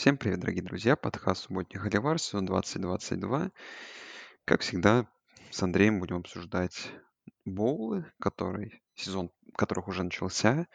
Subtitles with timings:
[0.00, 0.96] Всем привет, дорогие друзья!
[0.96, 3.50] Подкаст «Субботний Холивар», сезон 2022.
[4.46, 5.06] Как всегда,
[5.50, 6.88] с Андреем будем обсуждать
[7.44, 10.66] боулы, который, сезон которых уже начался.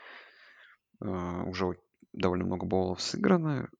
[1.01, 1.75] А, Уже
[2.13, 3.71] довольно много боулов сыграно.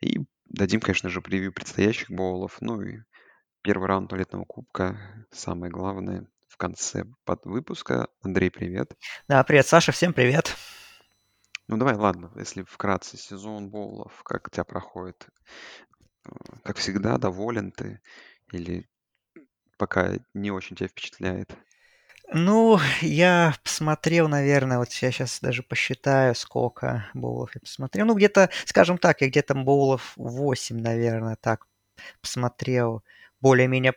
[0.00, 2.56] И дадим, конечно же, превью предстоящих боулов.
[2.62, 3.00] Ну и
[3.60, 8.08] первый раунд туалетного кубка, самое главное, в конце под выпуска.
[8.22, 8.94] Андрей, привет!
[9.28, 10.56] Да, привет, Саша, всем привет.
[11.68, 15.28] Ну давай, ладно, если вкратце, сезон боулов, как у тебя проходит?
[16.26, 16.30] Э,
[16.64, 18.00] Как всегда, доволен ты
[18.52, 18.88] или
[19.78, 21.56] пока не очень тебя впечатляет?
[22.32, 28.04] Ну, я посмотрел, наверное, вот я сейчас даже посчитаю, сколько боулов я посмотрел.
[28.06, 31.66] Ну, где-то, скажем так, я где-то боулов 8, наверное, так
[32.22, 33.04] посмотрел
[33.40, 33.94] более-менее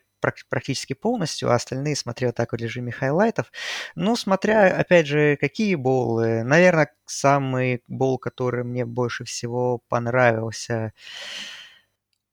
[0.50, 3.52] практически полностью, а остальные смотрел так в режиме хайлайтов.
[3.96, 6.44] Ну, смотря, опять же, какие боулы.
[6.44, 10.94] Наверное, самый боул, который мне больше всего понравился,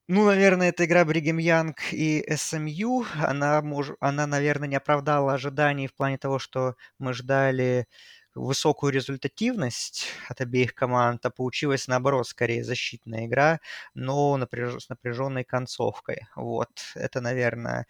[0.09, 3.91] Ну, наверное, эта игра Бригем Янг и СМЮ, она, мож...
[4.01, 7.89] она, наверное, не оправдала ожиданий в плане того, что мы ждали
[8.37, 13.61] высокую результативность от обеих команд, а получилась, наоборот, скорее защитная игра,
[13.95, 14.83] но напряж...
[14.83, 16.27] с напряженной концовкой.
[16.37, 17.87] Вот, это, наверное,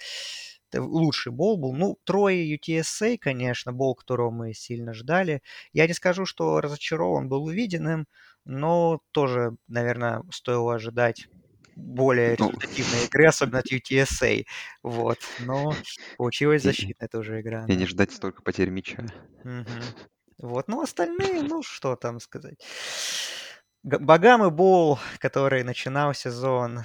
[0.74, 1.72] лучший бол был.
[1.72, 5.42] Ну, трое UTSA, конечно, бол, которого мы сильно ждали.
[5.72, 8.06] Я не скажу, что разочарован был увиденным,
[8.44, 11.28] но тоже, наверное, стоило ожидать
[11.74, 14.44] более Ну, результативной игры, особенно от UTSA.
[14.82, 15.18] Вот.
[15.40, 15.74] Но
[16.16, 17.86] получилась защитная тоже игра, и не да.
[17.86, 19.04] ждать столько потерь мяча.
[20.38, 20.68] Вот.
[20.68, 22.58] Ну, остальные, ну, что там сказать.
[23.84, 26.84] Г- Багамы Боул, который начинал сезон,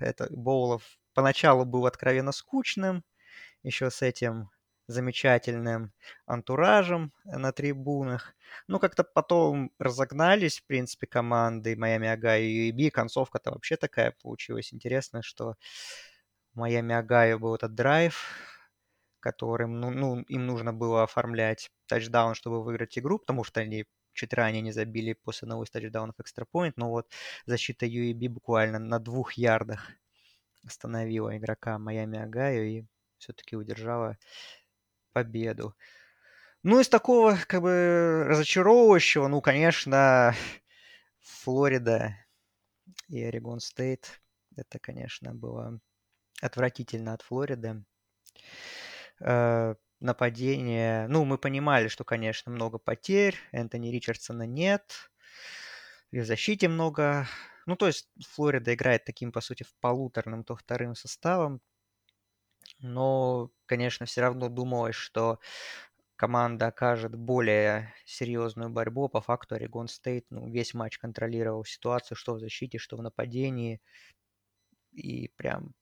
[0.00, 0.82] это Боулов
[1.14, 3.04] поначалу был откровенно скучным,
[3.62, 4.50] еще с этим
[4.88, 5.92] замечательным
[6.26, 8.34] антуражем на трибунах.
[8.68, 12.90] Ну, как-то потом разогнались, в принципе, команды Майами Огайо и UAB.
[12.90, 15.56] Концовка-то вообще такая получилась интересная, что
[16.54, 18.26] Майами Огайо был этот драйв,
[19.20, 24.34] которым, ну, ну, им нужно было оформлять тачдаун, чтобы выиграть игру, потому что они чуть
[24.34, 27.10] ранее не забили после одного из тачдаунов extra point, но вот
[27.46, 29.90] защита UAB буквально на двух ярдах
[30.66, 32.84] остановила игрока Майами Огайо и
[33.18, 34.16] все-таки удержала
[35.12, 35.74] победу.
[36.62, 40.34] Ну, из такого, как бы, разочаровывающего, ну, конечно,
[41.20, 42.16] Флорида
[43.08, 44.20] и Орегон Стейт.
[44.56, 45.80] Это, конечно, было
[46.42, 47.84] отвратительно от Флориды.
[49.20, 51.08] Э, нападение.
[51.08, 53.36] Ну, мы понимали, что, конечно, много потерь.
[53.52, 55.10] Энтони Ричардсона нет.
[56.10, 57.26] И в защите много.
[57.66, 61.60] Ну, то есть Флорида играет таким, по сути, в полуторным, то вторым составом.
[62.80, 65.40] Но, конечно, все равно думалось, что
[66.16, 69.08] команда окажет более серьезную борьбу.
[69.08, 73.80] По факту Орегон Стейт ну, весь матч контролировал ситуацию, что в защите, что в нападении.
[74.92, 75.74] И прям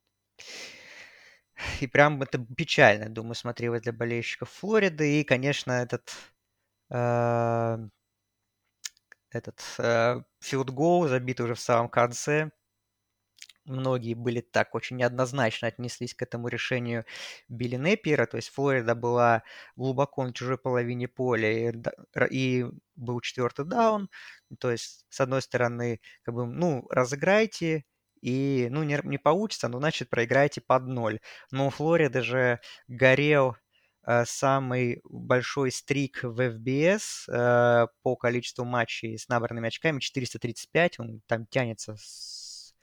[1.80, 5.20] и прям это печально, думаю, смотрелось для болельщиков Флориды.
[5.20, 6.12] И, конечно, этот
[6.90, 7.78] э,
[9.30, 12.50] этот э, goal, забитый уже в самом конце.
[13.64, 17.04] Многие были так очень неоднозначно отнеслись к этому решению
[17.48, 18.26] Билли Неппера.
[18.26, 19.42] То есть Флорида была
[19.74, 21.72] глубоко на чужой половине поля и,
[22.30, 24.08] и был четвертый даун.
[24.60, 27.84] То есть, с одной стороны, как бы, ну, разыграйте,
[28.20, 31.20] и, ну, не, не получится, ну, значит, проиграйте под ноль.
[31.50, 33.56] Но у Флориды же горел
[34.06, 41.20] э, самый большой стрик в FBS э, по количеству матчей с набранными очками, 435, он
[41.26, 42.74] там тянется с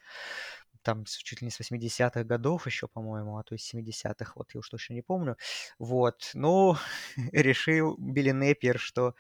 [0.84, 4.60] там чуть ли не с 80-х годов еще, по-моему, а то есть 70-х, вот я
[4.60, 5.38] уж точно не помню.
[5.80, 6.76] Вот, ну,
[7.32, 9.16] решил Билли Неппер, что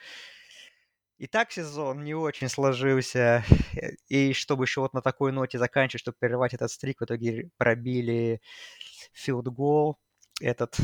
[1.17, 3.43] и так сезон не очень сложился,
[4.07, 8.41] и чтобы еще вот на такой ноте заканчивать, чтобы прерывать этот стрик, в итоге пробили
[9.27, 9.95] goal
[10.41, 10.77] этот,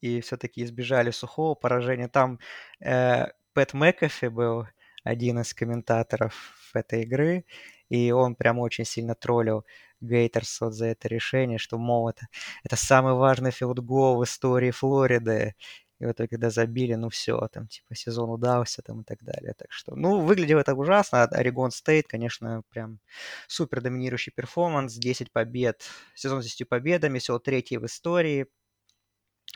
[0.00, 2.08] и все-таки избежали сухого поражения.
[2.08, 2.38] Там
[2.80, 4.66] э, Пэт Мэкафи был
[5.02, 6.34] один из комментаторов
[6.74, 7.44] этой игры,
[7.88, 9.64] и он прям очень сильно троллил
[10.00, 12.26] Гейтерс вот за это решение, что, мол, это,
[12.62, 15.54] это самый важный филдгол в истории Флориды.
[16.00, 19.54] И в итоге, когда забили, ну все, там, типа, сезон удался, там, и так далее.
[19.56, 21.22] Так что, ну, выглядело это ужасно.
[21.24, 22.98] Орегон Стейт, конечно, прям
[23.46, 28.46] супер доминирующий перформанс, 10 побед, сезон с 10 победами, всего третий в истории.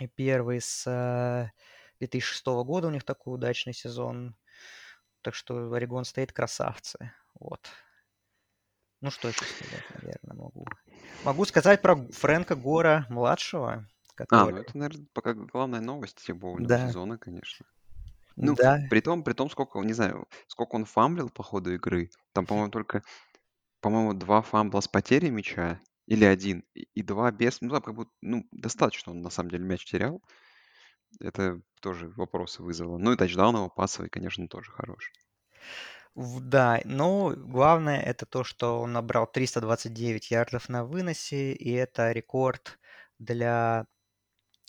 [0.01, 1.51] И первый с э,
[1.99, 4.37] 2006 года у них такой удачный сезон.
[5.23, 7.13] Так что Орегон Стейт красавцы.
[7.35, 7.69] Вот.
[9.01, 10.67] Ну, что еще сказать, наверное, могу.
[11.25, 13.87] Могу сказать про Фрэнка Гора младшего,
[14.31, 14.61] А, ну который...
[14.63, 17.67] это, наверное, пока главная новость боулного Да, сезона, конечно.
[18.37, 18.79] Ну, да.
[18.89, 22.11] при том, при том, сколько, не знаю, сколько он фамлил по ходу игры.
[22.33, 23.03] Там, по-моему, только
[23.81, 27.61] по-моему, два фамбла с потерей мяча или один, и, и два без.
[27.61, 30.23] Ну, там как будто, ну, достаточно он на самом деле мяч терял.
[31.21, 32.99] Это тоже вопросы вызвало.
[32.99, 35.13] Ну и тачдаун его пасовый, конечно, тоже хороший.
[36.15, 42.79] Да, но главное это то, что он набрал 329 ярдов на выносе, и это рекорд
[43.19, 43.87] для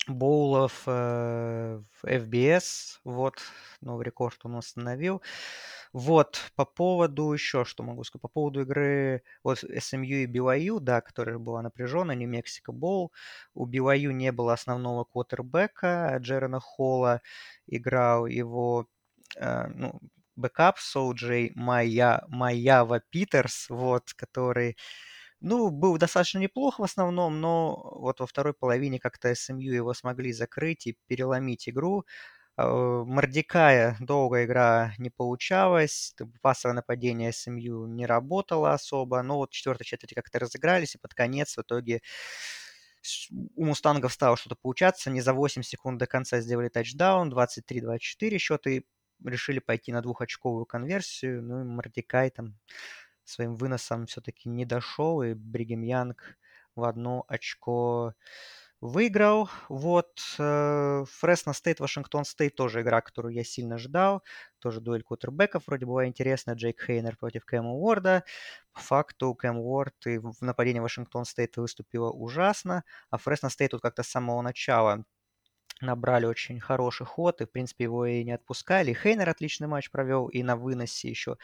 [0.07, 2.99] боулов э, в FBS.
[3.03, 3.35] Вот,
[3.81, 5.21] новый рекорд он установил.
[5.93, 11.01] Вот, по поводу еще, что могу сказать, по поводу игры вот SMU и BYU, да,
[11.01, 13.11] которая была напряженная, Нью-Мексико Боул.
[13.55, 17.21] У BYU не было основного квотербека, Джарена Холла
[17.67, 18.87] играл его,
[19.37, 19.99] э, ну,
[20.35, 24.77] бэкап Сол-Джей Майя, Майява-Питерс, вот, который,
[25.41, 30.33] ну, был достаточно неплох в основном, но вот во второй половине как-то SMU его смогли
[30.33, 32.06] закрыть и переломить игру.
[32.57, 39.86] А, Мордекая долго игра не получалась, пасовое нападение СМЮ не работало особо, но вот четвертой
[39.86, 42.01] четверти как-то разыгрались, и под конец в итоге
[43.56, 45.09] у Мустангов стало что-то получаться.
[45.09, 48.85] Не за 8 секунд до конца сделали тачдаун, 23-24 счет, и
[49.24, 51.44] решили пойти на двухочковую конверсию.
[51.44, 52.57] Ну и Мордекай там
[53.29, 56.37] своим выносом все-таки не дошел, и Бригем Янг
[56.75, 58.13] в одно очко
[58.81, 59.49] выиграл.
[59.67, 64.23] Вот Фресно Стейт, Вашингтон Стейт тоже игра, которую я сильно ждал.
[64.59, 66.55] Тоже дуэль квотербеков вроде была интересная.
[66.55, 68.23] Джейк Хейнер против Кэма Уорда.
[68.71, 73.81] По факту Кэм Уорд и в нападении Вашингтон Стейт выступила ужасно, а Фресно Стейт тут
[73.81, 75.03] как-то с самого начала
[75.81, 78.93] набрали очень хороший ход, и, в принципе, его и не отпускали.
[78.93, 81.37] Хейнер отличный матч провел, и на выносе еще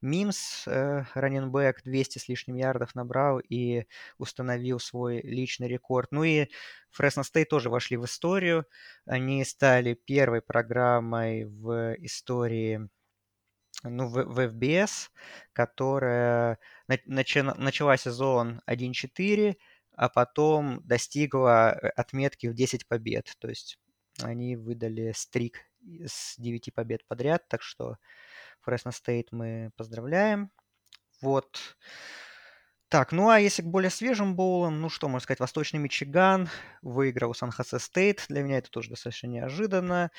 [0.00, 3.86] Мимс, э, раннинбэк, 200 с лишним ярдов набрал и
[4.18, 6.12] установил свой личный рекорд.
[6.12, 6.48] Ну и
[6.90, 8.66] Фресно Стейт тоже вошли в историю.
[9.06, 12.88] Они стали первой программой в истории
[13.84, 15.10] ну, в, в FBS,
[15.52, 16.58] которая
[17.06, 19.56] начала сезон 1-4,
[19.96, 23.34] а потом достигла э, отметки в 10 побед.
[23.38, 23.78] То есть
[24.22, 25.58] они выдали streak
[26.06, 27.96] с 9 побед подряд, так что
[28.60, 30.50] Фресно Стейт мы поздравляем.
[31.20, 31.76] Вот.
[32.88, 36.48] Так, ну а если к более свежим боулам, ну что можно сказать, Восточный Мичиган
[36.82, 38.26] выиграл Сан-Хосе Стейт.
[38.28, 40.10] Для меня это тоже достаточно неожиданно.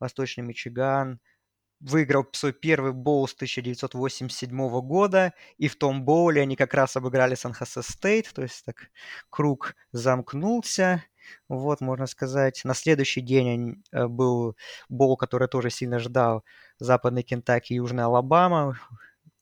[0.00, 1.20] Восточный Мичиган
[1.80, 7.34] выиграл свой первый боул с 1987 года, и в том боуле они как раз обыграли
[7.34, 8.90] Сан-Хосе Стейт, то есть так
[9.30, 11.04] круг замкнулся,
[11.48, 12.62] вот, можно сказать.
[12.64, 14.56] На следующий день э, был
[14.88, 16.44] боул, который тоже сильно ждал,
[16.78, 18.78] Западный Кентаки, Южная Алабама,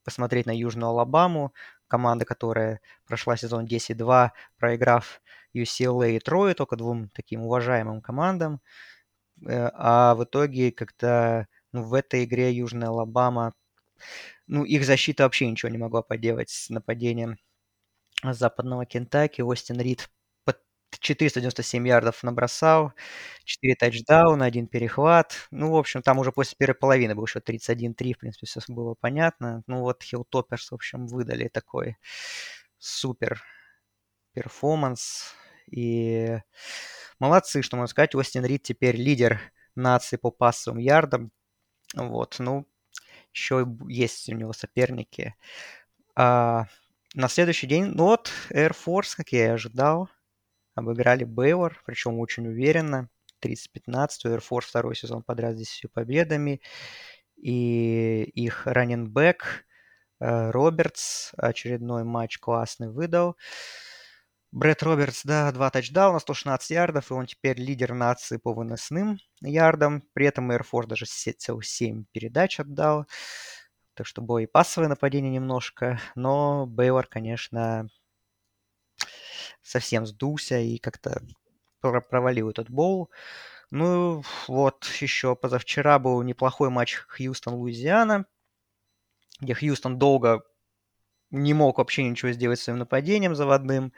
[0.04, 1.52] посмотреть на Южную Алабаму,
[1.88, 5.20] команда, которая прошла сезон 10-2, проиграв
[5.54, 8.60] UCLA и Трое, только двум таким уважаемым командам.
[9.46, 13.54] Э, а в итоге, когда ну, в этой игре Южная Алабама,
[14.46, 17.38] ну, их защита вообще ничего не могла поделать с нападением
[18.24, 19.42] западного Кентаки.
[19.42, 20.10] Остин Рид
[21.00, 22.92] 497 ярдов набросал,
[23.44, 25.34] 4 тачдауна, один перехват.
[25.50, 28.94] Ну, в общем, там уже после первой половины был еще 31-3, в принципе, все было
[28.98, 29.62] понятно.
[29.66, 31.96] Ну, вот Хиллтопперс, в общем, выдали такой
[32.78, 33.42] супер
[34.34, 35.34] перформанс.
[35.70, 36.38] И
[37.20, 38.14] молодцы, что можно сказать.
[38.14, 39.40] Остин Рид теперь лидер
[39.74, 41.32] нации по пасовым ярдам.
[41.96, 42.66] Вот, ну,
[43.32, 45.34] еще есть у него соперники.
[46.14, 46.66] А,
[47.14, 50.10] на следующий день, ну вот, Air Force, как я и ожидал,
[50.74, 53.08] обыграли Бейвор, причем очень уверенно.
[53.40, 56.60] 30-15, Air Force второй сезон подряд с 10 победами.
[57.36, 59.64] И их раненбэк
[60.18, 63.36] Робертс очередной матч классный выдал.
[64.52, 70.02] Брэд Робертс, да, два тачдауна, 116 ярдов, и он теперь лидер нации по выносным ярдам.
[70.14, 73.06] При этом Force даже целых 7 передач отдал.
[73.94, 76.00] Так что было и пассовое нападение немножко.
[76.14, 77.88] Но Бейлор, конечно,
[79.62, 81.20] совсем сдулся и как-то
[81.80, 83.10] провалил этот боул.
[83.70, 88.26] Ну, вот еще позавчера был неплохой матч Хьюстон-Луизиана,
[89.40, 90.44] где Хьюстон долго
[91.30, 93.92] не мог вообще ничего сделать своим нападением заводным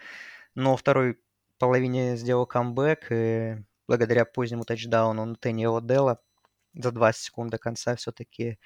[0.59, 1.21] но второй
[1.59, 6.21] половине сделал камбэк, и благодаря позднему тачдауну на Тенни Одела
[6.75, 8.59] за 20 секунд до конца все-таки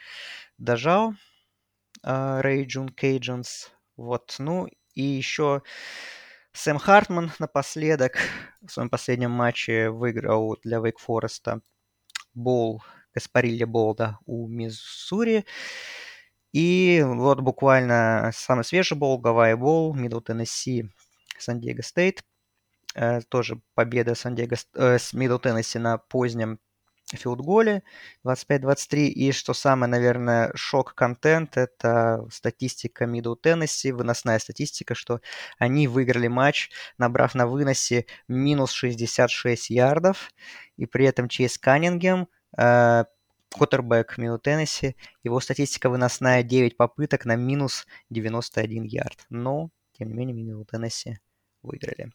[0.57, 1.13] дожал
[2.03, 3.73] Рэй Джун Кейджинс.
[3.99, 5.63] Вот, ну и еще
[6.55, 8.17] Сэм Хартман напоследок
[8.63, 11.61] в своем последнем матче выиграл для Вейк Фореста
[12.33, 12.83] боул,
[13.15, 15.45] Гаспарилья Боул, да, у Миссури.
[16.53, 20.91] И вот буквально самый свежий боул, Гавайи Боул, Мидл Теннесси
[21.43, 22.25] Сан-Диего Стейт.
[22.95, 26.59] Э, тоже победа Сан-Диего, э, с Мидл Теннесси на позднем
[27.17, 27.83] филдголе
[28.25, 29.09] 25-23.
[29.09, 35.21] И что самое, наверное, шок-контент, это статистика Middle Tennessee, выносная статистика, что
[35.59, 40.31] они выиграли матч, набрав на выносе минус 66 ярдов.
[40.77, 43.05] И при этом Чейз Каннингем, э,
[43.51, 49.27] Коттербэк Middle Tennessee, его статистика выносная 9 попыток на минус 91 ярд.
[49.29, 51.17] Но, тем не менее, Middle Tennessee
[51.63, 52.13] выиграли.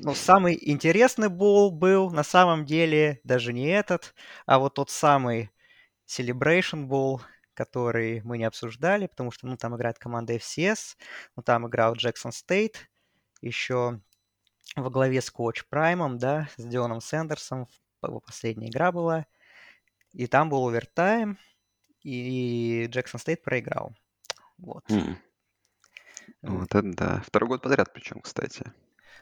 [0.00, 4.14] Ну, самый интересный бол был на самом деле даже не этот,
[4.46, 5.50] а вот тот самый
[6.06, 7.20] Celebration Bowl,
[7.54, 10.96] который мы не обсуждали, потому что, ну, там играет команда FCS,
[11.36, 12.90] ну, там играл Джексон Стейт,
[13.40, 14.00] еще
[14.76, 17.68] во главе с Coach Prime ом, да, с Дионом Сэндерсом,
[18.02, 19.26] его последняя игра была,
[20.12, 21.38] и там был овертайм,
[22.02, 23.94] и Джексон Стейт проиграл.
[24.58, 24.84] Вот.
[24.90, 25.18] М.
[26.46, 27.22] Вот это да.
[27.26, 28.72] Второй год подряд причем, кстати.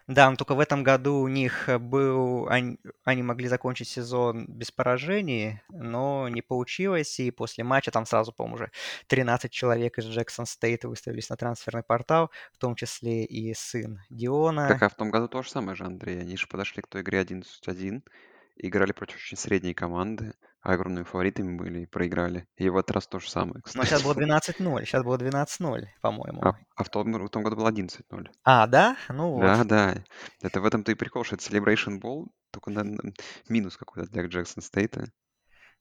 [0.09, 2.49] Да, но только в этом году у них был...
[2.49, 8.33] Они, они могли закончить сезон без поражений, но не получилось, и после матча там сразу,
[8.33, 8.71] по-моему, уже
[9.07, 14.67] 13 человек из Джексон Стейта выставились на трансферный портал, в том числе и сын Диона.
[14.67, 16.21] Так, а в том году то же самое же, Андрей.
[16.21, 18.03] Они же подошли к той игре 11-1,
[18.57, 22.47] играли против очень средней команды, а огромными фаворитами были и проиграли.
[22.57, 24.05] И в этот раз то же самое, Но сейчас кстати.
[24.05, 26.43] было 12-0, сейчас было 12-0, по-моему.
[26.43, 28.27] А, а в, том, в том году было 11-0.
[28.45, 28.97] А, да?
[29.09, 29.41] Ну вот.
[29.43, 29.95] Да, да.
[30.43, 33.13] Это в этом-то и прикол, что это Celebration Bowl, только на, на-
[33.49, 35.07] минус какой-то для Джексон Стейта.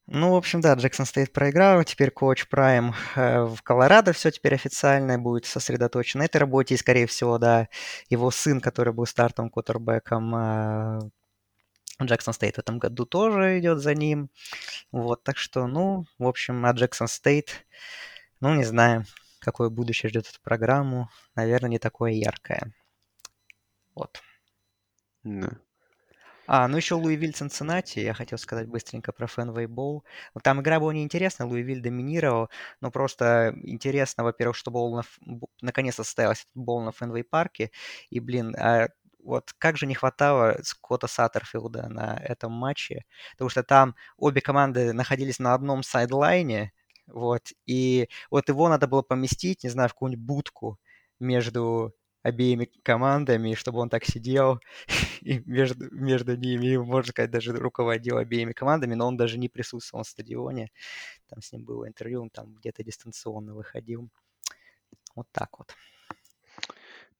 [0.07, 4.55] Ну, в общем, да, Джексон Стейт проиграл, теперь Coach Prime э, в Колорадо все теперь
[4.55, 7.67] официально будет сосредоточен на этой работе, и, скорее всего, да,
[8.09, 10.99] его сын, который был стартовым квотербэком э,
[12.07, 14.29] Джексон Стейт в этом году тоже идет за ним.
[14.91, 17.65] Вот, так что, ну, в общем, а Джексон Стейт,
[18.39, 19.05] ну, не знаю,
[19.39, 21.09] какое будущее ждет эту программу.
[21.35, 22.73] Наверное, не такое яркое.
[23.95, 24.21] Вот.
[25.23, 25.49] Да.
[26.53, 30.03] А, ну еще Луивиль Цинциннати, я хотел сказать быстренько про Fenway Bowl.
[30.43, 32.49] Там игра была неинтересная, Луивиль доминировал,
[32.81, 35.03] но просто интересно, во-первых, что Боул на,
[35.61, 37.71] наконец-то состоялся Боул на Фенвей Парке,
[38.09, 38.89] и, блин, а
[39.23, 44.93] вот как же не хватало Скотта Саттерфилда на этом матче, потому что там обе команды
[44.93, 46.73] находились на одном сайдлайне,
[47.07, 50.79] вот, и вот его надо было поместить, не знаю, в какую-нибудь будку
[51.19, 54.59] между обеими командами, чтобы он так сидел
[55.21, 60.01] и между, между ними, можно сказать, даже руководил обеими командами, но он даже не присутствовал
[60.01, 60.69] на стадионе.
[61.29, 64.09] Там с ним было интервью, он там где-то дистанционно выходил.
[65.15, 65.75] Вот так вот.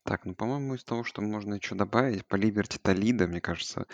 [0.03, 3.85] Так, ну, по-моему, из того, что можно еще добавить, по Либерти Толида, мне кажется,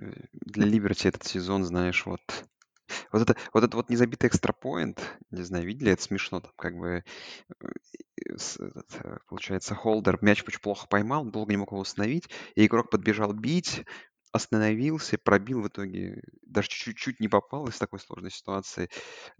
[0.00, 2.20] э, для Либерти этот сезон, знаешь, вот
[3.10, 7.02] вот это вот это вот незабитый экстрапоинт, не знаю, видели, это смешно, там как бы
[7.60, 7.66] э,
[8.16, 12.90] этот, э, получается, холдер мяч очень плохо поймал, долго не мог его установить, и игрок
[12.90, 13.84] подбежал бить,
[14.36, 18.88] остановился, пробил в итоге, даже чуть-чуть не попал из такой сложной ситуации.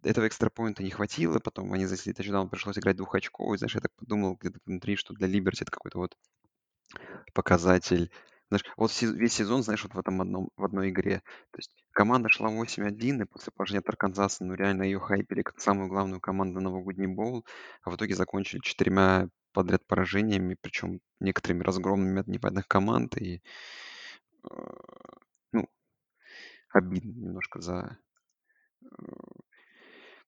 [0.03, 4.37] Этого экстрапоинта не хватило, потом они засели тачдаун, пришлось играть двухочковый, знаешь, я так подумал
[4.41, 6.17] где-то внутри, что для Либерти это какой-то вот
[7.35, 8.11] показатель.
[8.49, 11.23] Знаешь, вот весь сезон, знаешь, вот в этом одном, в одной игре.
[11.51, 15.61] То есть команда шла 8-1, и после поражения от Арканзаса, ну, реально ее хайпели как
[15.61, 17.45] самую главную команду новогодний боул,
[17.83, 23.43] а в итоге закончили четырьмя подряд поражениями, причем некоторыми разгромными от непонятных команд, и,
[25.53, 25.69] ну,
[26.73, 27.99] обидно немножко за,
[28.83, 28.87] э,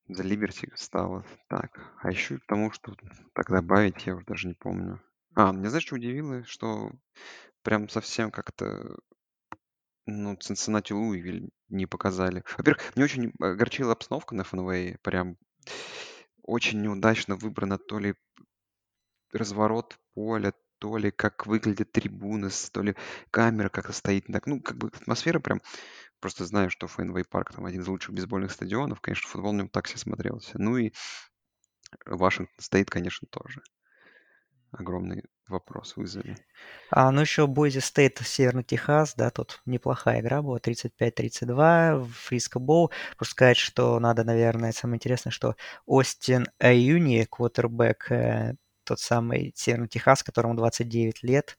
[0.08, 1.94] за Либерти стало так.
[2.02, 2.94] А еще и потому, что
[3.34, 5.00] так добавить, я уже даже не помню.
[5.34, 6.44] А, меня знаешь, что удивило?
[6.44, 6.90] Что
[7.62, 8.98] прям совсем как-то
[10.06, 12.42] Ну, Цинциннати Луивиль не показали.
[12.56, 14.98] Во-первых, мне очень огорчила обстановка на Фенвее.
[15.02, 15.36] Прям
[16.42, 18.14] очень неудачно выбрано то ли
[19.32, 22.94] разворот поля, то ли как выглядят трибуны, то ли
[23.30, 24.26] камера как-то стоит.
[24.26, 25.60] Так, ну, как бы атмосфера прям...
[26.20, 29.00] Просто знаю, что Фенвей Парк там один из лучших бейсбольных стадионов.
[29.00, 30.58] Конечно, футбол в нем так себе смотрелся.
[30.58, 30.90] Ну и
[32.06, 33.62] Вашингтон стоит, конечно, тоже.
[34.72, 36.36] Огромный вопрос вызови.
[36.90, 42.58] А, ну еще Бойзи Стейт, Северный Техас, да, тут неплохая игра была, 35-32, в Фриско
[42.58, 42.92] Боул.
[43.16, 45.56] Просто сказать, что надо, наверное, самое интересное, что
[45.86, 48.56] Остин Аюни, квотербек, э,
[48.88, 51.58] тот самый Северный Техас, которому 29 лет,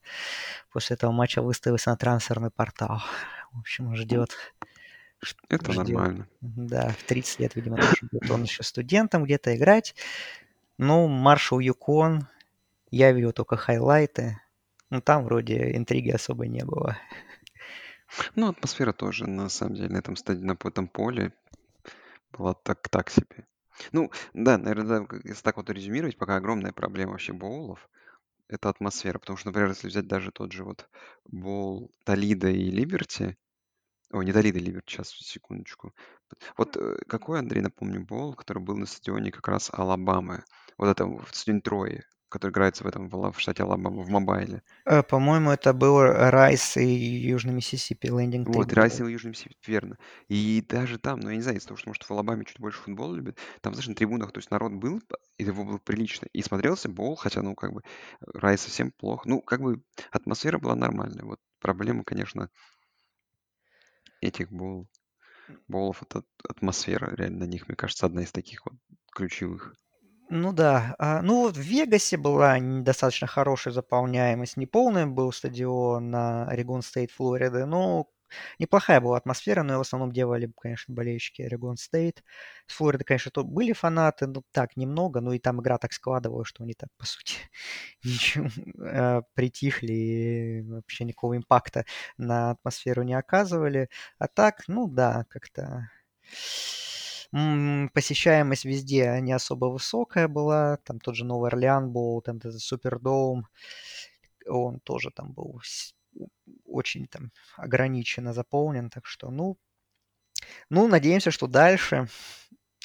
[0.72, 3.02] после этого матча выставился на трансферный портал.
[3.52, 4.36] В общем, ждет.
[5.48, 5.88] Это ждет.
[5.88, 6.28] нормально.
[6.40, 7.78] Да, в 30 лет, видимо,
[8.10, 9.94] будет он еще студентом где-то играть.
[10.78, 12.26] Ну, Маршал Юкон,
[12.90, 14.40] я видел только хайлайты.
[14.88, 16.96] Ну, там вроде интриги особо не было.
[18.34, 21.32] Ну, атмосфера тоже, на самом деле, на этом стадии, на этом поле
[22.32, 23.46] была так, так себе.
[23.92, 27.88] Ну, да, наверное, если так вот резюмировать, пока огромная проблема вообще боулов,
[28.48, 29.18] это атмосфера.
[29.18, 30.88] Потому что, например, если взять даже тот же вот
[31.26, 33.36] боул Толида и Либерти,
[34.12, 35.94] Ой, не Толидо, Ливер, сейчас, секундочку.
[36.56, 40.44] Вот э, какой, Андрей, напомню, бол, который был на стадионе как раз Алабамы?
[40.78, 44.62] Вот это в стадионе Трои, который играется в этом в, штате Алабама, в мобайле.
[44.86, 48.48] Э, По-моему, это был Райс и Южный Миссисипи, Lending.
[48.48, 48.72] Вот.
[48.72, 49.98] Райс и Южный Миссисипи, верно.
[50.28, 52.80] И даже там, ну, я не знаю, из-за того, что, может, в Алабаме чуть больше
[52.80, 55.02] футбол любят, там, знаешь, на трибунах, то есть народ был,
[55.38, 57.82] и его было прилично, и смотрелся бол, хотя, ну, как бы,
[58.20, 59.28] Райс совсем плохо.
[59.28, 59.82] Ну, как бы,
[60.12, 61.24] атмосфера была нормальная.
[61.24, 62.48] Вот проблема, конечно,
[64.20, 64.86] этих бол,
[65.66, 68.74] болов, это атмосфера, реально, на них, мне кажется, одна из таких вот
[69.12, 69.74] ключевых.
[70.32, 70.94] Ну да.
[70.98, 74.56] А, ну вот в Вегасе была недостаточно хорошая заполняемость.
[74.56, 78.06] Не полный был стадион на Орегон Стейт, Флорида, но
[78.60, 82.22] неплохая была атмосфера, но в основном делали, конечно, болельщики Орегон Стейт.
[82.68, 86.46] С Флориды, конечно, то были фанаты, но так, немного, но и там игра так складывалась,
[86.48, 87.34] что они так, по сути,
[88.04, 88.48] ничего,
[88.86, 91.84] э, притихли и вообще никакого импакта
[92.18, 93.88] на атмосферу не оказывали.
[94.20, 95.90] А так, ну да, как-то
[97.32, 100.78] посещаемость везде не особо высокая была.
[100.78, 103.46] Там тот же Новый Орлеан был, там этот Супердоум,
[104.46, 105.60] он тоже там был
[106.66, 108.90] очень там ограниченно заполнен.
[108.90, 109.58] Так что, ну,
[110.70, 112.08] ну, надеемся, что дальше,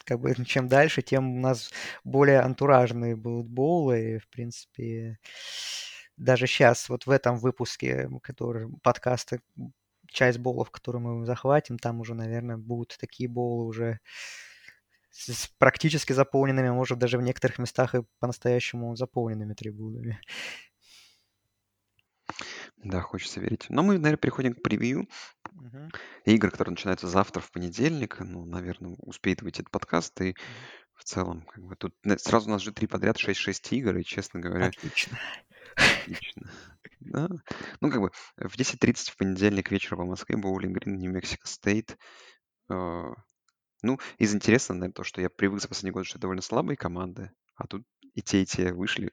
[0.06, 1.72] как бы, чем дальше, тем у нас
[2.04, 4.16] более антуражные будут боулы.
[4.16, 5.20] И, в принципе,
[6.18, 9.40] даже сейчас, вот в этом выпуске, который подкаста,
[10.08, 14.00] часть боулов, которые мы захватим, там уже, наверное, будут такие боулы уже
[15.12, 20.20] с, практически заполненными, может, даже в некоторых местах и по-настоящему заполненными трибунами.
[22.78, 23.66] Да, хочется верить.
[23.70, 25.08] Но мы, наверное, переходим к превью.
[25.54, 25.92] Мгм.
[26.26, 28.20] Игры, которые начинаются завтра, в понедельник.
[28.20, 30.20] Ну, наверное, успеет выйти этот подкаст.
[30.22, 30.36] И
[30.94, 33.98] в целом, как бы тут сразу у нас же три подряд 6-6 игр.
[33.98, 35.18] И, честно говоря, Отлично.
[35.76, 36.52] отлично.
[37.06, 37.30] Да.
[37.82, 41.98] Ну, как бы в 10.30 в понедельник вечером по Москве Боулинг Грин, Нью-Мексико Стейт.
[42.70, 43.14] Э,
[43.84, 46.78] Ну, из интересного, наверное, то, что я привык за последние годы, что это довольно слабые
[46.78, 47.32] команды.
[47.56, 47.84] А тут
[48.14, 49.12] и те, и те вышли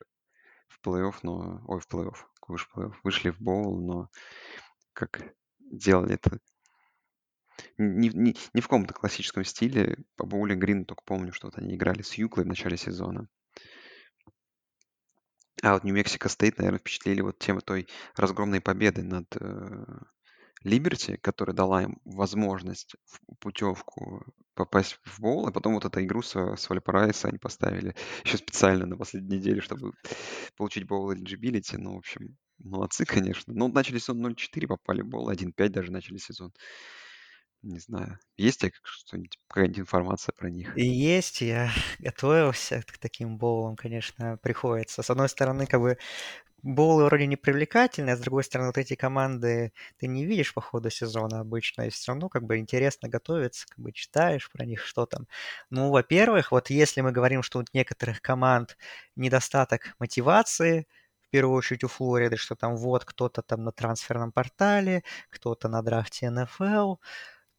[0.69, 1.63] в плей-офф, но...
[1.67, 2.17] Ой, в плей-офф.
[2.41, 2.95] Какой плей-офф.
[3.05, 4.09] Вышли в боул, но
[4.95, 6.39] как делали это
[7.79, 9.99] не, не, не в каком-то классическом стиле.
[10.17, 13.29] По Боулинг Грин только помню, что вот они играли с Юклой в начале сезона.
[15.63, 19.85] А вот Нью-Мексико Стейт, наверное, впечатлили вот тем той разгромной победы над э,
[20.65, 26.21] Либерти, которая дала им возможность в путевку попасть в боул, а потом вот эту игру
[26.21, 27.95] с, с Вальпарайса они поставили
[28.25, 29.93] еще специально на последней неделе, чтобы
[30.57, 31.79] получить боул eligibility.
[31.79, 33.55] Ну, в общем, молодцы, конечно.
[33.55, 36.53] Ну, начали сезон 0-4, попали в боул, 1-5 даже начали сезон.
[37.63, 38.19] Не знаю.
[38.37, 40.77] Есть тебя что-нибудь, какая-нибудь информация про них?
[40.77, 45.03] Есть, я готовился к таким боулам, конечно, приходится.
[45.03, 45.99] С одной стороны, как бы
[46.63, 50.61] боулы вроде не привлекательные, а с другой стороны, вот эти команды ты не видишь по
[50.61, 54.85] ходу сезона обычно, и все равно как бы интересно готовиться, как бы читаешь про них,
[54.85, 55.27] что там.
[55.71, 58.77] Ну, во-первых, вот если мы говорим, что у некоторых команд
[59.17, 60.87] недостаток мотивации,
[61.23, 65.83] в первую очередь у Флориды, что там вот кто-то там на трансферном портале, кто-то на
[65.83, 66.97] драфте НФЛ,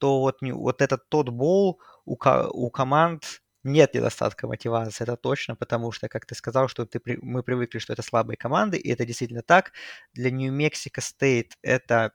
[0.04, 5.56] то вот, вот этот тот бол у, ко- у команд нет недостатка мотивации, это точно,
[5.56, 9.06] потому что, как ты сказал, что ты, мы привыкли, что это слабые команды, и это
[9.06, 9.72] действительно так.
[10.14, 12.12] Для Нью-Мексико Стейт это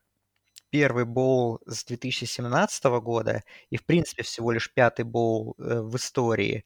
[0.71, 6.65] первый боул с 2017 года и, в принципе, всего лишь пятый боул э, в истории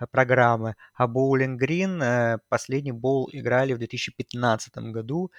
[0.00, 0.76] э, программы.
[0.94, 5.32] А Боулинг Грин э, последний боул играли в 2015 году,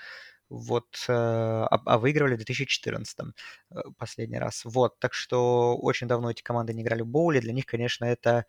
[0.51, 3.17] вот, э, а, а выигрывали в 2014
[3.71, 4.63] э, последний раз.
[4.65, 7.39] Вот, так что очень давно эти команды не играли в боуле.
[7.41, 8.45] Для них, конечно, это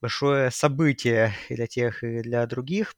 [0.00, 2.94] большое событие и для тех, и для других.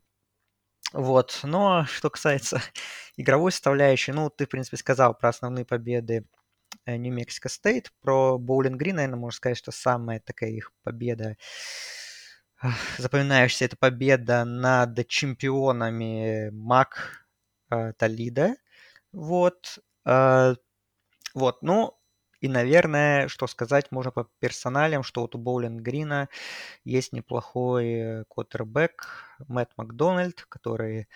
[0.92, 2.60] Вот, но что касается
[3.16, 6.26] игровой составляющей, ну, ты, в принципе, сказал про основные победы
[6.86, 7.92] Нью-Мексико Стейт.
[8.02, 11.36] Про Боулинг Грин, наверное, можно сказать, что самая такая их победа
[12.98, 17.23] запоминающаяся, это победа над чемпионами МАК
[17.74, 18.56] э, Толидо.
[19.12, 19.78] Вот.
[20.06, 20.54] э,
[21.34, 21.96] вот, ну,
[22.40, 26.28] и, наверное, что сказать можно по персоналям, что вот у Боулинг Грина
[26.84, 29.08] есть неплохой квотербек
[29.48, 31.08] Мэтт Макдональд, который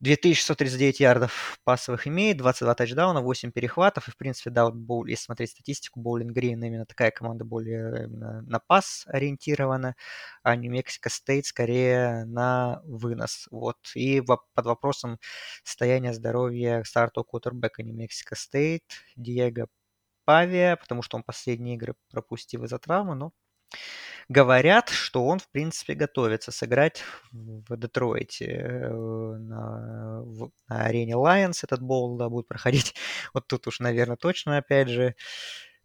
[0.00, 4.08] 2139 ярдов пасовых имеет, 22 тачдауна, 8 перехватов.
[4.08, 4.70] И, в принципе, да,
[5.06, 9.94] если смотреть статистику, Боулинг Грин именно такая команда более именно на пас ориентирована,
[10.42, 13.46] а Нью-Мексико Стейт скорее на вынос.
[13.50, 13.76] Вот.
[13.94, 15.18] И под вопросом
[15.64, 18.84] состояния здоровья стартового квотербека Нью-Мексико Стейт
[19.16, 19.68] Диего
[20.24, 23.32] Павия, потому что он последние игры пропустил из-за травмы, но
[24.30, 31.58] Говорят, что он, в принципе, готовится сыграть в Детройте э, на, в- на арене Lions.
[31.64, 32.94] Этот боул да, будет проходить.
[33.34, 35.16] Вот тут уж, наверное, точно, опять же,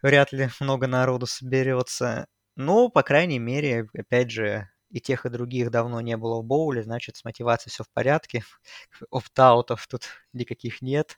[0.03, 2.27] вряд ли много народу соберется.
[2.55, 6.83] Но, по крайней мере, опять же, и тех, и других давно не было в боуле,
[6.83, 8.43] значит, с мотивацией все в порядке.
[9.11, 10.03] Опт-аутов тут
[10.33, 11.17] никаких нет.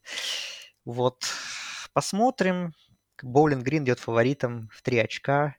[0.86, 1.24] Вот,
[1.94, 2.74] посмотрим.
[3.22, 5.56] Боулинг Грин идет фаворитом в 3 очка.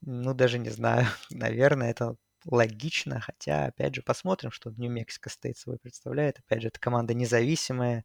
[0.00, 1.06] Ну, даже не знаю.
[1.30, 6.38] Наверное, это логично, хотя, опять же, посмотрим, что Нью-Мексико стоит собой представляет.
[6.38, 8.04] Опять же, это команда независимая,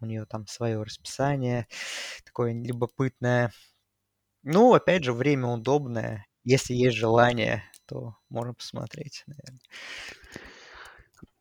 [0.00, 1.66] у нее там свое расписание,
[2.24, 3.52] такое любопытное.
[4.42, 6.26] Ну, опять же, время удобное.
[6.44, 9.60] Если есть желание, то можно посмотреть, наверное.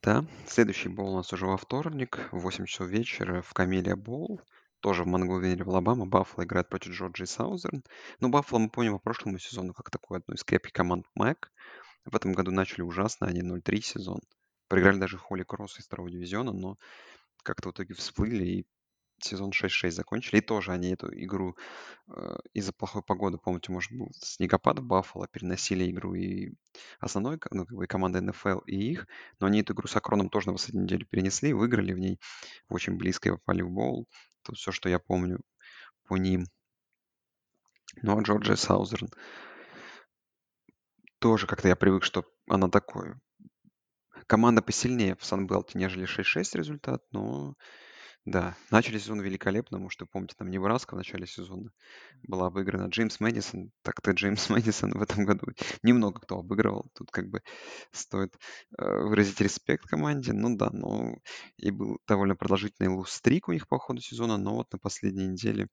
[0.01, 4.41] Да, следующий боул у нас уже во вторник, в 8 часов вечера в Камелия Боул.
[4.83, 6.05] Тоже в Монголвере, в Алабама.
[6.05, 7.85] Баффало играет против Джорджии Саузерн.
[8.19, 11.53] Но Баффало мы помним по прошлому сезону как такую одну из крепких команд МЭК.
[12.03, 14.19] В этом году начали ужасно, они 0-3 сезон.
[14.67, 16.77] Проиграли даже Холли Кросс из второго дивизиона, но
[17.43, 18.67] как-то в итоге всплыли и
[19.23, 20.37] сезон 6-6 закончили.
[20.37, 21.55] И тоже они эту игру
[22.07, 26.53] э, из-за плохой погоды, помните, может, был снегопад в Баффало, переносили игру и
[26.99, 29.07] основной, ну, как бы и команды НФЛ, и их.
[29.39, 32.19] Но они эту игру с Акроном тоже на последнюю неделю перенесли, выиграли в ней
[32.69, 34.07] очень близко и попали в боул.
[34.43, 35.39] Это все, что я помню
[36.05, 36.45] по ним.
[38.01, 39.09] Ну, а Джорджия Саузерн
[41.19, 43.13] тоже как-то я привык, что она такой.
[44.27, 47.55] Команда посильнее в Санбелте, нежели 6-6 результат, но
[48.25, 51.71] да, начали сезон великолепно, может, вы помните, там Небраска в начале сезона
[52.23, 52.87] была обыграна.
[52.87, 55.47] Джеймс Мэдисон, так-то Джеймс Мэдисон в этом году
[55.81, 56.89] немного кто обыгрывал.
[56.93, 57.41] Тут как бы
[57.91, 58.33] стоит
[58.77, 60.31] э, выразить респект команде.
[60.31, 61.17] Ну да, но
[61.57, 65.67] и был довольно продолжительный луз-стрик у них по ходу сезона, но вот на последней неделе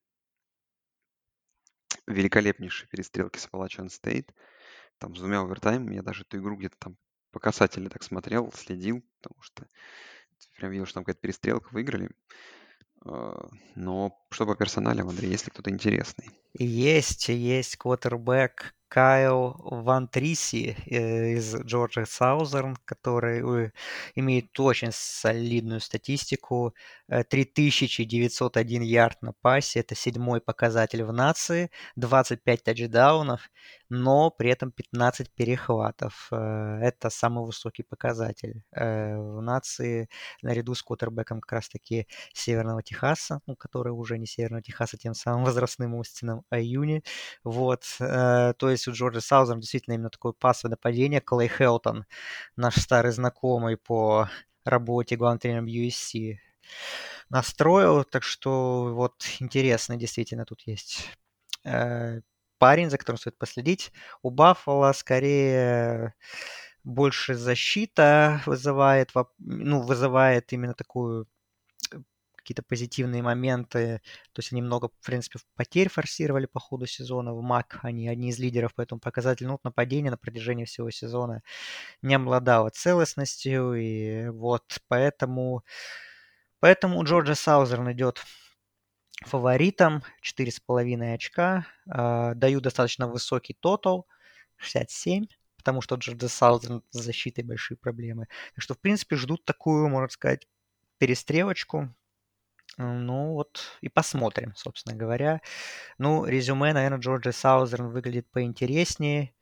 [2.09, 4.33] великолепнейшие перестрелки с Appalachian Стейт
[4.99, 5.95] там с двумя овертаймами.
[5.95, 6.97] Я даже эту игру где-то там
[7.31, 9.67] по касателю так смотрел, следил, потому что
[10.61, 12.11] прям видел, что там какая-то перестрелка, выиграли.
[13.05, 16.31] А, но что по персоналям, Андрей, есть ли кто-то интересный?
[16.55, 23.71] Есть, есть квотербек Кайл Ван Триси э, из Джорджа Саузерн, который э,
[24.17, 26.75] имеет очень солидную статистику.
[27.09, 33.49] 3901 э, ярд на пасе, это седьмой показатель в нации, 25 тачдаунов,
[33.91, 36.29] но при этом 15 перехватов.
[36.33, 40.09] Это самый высокий показатель в нации,
[40.43, 45.45] наряду с квотербеком как раз-таки Северного Техаса, ну, который уже не Северного Техаса, тем самым
[45.51, 47.03] возрастным Устином Аюни.
[47.45, 51.21] Вот, то есть у Джорджа Саузера действительно именно такое пасовое нападение.
[51.21, 52.07] Клей Хелтон,
[52.57, 54.29] наш старый знакомый по
[54.65, 56.39] работе главным тренером USC,
[57.29, 58.05] настроил.
[58.05, 61.09] Так что вот интересно действительно тут есть
[61.65, 62.21] э,
[62.61, 63.93] парень, за которым стоит последить.
[64.23, 66.15] У Баффала скорее
[66.85, 71.27] больше защита вызывает, ну, вызывает именно такую
[72.37, 74.01] какие-то позитивные моменты.
[74.33, 77.33] То есть они много, в принципе, потерь форсировали по ходу сезона.
[77.33, 79.51] В МАК они одни из лидеров по этому показателю.
[79.51, 81.43] Ну, нападение на протяжении всего сезона
[82.03, 83.75] не обладало целостностью.
[83.75, 85.65] И вот поэтому,
[86.61, 88.23] поэтому Джорджа Саузерн идет
[89.23, 90.03] фаворитом.
[90.23, 91.67] 4,5 очка.
[91.87, 94.07] Э, даю достаточно высокий тотал.
[94.57, 95.27] 67
[95.61, 98.29] потому что Джорджа Саузерн с защитой большие проблемы.
[98.55, 100.49] Так что, в принципе, ждут такую, можно сказать,
[100.97, 101.95] перестрелочку.
[102.79, 105.43] Ну вот и посмотрим, собственно говоря.
[105.99, 109.35] Ну, резюме, наверное, Джорджа Саузерн выглядит поинтереснее.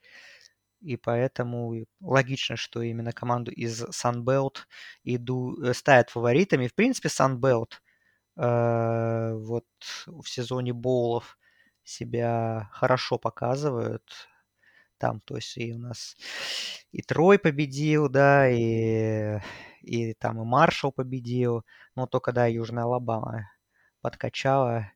[0.81, 4.59] И поэтому логично, что именно команду из Sunbelt
[5.05, 6.69] иду, э, ставят фаворитами.
[6.69, 7.75] В принципе, Sunbelt
[8.39, 9.67] вот
[10.07, 11.39] в сезоне боулов
[11.83, 14.29] себя хорошо показывают.
[14.99, 16.17] Там, то есть и у нас
[16.93, 19.41] и Трой победил, да, и
[19.83, 23.51] и там и Маршall победил, но только, да, Южная Алабама
[24.01, 24.93] подкачала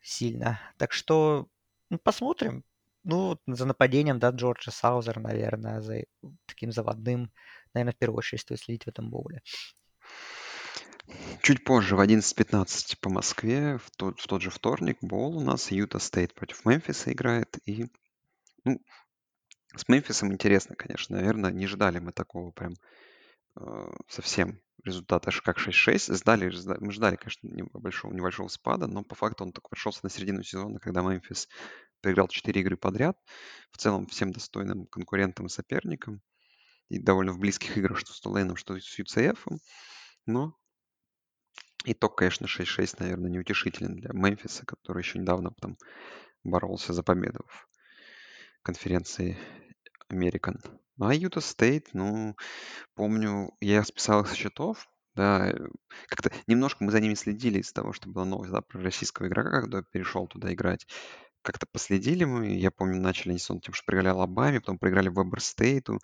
[0.00, 0.60] сильно.
[0.78, 1.48] Так что
[1.90, 2.64] ну, посмотрим.
[3.04, 6.04] Ну, за нападением, да, Джорджа Саузер, наверное, за
[6.46, 7.32] таким заводным,
[7.72, 9.42] наверное, в первую очередь стоит следить в этом боуле.
[11.42, 15.70] Чуть позже, в 11.15 по Москве, в тот, в тот же вторник, боул у нас
[15.70, 17.58] Юта Стейт против Мемфиса играет.
[17.64, 17.86] И,
[18.64, 18.80] ну,
[19.74, 22.74] с Мемфисом интересно, конечно, наверное, не ждали мы такого прям
[23.60, 26.14] Э, совсем результата как 6-6.
[26.14, 30.42] Сдали, мы ждали, конечно, небольшого, небольшого спада, но по факту он только пришелся на середину
[30.42, 31.48] сезона, когда Мемфис
[32.00, 33.18] проиграл 4 игры подряд.
[33.72, 36.22] В целом всем достойным конкурентам и соперникам.
[36.88, 39.38] И довольно в близких играх, что с Тулейном, что с UCF.
[40.26, 40.56] Но
[41.92, 45.76] итог, конечно, 6-6, наверное, неутешителен для Мемфиса, который еще недавно там
[46.44, 47.68] боролся за победу в
[48.62, 49.38] конференции
[50.12, 50.56] American.
[51.00, 52.36] А Юта Стейт, ну,
[52.94, 55.52] помню, я списал их со счетов, да,
[56.08, 59.62] как-то немножко мы за ними следили из того, что была новость, да, про российского игрока,
[59.62, 60.86] когда перешел туда играть.
[61.42, 62.48] Как-то последили мы.
[62.56, 65.98] Я помню, начали они с тем, что проиграли Алабаме, потом проиграли Вебер Стейту.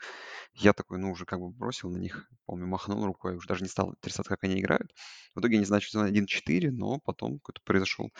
[0.54, 3.68] Я такой, ну, уже как бы бросил на них, помню, махнул рукой, уже даже не
[3.68, 4.92] стал интересоваться, как они играют.
[5.34, 8.12] В итоге они значит 1-4, но потом какое-то произошел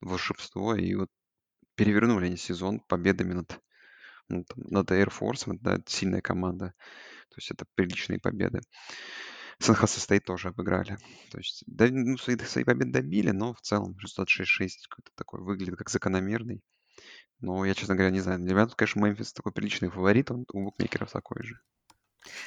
[0.00, 1.08] волшебство, и вот
[1.74, 3.60] перевернули они сезон победами над,
[4.28, 6.74] ну, там, над Air Force, да, это сильная команда.
[7.28, 8.60] То есть это приличные победы.
[9.58, 10.96] Сан-Хосе Стейт тоже обыграли.
[11.30, 15.76] То есть, да, ну, свои, свои победы добили, но в целом 606 какой-то такой выглядит
[15.76, 16.62] как закономерный.
[17.40, 18.40] Но я, честно говоря, не знаю.
[18.40, 21.60] Для меня тут, конечно, Мемфис такой приличный фаворит, он у букмекеров такой же.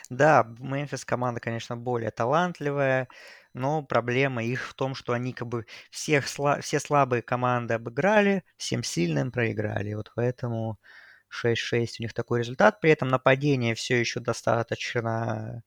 [0.10, 3.08] Да, Мемфис команда, конечно, более талантливая,
[3.54, 8.44] но проблема их в том, что они как бы всех сла- все слабые команды обыграли,
[8.58, 9.94] всем сильным проиграли.
[9.94, 10.80] Вот поэтому
[11.28, 12.82] 6-6 у них такой результат.
[12.82, 15.64] При этом нападение все еще достаточно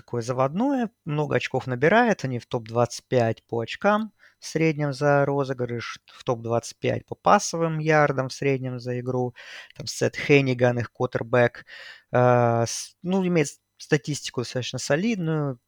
[0.00, 6.24] такое заводное, много очков набирает, они в топ-25 по очкам в среднем за розыгрыш, в
[6.24, 9.34] топ-25 по пасовым ярдам в среднем за игру.
[9.76, 11.66] Там Сет Хенниган, их квотербек,
[12.12, 12.64] э,
[13.02, 15.60] ну, имеет статистику достаточно солидную,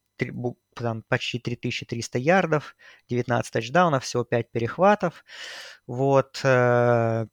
[0.75, 2.75] там почти 3300 ярдов,
[3.09, 5.23] 19 тачдаунов, всего 5 перехватов.
[5.85, 6.41] Вот.
[6.43, 7.27] Э,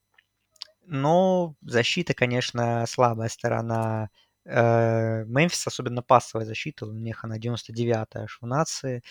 [0.84, 4.10] но защита, конечно, слабая сторона
[4.46, 9.03] Мемфис, особенно пасовая защита, у них она 99-я аж в нации.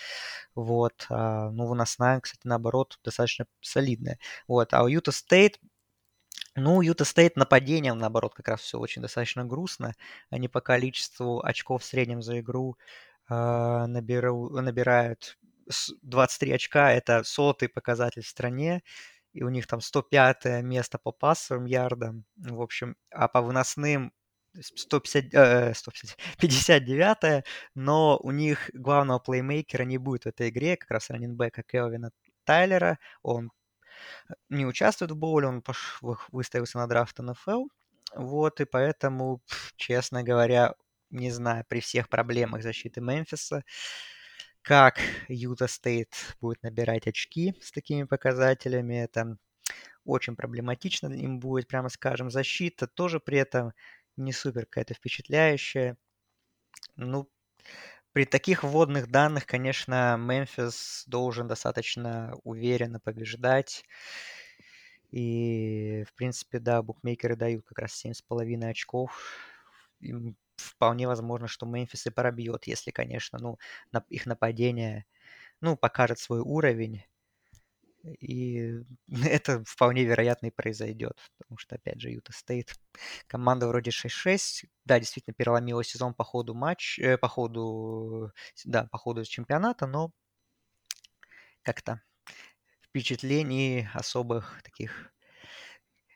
[0.54, 1.06] Вот.
[1.08, 4.18] А, ну, выносная, кстати, наоборот, достаточно солидная.
[4.48, 4.74] Вот.
[4.74, 5.60] А у Юта Стейт,
[6.56, 9.94] ну, у Юта Стейт нападением, наоборот, как раз все очень достаточно грустно.
[10.30, 12.76] Они по количеству очков в среднем за игру
[13.30, 15.38] э, наберу, набирают
[16.02, 16.92] 23 очка.
[16.92, 18.82] Это сотый показатель в стране.
[19.32, 22.24] И у них там 105 место по пассовым ярдам.
[22.36, 24.12] В общем, а по выносным
[24.60, 30.90] 150, э, 150, 59 но у них главного плеймейкера не будет в этой игре, как
[30.90, 32.10] раз раненбека Келвина
[32.44, 32.98] Тайлера.
[33.22, 33.50] Он
[34.48, 36.00] не участвует в боуле, он пош...
[36.32, 37.66] выставился на драфт НФЛ.
[38.14, 39.40] Вот, и поэтому,
[39.76, 40.74] честно говоря,
[41.10, 43.64] не знаю, при всех проблемах защиты Мемфиса,
[44.62, 49.36] как Юта Стейт будет набирать очки с такими показателями, это
[50.04, 52.30] очень проблематично им будет, прямо скажем.
[52.30, 53.72] Защита тоже при этом
[54.20, 55.96] не супер какая-то впечатляющая.
[56.96, 57.28] Ну,
[58.12, 63.84] при таких вводных данных, конечно, Мемфис должен достаточно уверенно побеждать.
[65.10, 69.12] И, в принципе, да, букмекеры дают как раз 7,5 очков.
[70.00, 73.58] Им вполне возможно, что Мемфис и пробьет, если, конечно, ну,
[74.08, 75.06] их нападение,
[75.60, 77.04] ну, покажет свой уровень.
[78.20, 78.80] И
[79.24, 82.74] это вполне вероятно и произойдет, потому что, опять же, Юта Стейт,
[83.26, 88.32] команда вроде 6-6, да, действительно переломила сезон по ходу матч, э, по ходу,
[88.64, 90.10] да, по ходу чемпионата, но
[91.62, 92.00] как-то
[92.82, 95.12] впечатлений особых таких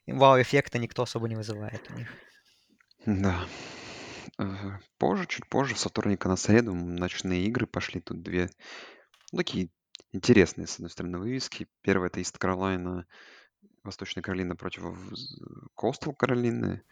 [0.07, 2.09] вау-эффекта никто особо не вызывает у них.
[3.07, 3.47] Да.
[4.99, 8.01] Позже, чуть позже, с вторника на среду ночные игры пошли.
[8.01, 8.51] Тут две
[9.33, 9.71] ну, такие
[10.13, 11.67] интересные, с одной стороны, вывески.
[11.83, 13.07] Первая это Ист Каролайна,
[13.83, 14.83] Восточная Каролина против
[15.75, 16.83] Костел Каролины,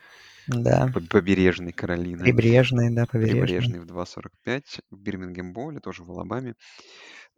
[0.49, 0.88] Да.
[1.11, 3.43] побережной Каролины, Прибрежные, да, побережные.
[3.47, 6.55] прибрежной в 2.45, в Бирмингем Боле, тоже в Алабаме.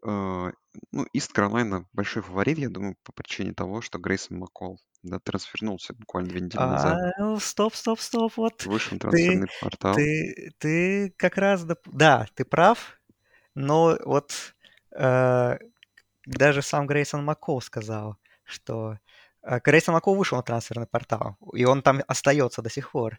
[0.06, 0.50] Э,
[0.92, 5.94] ну, Ист Каролайна большой фаворит, я думаю, по причине того, что Грейсон Маккол да, трансфернулся
[5.94, 6.98] буквально две недели назад.
[6.98, 9.94] А, ну, стоп, стоп, стоп, вот Вышел ты, трансферный портал.
[9.96, 12.98] ты, ты как раз, да, ты прав,
[13.54, 14.54] но вот
[14.94, 18.98] даже сам Грейсон Маккол сказал, что
[19.42, 23.18] э, Грейсон Маккол вышел на трансферный портал, и он там остается до сих пор.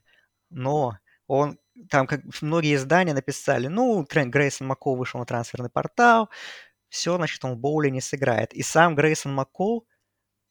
[0.50, 1.60] Но он
[1.90, 6.30] там, как многие издания написали, ну, Грейсон Маккол вышел на трансферный портал,
[6.90, 8.54] все, значит, он в боуле не сыграет.
[8.54, 9.88] И сам Грейсон Маккол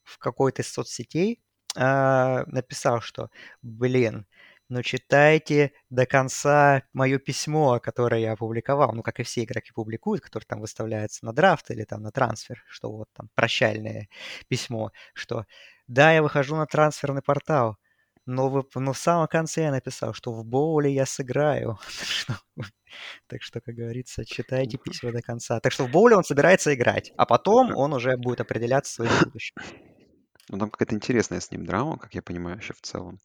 [0.02, 1.42] в какой-то из соцсетей
[1.76, 3.30] э, написал, что,
[3.62, 4.26] блин,
[4.68, 10.22] но читайте до конца мое письмо, которое я опубликовал, ну, как и все игроки публикуют,
[10.22, 14.08] которые там выставляются на драфт или там на трансфер, что вот там прощальное
[14.48, 15.44] письмо, что
[15.86, 17.76] да, я выхожу на трансферный портал,
[18.26, 21.78] но, вы, но в самом конце я написал, что в боуле я сыграю.
[23.26, 25.60] так что, как говорится, читайте письма до конца.
[25.60, 29.56] Так что в боуле он собирается играть, а потом он уже будет определяться своим будущим.
[30.48, 33.20] Ну, там какая-то интересная с ним драма, как я понимаю, вообще в целом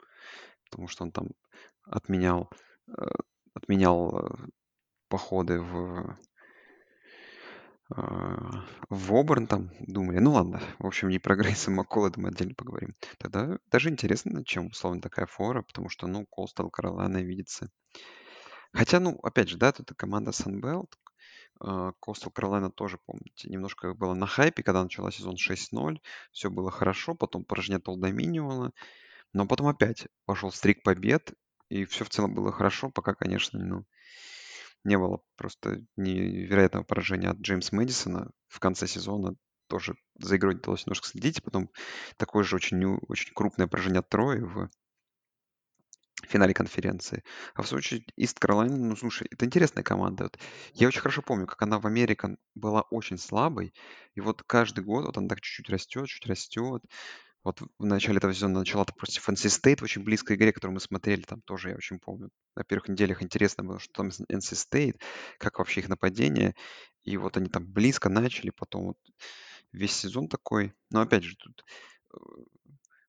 [0.70, 1.28] потому что он там
[1.84, 2.50] отменял,
[2.88, 3.06] э,
[3.54, 4.48] отменял э,
[5.08, 6.18] походы в
[7.92, 8.02] э,
[8.90, 10.20] в Оберн там думали.
[10.20, 12.94] Ну ладно, в общем, не про Грейса Маккола, мы отдельно поговорим.
[13.18, 17.70] Тогда даже интересно, чем условно такая фора, потому что, ну, Костел, Каролина видится.
[18.72, 20.94] Хотя, ну, опять же, да, тут команда Sunbelt,
[22.00, 26.00] Костел Каролайна тоже, помните, немножко было на хайпе, когда начала сезон 6-0,
[26.32, 28.72] все было хорошо, потом поражение от Олд Доминиона,
[29.34, 31.34] но потом опять пошел стрик побед,
[31.70, 33.86] и все в целом было хорошо, пока, конечно, ну,
[34.84, 39.36] не было просто невероятного поражения от Джеймса Мэдисона в конце сезона.
[39.68, 41.44] Тоже за игрой удалось немножко следить.
[41.44, 41.70] Потом
[42.18, 44.70] такое же очень, очень крупное поражение от Трои в
[46.28, 47.24] финале конференции.
[47.54, 50.24] А в очередь, Ист Каролайна, ну, слушай, это интересная команда.
[50.24, 50.40] Вот
[50.74, 53.74] я очень хорошо помню, как она в Американ была очень слабой,
[54.16, 56.84] и вот каждый год вот она так чуть-чуть растет, чуть растет.
[57.50, 60.80] Вот в начале этого сезона начала против NC State в очень близкой игре, которую мы
[60.80, 62.30] смотрели, там тоже я очень помню.
[62.56, 65.02] На первых неделях интересно было, что там NC State,
[65.40, 66.54] как вообще их нападение.
[67.02, 68.98] И вот они там близко начали, потом вот
[69.72, 70.76] весь сезон такой.
[70.92, 71.66] Но опять же, тут
[72.14, 72.18] э,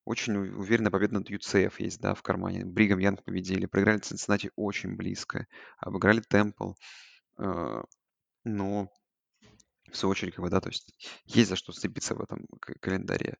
[0.05, 2.65] очень уверенная победа над UCF есть, да, в кармане.
[2.65, 5.45] Бригам Янг победили, проиграли Цинциннати очень близко,
[5.77, 6.71] обыграли Темпл.
[7.37, 7.83] Э,
[8.43, 8.91] но
[9.91, 10.93] в свою очередь, как бы, да, то есть
[11.25, 12.45] есть за что сцепиться в этом
[12.79, 13.37] календаре.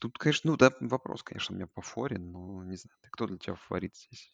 [0.00, 3.38] Тут, конечно, ну да, вопрос, конечно, у меня по форе, но не знаю, кто для
[3.38, 4.32] тебя фаворит здесь?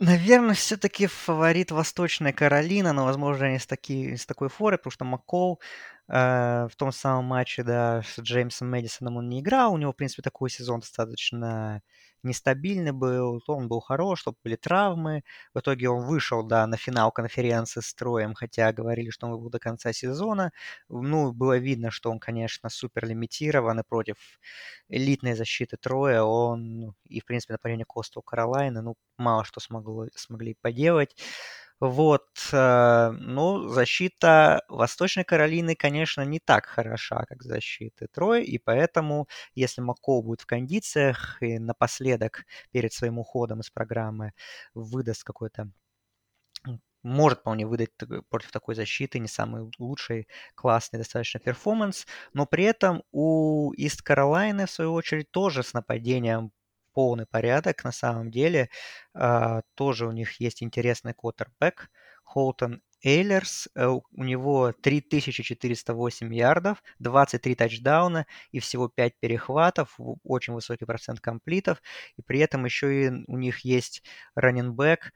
[0.00, 5.04] Наверное, все-таки фаворит Восточная Каролина, но, возможно, не с, таки, с такой форы, потому что
[5.04, 9.72] Маккол э, в том самом матче, да, с Джеймсом Мэдисоном он не играл.
[9.74, 11.82] У него, в принципе, такой сезон достаточно
[12.22, 15.22] нестабильный был, он был хорош, то были травмы.
[15.54, 19.50] В итоге он вышел, да, на финал конференции с троем, хотя говорили, что он был
[19.50, 20.52] до конца сезона.
[20.88, 24.16] Ну, было видно, что он, конечно, супер лимитирован, и против
[24.88, 29.60] элитной защиты троя он, ну, и, в принципе, нападение Коста у Каролайны, ну, мало что
[29.60, 31.16] смогло, смогли поделать.
[31.80, 39.28] Вот, э, ну, защита Восточной Каролины, конечно, не так хороша, как защита Трой, и поэтому,
[39.54, 44.32] если Мако будет в кондициях и напоследок перед своим уходом из программы
[44.74, 45.70] выдаст какой-то
[47.02, 47.90] может вполне выдать
[48.28, 54.66] против такой защиты не самый лучший, классный достаточно перформанс, но при этом у Ист Каролайны,
[54.66, 56.52] в свою очередь, тоже с нападением
[56.92, 58.70] полный порядок на самом деле.
[59.14, 61.90] А, тоже у них есть интересный квотербек
[62.24, 63.68] Холтон Эйлерс.
[63.74, 71.82] Э, у него 3408 ярдов, 23 тачдауна и всего 5 перехватов, очень высокий процент комплитов.
[72.16, 74.02] И при этом еще и у них есть
[74.34, 75.12] раненбэк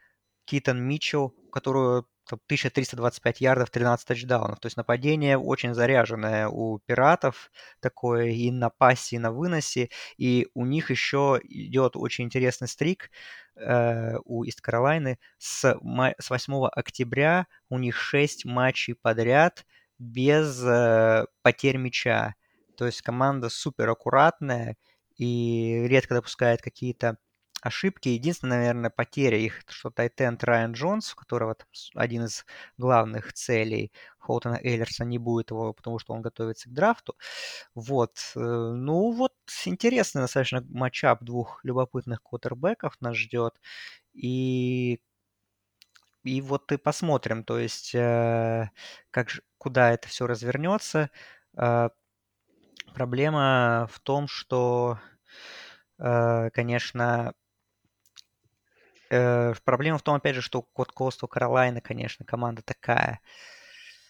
[0.47, 4.61] Китон Митчелл, которую 1325 ярдов, 13 тачдаунов.
[4.61, 9.91] То есть нападение очень заряженное у пиратов, такое и на пассе, и на выносе.
[10.17, 13.11] И у них еще идет очень интересный стрик
[13.57, 15.19] э, у Ист Каролайны.
[15.39, 15.79] С,
[16.19, 19.65] с 8 октября у них 6 матчей подряд
[19.99, 22.35] без э, потерь мяча.
[22.77, 24.77] То есть команда супер аккуратная
[25.17, 27.19] и редко допускает какие-то
[27.67, 28.09] ошибки.
[28.09, 31.57] Единственная, наверное, потеря их, что Тайтенд Райан Джонс, у которого
[31.95, 32.45] один из
[32.79, 37.17] главных целей Холтона Эйлерса не будет его, потому что он готовится к драфту.
[37.75, 38.19] Вот.
[38.37, 39.35] Э, ну, вот
[39.67, 43.61] интересный достаточно матчап двух любопытных квотербеков нас ждет.
[44.15, 45.01] И
[46.25, 48.71] и вот и посмотрим, то есть э,
[49.11, 51.11] как куда это все развернется.
[51.57, 51.91] Э,
[52.95, 54.99] проблема в том, что,
[55.99, 57.35] конечно,
[59.65, 63.21] проблема в том, опять же, что код Coastal Carolina, конечно, команда такая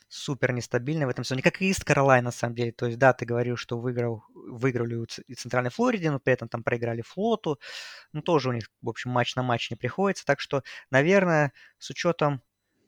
[0.09, 2.73] супер нестабильная в этом сезоне, как и Ист Каролайн, на самом деле.
[2.73, 6.63] То есть, да, ты говорил, что выиграл, выиграли у Центральной Флориде, но при этом там
[6.63, 7.59] проиграли Флоту.
[8.13, 10.25] Ну, тоже у них, в общем, матч на матч не приходится.
[10.25, 12.43] Так что, наверное, с учетом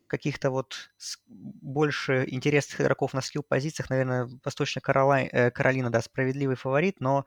[0.06, 0.90] каких-то вот
[1.26, 7.26] больше интересных игроков на скилл-позициях, наверное, Восточная Каролай, э, Каролина, да, справедливый фаворит, но,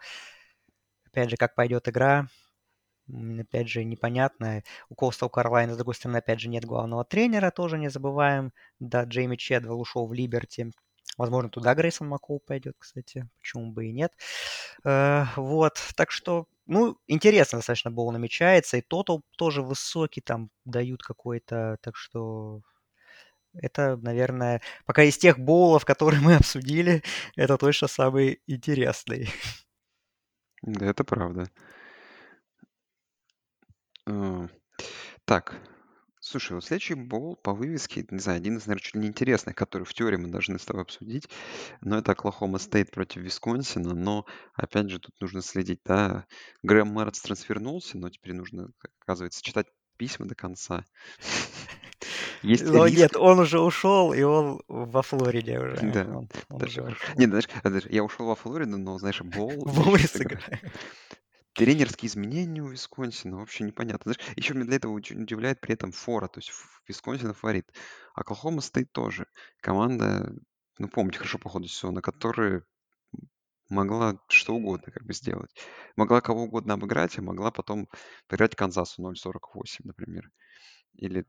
[1.06, 2.28] опять же, как пойдет игра,
[3.40, 4.64] опять же, непонятно.
[4.90, 8.54] У Coastal Carolina, с другой стороны, опять же, нет главного тренера, тоже не забываем.
[8.80, 10.72] Да, Джейми Чедвелл ушел в Либерти.
[11.18, 13.28] Возможно, туда Грейсон Маккоу пойдет, кстати.
[13.40, 14.14] Почему бы и нет.
[14.86, 18.78] Э, вот, так что, ну, интересно достаточно был намечается.
[18.78, 22.62] И тотал тоже высокий, там дают какой-то, так что...
[23.54, 27.04] Это, наверное, пока из тех боулов, которые мы обсудили,
[27.36, 29.30] это точно самый интересный.
[30.62, 31.50] Да, это правда.
[34.10, 34.48] Э,
[35.26, 35.56] так,
[36.20, 39.56] слушай, вот следующий боул по вывеске, не знаю, один из, наверное, чуть ли не интересных,
[39.56, 41.30] который в теории мы должны с тобой обсудить,
[41.82, 46.26] но это Оклахома Стейт против Висконсина, но, опять же, тут нужно следить, да,
[46.64, 50.86] Грэм Мэртс трансфернулся, но теперь нужно, оказывается, читать письма до конца.
[52.42, 52.98] Есть Но риск...
[52.98, 55.92] нет, он уже ушел, и он во Флориде уже.
[55.92, 56.82] Да, он, он даже...
[56.84, 59.66] уже Нет, знаешь, я ушел во Флориду, но, знаешь, Боул...
[59.66, 60.62] Боул сыграет.
[61.60, 64.14] Тренерские изменения у Висконсина вообще непонятно.
[64.14, 67.70] Знаешь, еще меня для этого удивляет при этом фора, то есть в- Висконсин фаворит.
[68.16, 69.28] Оклахома стоит тоже.
[69.60, 70.34] Команда,
[70.78, 72.64] ну, помните хорошо по ходу сезона, которая
[73.68, 75.54] могла что угодно как бы сделать.
[75.98, 77.90] Могла кого угодно обыграть, а могла потом
[78.28, 80.32] проиграть Канзасу 0-48, например.
[80.94, 81.26] Или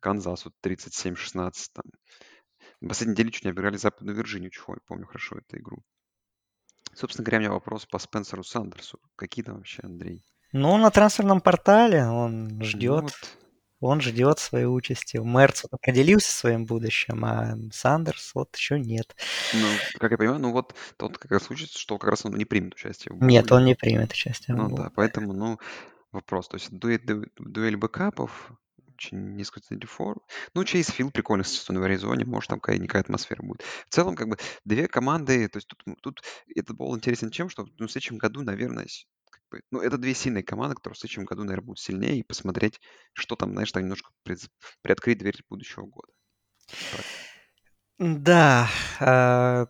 [0.00, 1.84] Канзасу 37-16 там.
[2.80, 5.84] На последней неделе чуть не обыграли Западную Вирджинию, чего я помню хорошо эту игру.
[6.96, 8.98] Собственно говоря, у меня вопрос по Спенсеру Сандерсу.
[9.16, 10.22] Какие там вообще, Андрей?
[10.52, 13.02] Ну, на трансферном портале он Ну ждет.
[13.02, 13.12] вот,
[13.80, 15.16] Он ждет своей участи.
[15.18, 19.14] Мерц вот определился своим будущим, а Сандерс вот еще нет.
[19.52, 19.66] ну,
[19.98, 22.74] как я понимаю, ну вот тот как раз случится, что как раз он не примет
[22.74, 24.84] участие в Нет, он не примет участие в Ну боуле.
[24.84, 25.58] да, поэтому, ну,
[26.12, 26.48] вопрос.
[26.48, 28.52] То есть дуэль, ду- дуэль бэкапов,
[28.94, 30.20] очень несколько фор.
[30.54, 33.62] Ну, Чейз Филд прикольно, естественно, в Аризоне, может, там какая-никакая атмосфера будет.
[33.62, 36.22] В целом, как бы, две команды, то есть тут, тут
[36.54, 38.86] этот бол интересен тем, что ну, в следующем году, наверное,
[39.30, 42.22] как бы, ну, это две сильные команды, которые в следующем году, наверное, будут сильнее, и
[42.22, 42.80] посмотреть,
[43.12, 44.50] что там, знаешь, там немножко пред-
[44.82, 46.12] приоткрыть дверь будущего года.
[46.68, 47.04] Так.
[47.98, 48.68] Да,
[49.00, 49.66] а,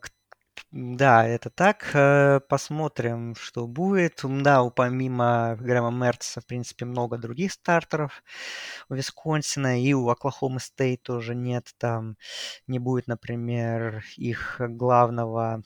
[0.76, 1.90] да, это так.
[1.94, 4.20] Э, Посмотрим, что будет.
[4.24, 8.22] Да, помимо Грэма Мерца, в принципе, много других стартеров
[8.88, 11.72] у Висконсина, и у Оклахомы Стейт тоже нет.
[11.78, 12.16] Там
[12.66, 15.62] не будет, например, их главного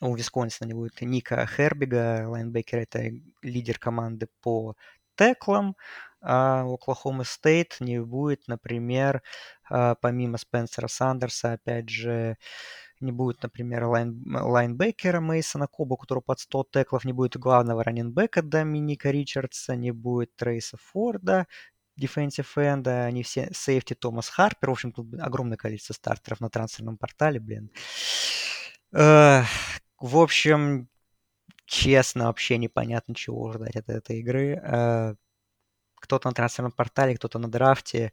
[0.00, 3.10] у Висконсина не будет Ника Хербига, лайнбекер, это
[3.42, 4.74] лидер команды по
[5.16, 5.76] теклам,
[6.20, 9.22] а у Оклахомы Стейт не будет, например,
[9.70, 12.36] а, помимо Спенсера Сандерса, опять же,
[13.04, 17.84] не будет, например, лайн, лайнбекера Мейсона Коба, у которого под 100 теклов, не будет главного
[17.84, 21.46] раненбека Доминика Ричардса, не будет Трейса Форда,
[21.96, 24.70] defensive end а, они все сейфти Томас Харпер.
[24.70, 27.70] В общем, тут огромное количество стартеров на трансферном портале, блин.
[28.92, 30.88] В общем,
[31.66, 34.60] честно, вообще непонятно, чего ждать от этой игры.
[34.62, 35.14] Э,
[35.96, 38.12] Кто-то на трансферном портале, кто-то на драфте.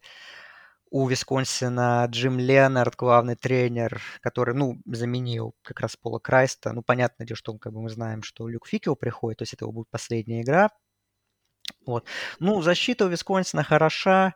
[0.92, 6.74] У Висконсина Джим Ленард, главный тренер, который, ну, заменил как раз Пола Крайста.
[6.74, 9.72] Ну, понятно, что как бы мы знаем, что Люк Фикел приходит, то есть это его
[9.72, 10.70] будет последняя игра.
[11.86, 12.06] Вот.
[12.40, 14.36] Ну, защита у Висконсина хороша.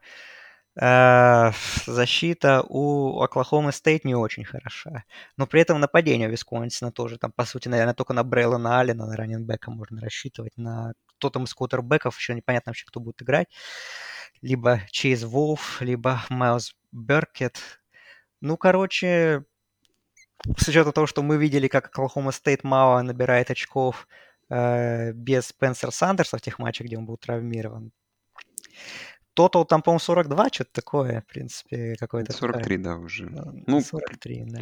[0.80, 1.52] Э,
[1.86, 5.04] Защита у Оклахомы Стейт не очень хороша.
[5.38, 7.18] Но при этом нападение у Висконсина тоже.
[7.18, 10.54] Там, по сути, наверное, только на Брейлона Аллена, на раненбека можно рассчитывать.
[10.58, 13.48] На кто там из квотербеков еще непонятно вообще, кто будет играть.
[14.42, 17.60] Либо Чейз Волф, либо Майлз Беркет.
[18.42, 19.44] Ну, короче,
[20.58, 24.08] с учетом того, что мы видели, как Оклахома Стейт мало набирает очков
[24.50, 27.92] э, без Спенсера Сандерса в тех матчах, где он был травмирован.
[29.36, 33.28] Тотал там, по-моему, 42, что-то такое, в принципе, какой-то 43, да, уже.
[33.28, 33.64] такая.
[33.68, 34.60] Ну, 43, да.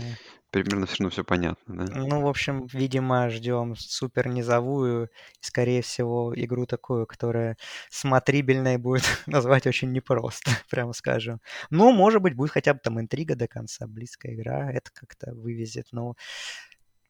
[0.50, 1.94] примерно все равно все понятно, да?
[1.96, 5.10] Ну, в общем, видимо, ждем супер низовую, и,
[5.42, 7.56] скорее всего, игру такую, которая
[7.92, 11.40] смотрибельной будет назвать очень непросто, прямо скажем.
[11.70, 15.90] Ну, может быть, будет хотя бы там интрига до конца, близкая игра, это как-то вывезет.
[15.92, 16.16] Но,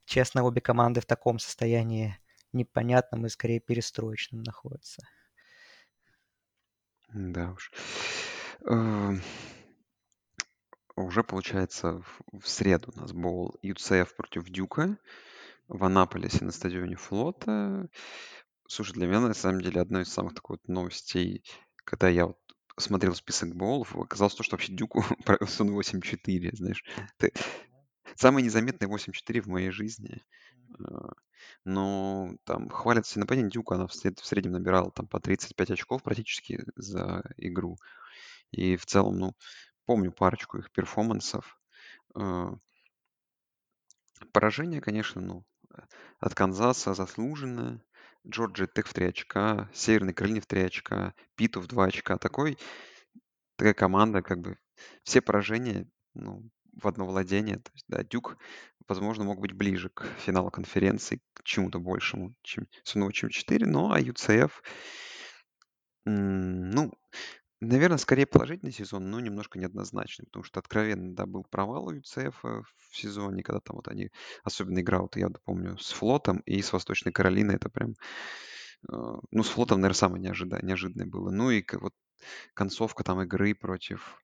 [0.03, 2.17] честно, обе команды в таком состоянии
[2.51, 5.01] непонятном и скорее перестроечном находятся.
[7.13, 7.71] Да уж.
[8.65, 9.21] Эм,
[10.95, 14.97] Уже, получается, в среду у нас был UCF против Дюка
[15.67, 17.89] в Анаполисе на стадионе Флота.
[18.67, 21.43] Слушай, для меня, на самом деле, одной из самых такой вот новостей,
[21.83, 22.37] когда я вот
[22.77, 26.83] смотрел список боулов, оказалось то, что вообще Дюку провелся на 8-4, знаешь.
[27.19, 27.39] Это
[28.15, 30.21] самый незаметный 8-4 в моей жизни.
[30.79, 31.09] Э,
[31.65, 35.71] Но там хвалят все нападение Дюка, она в сред- в среднем набирала там по 35
[35.71, 37.77] очков практически за игру.
[38.51, 39.35] И в целом, ну,
[39.85, 41.59] помню парочку их перформансов.
[42.15, 42.51] Э,
[44.31, 45.45] Поражение, конечно, ну,
[46.19, 47.83] от Канзаса заслуженное.
[48.25, 52.17] Джорджия Тек в 3 очка, Северной Каролине в 3 очка, Питу в 2 очка.
[52.17, 52.57] Такой,
[53.57, 54.57] такая команда, как бы
[55.03, 57.57] все поражения ну, в одно владение.
[57.57, 58.37] То есть, да, Дюк,
[58.87, 63.91] возможно, мог быть ближе к финалу конференции, к чему-то большему, чем Суново, чем 4, но
[63.91, 64.51] а UCF,
[66.05, 66.91] ну,
[67.65, 72.33] Наверное, скорее положительный сезон, но немножко неоднозначный, потому что откровенно, да, был провал у UCF
[72.43, 74.11] в сезоне, когда там вот они,
[74.43, 78.95] особенно игра, вот я помню, с Флотом и с Восточной Каролиной, это прям, э,
[79.31, 81.29] ну, с Флотом, наверное, самое неожида- неожиданное было.
[81.31, 81.93] Ну и вот
[82.53, 84.21] концовка там игры против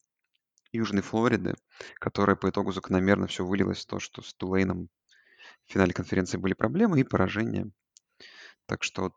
[0.71, 1.55] Южной Флориды,
[1.95, 4.89] которая по итогу закономерно все вылилось в то, что с Тулейном
[5.65, 7.71] в финале конференции были проблемы и поражения.
[8.65, 9.13] Так что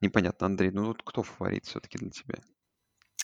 [0.00, 2.36] непонятно, Андрей, ну вот кто фаворит все-таки для тебя?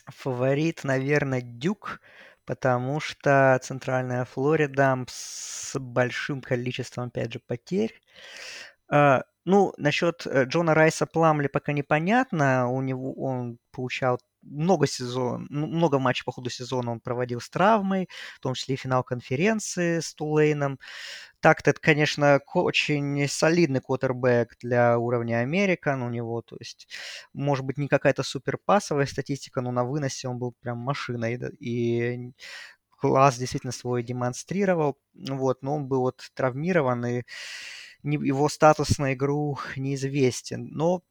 [0.07, 2.01] Фаворит, наверное, Дюк,
[2.45, 8.01] потому что Центральная Флорида с большим количеством, опять же, потерь.
[8.89, 12.69] А, Ну, насчет э, Джона Райса Пламли пока непонятно.
[12.69, 17.51] У него он получал много сезон, ну, много матчей по ходу сезона он проводил с
[17.51, 20.79] травмой, в том числе и финал конференции с Тулейном.
[21.41, 26.89] Так-то это, конечно, очень солидный квотербек для уровня Американ у него, то есть,
[27.33, 32.33] может быть, не какая-то супер пасовая статистика, но на выносе он был прям машиной, и
[32.91, 37.23] класс действительно свой демонстрировал, вот, но он был вот травмирован, и
[38.03, 40.69] его статус на игру неизвестен.
[40.73, 41.03] Но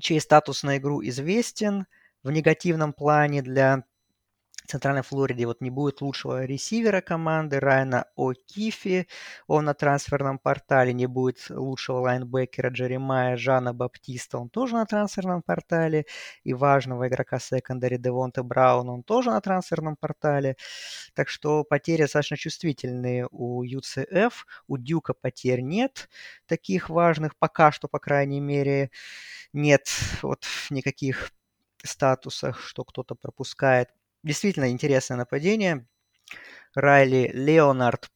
[0.00, 1.86] чей статус на игру известен
[2.22, 3.84] в негативном плане для
[4.66, 9.06] Центральной Флориде вот не будет лучшего ресивера команды Райана О'Кифи,
[9.46, 15.42] он на трансферном портале, не будет лучшего лайнбекера Джеремая Жана Баптиста, он тоже на трансферном
[15.42, 16.06] портале,
[16.44, 20.56] и важного игрока секондари Девонте Браун, он тоже на трансферном портале,
[21.14, 24.32] так что потери достаточно чувствительные у UCF,
[24.68, 26.08] у Дюка потерь нет
[26.46, 28.90] таких важных, пока что, по крайней мере,
[29.52, 29.88] нет
[30.22, 31.32] вот никаких
[31.84, 33.90] статусах, что кто-то пропускает
[34.22, 35.86] действительно интересное нападение.
[36.74, 38.10] Райли Леонард,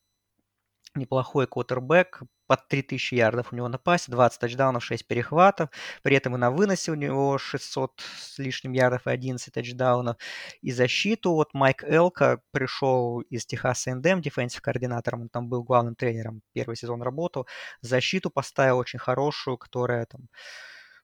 [0.95, 5.71] неплохой квотербек, под 3000 ярдов у него на пасе, 20 тачдаунов, 6 перехватов.
[6.03, 10.17] При этом и на выносе у него 600 с лишним ярдов и 11 тачдаунов.
[10.63, 15.95] И защиту вот Майк Элка пришел из Техаса НДМ, дефенсив координатором, он там был главным
[15.95, 17.47] тренером, первый сезон работал.
[17.81, 20.29] Защиту поставил очень хорошую, которая там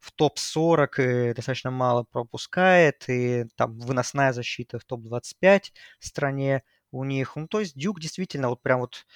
[0.03, 7.05] в топ-40 и достаточно мало пропускает, и там выносная защита в топ-25 в стране у
[7.05, 7.37] них.
[7.37, 9.07] Ну, то есть Дюк действительно вот прям вот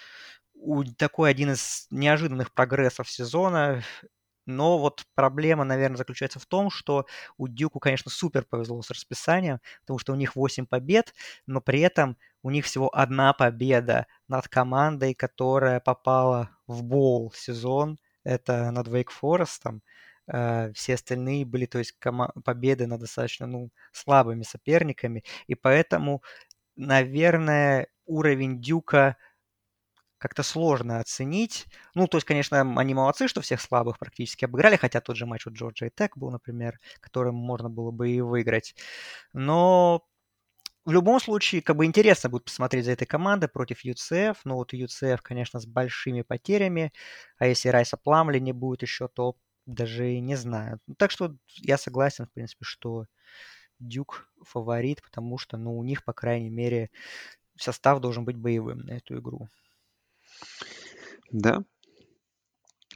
[0.97, 3.83] такой один из неожиданных прогрессов сезона.
[4.47, 7.07] Но вот проблема, наверное, заключается в том, что
[7.37, 11.15] у Дюку, конечно, супер повезло с расписанием, потому что у них 8 побед,
[11.47, 17.99] но при этом у них всего одна победа над командой, которая попала в боул сезон.
[18.23, 19.83] Это над Вейк Форестом.
[20.29, 21.95] Э, все остальные были, то есть,
[22.45, 25.25] победы над достаточно, ну, слабыми соперниками.
[25.47, 26.23] И поэтому,
[26.77, 29.17] наверное, уровень Дюка
[30.19, 31.67] как-то сложно оценить.
[31.95, 35.47] Ну, то есть, конечно, они молодцы, что всех слабых практически обыграли, хотя тот же матч
[35.47, 38.75] у Джорджа и Тек был, например, которым можно было бы и выиграть.
[39.33, 40.03] Но
[40.85, 44.39] в любом случае, как бы интересно будет посмотреть за этой командой против UCF.
[44.45, 46.93] Ну, вот UCF, конечно, с большими потерями.
[47.39, 49.37] А если Райса Пламли не будет еще, то
[49.67, 50.81] даже не знаю.
[50.87, 53.07] Ну, так что я согласен, в принципе, что
[53.79, 56.91] Дюк фаворит, потому что, ну, у них, по крайней мере,
[57.57, 59.49] состав должен быть боевым на эту игру.
[61.31, 61.65] Да.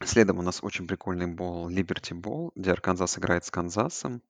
[0.03, 4.23] Следом у нас очень прикольный бол Liberty Bowl, где Арканзас играет с Канзасом.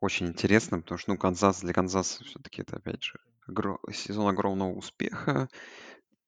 [0.00, 4.72] Очень интересно, потому что, ну, Канзас для Канзаса все-таки это, опять же, огр- сезон огромного
[4.72, 5.48] успеха.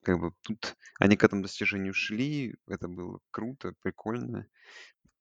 [0.02, 4.46] Как бы тут они к этому достижению шли, это было круто, прикольно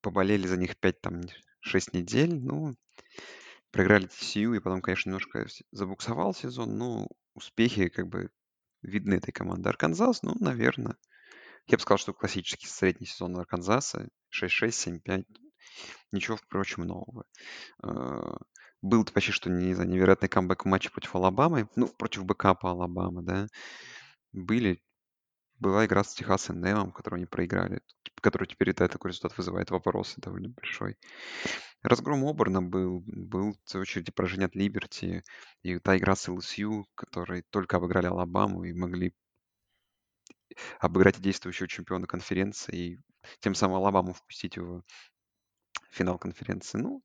[0.05, 1.21] поболели за них 5, там,
[1.61, 2.75] 6 недель, ну,
[3.71, 8.29] проиграли TCU, и потом, конечно, немножко забуксовал сезон, но успехи как бы
[8.83, 9.67] видны этой команды.
[9.67, 10.95] Арканзас, ну, наверное,
[11.65, 15.25] я бы сказал, что классический средний сезон Арканзаса 6-6, 7-5,
[16.11, 17.25] ничего, впрочем, нового.
[17.81, 18.37] А,
[18.83, 23.23] был почти что, не знаю, невероятный камбэк в матче против Алабамы, ну, против бэкапа Алабамы,
[23.23, 23.47] да,
[24.31, 24.83] были
[25.65, 27.81] была игра с Техас Эндемом, которую они проиграли,
[28.21, 30.95] который теперь это такой результат вызывает вопросы довольно большой.
[31.81, 35.23] Разгром Оберна был, был в свою очередь поражение от Либерти,
[35.63, 39.15] и та игра с LSU, которые только обыграли Алабаму и могли
[40.79, 42.99] обыграть действующего чемпиона конференции и
[43.39, 44.83] тем самым Алабаму впустить в
[45.89, 46.77] финал конференции.
[46.77, 47.03] Ну,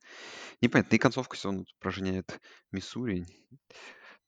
[0.60, 0.94] непонятно.
[0.94, 2.38] И концовка сезона поражение от
[2.72, 3.24] Миссури.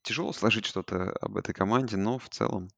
[0.01, 2.69] Тяжело сложить что-то об этой команде, но в целом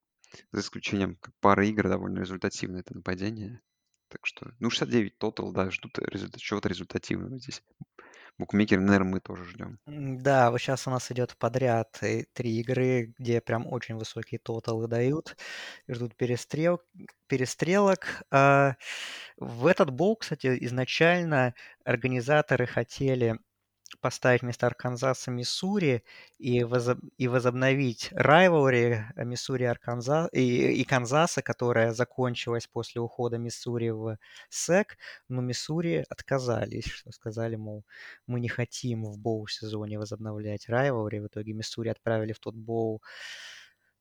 [0.52, 3.62] за исключением пары игр довольно результативное это нападение.
[4.10, 7.64] Так что, ну, 69 тотал, да, ждут результат, чего-то результативного здесь.
[8.38, 9.80] Букмекер, наверное, мы тоже ждем.
[9.86, 11.98] Да, вот сейчас у нас идет подряд
[12.34, 15.38] три игры, где прям очень высокие тоталы дают.
[15.88, 16.82] Ждут перестрел...
[17.28, 18.24] перестрелок.
[18.32, 18.76] А
[19.38, 21.56] в этот бол, кстати, изначально
[21.86, 23.40] организаторы хотели
[24.06, 26.04] поставить вместо Арканзаса Миссури
[26.38, 27.00] и, возоб...
[27.18, 34.98] и возобновить райвори Миссури Арканзас и, и Канзаса, которая закончилась после ухода Миссури в СЭК,
[35.28, 37.84] но Миссури отказались, что сказали, мол,
[38.28, 41.20] мы не хотим в боу-сезоне возобновлять райвори.
[41.20, 43.02] В итоге Миссури отправили в тот боу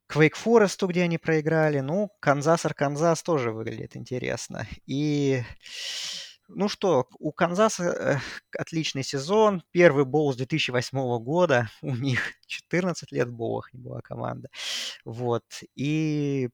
[0.06, 1.80] к Вейк Форесту, где они проиграли.
[1.80, 4.66] Ну, Канзас-Арканзас тоже выглядит интересно.
[4.84, 5.42] И
[6.48, 8.16] ну что, у Канзаса э,
[8.58, 9.62] отличный сезон.
[9.70, 11.70] Первый боул с 2008 года.
[11.82, 14.48] У них 14 лет в не была команда.
[15.04, 15.44] Вот.
[15.76, 16.48] И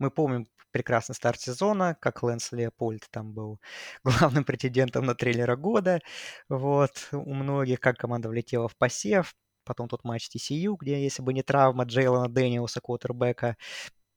[0.00, 3.60] Мы помним прекрасный старт сезона, как Лэнс Леопольд там был
[4.04, 6.00] главным претендентом на тренера года.
[6.48, 9.34] Вот, у многих, как команда влетела в посев.
[9.64, 13.56] Потом тот матч TCU, где, если бы не травма Джейлона Дэниелса, квотербека,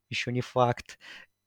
[0.10, 0.98] еще не факт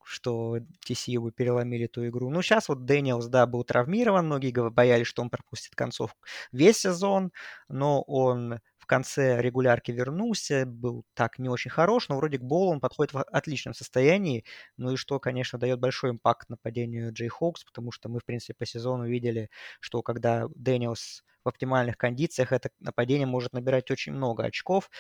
[0.06, 2.30] что TCU бы переломили ту игру.
[2.30, 6.18] Ну, сейчас вот Дэниелс, да, был травмирован, многие боялись, что он пропустит концовку
[6.52, 7.32] весь сезон,
[7.68, 12.70] но он в конце регулярки вернулся, был так не очень хорош, но вроде к болу
[12.70, 14.44] он подходит в отличном состоянии,
[14.76, 18.64] ну и что, конечно, дает большой impact нападению Jayhawks, потому что мы, в принципе, по
[18.64, 24.90] сезону видели, что когда Дэниелс в оптимальных кондициях это нападение может набирать очень много очков.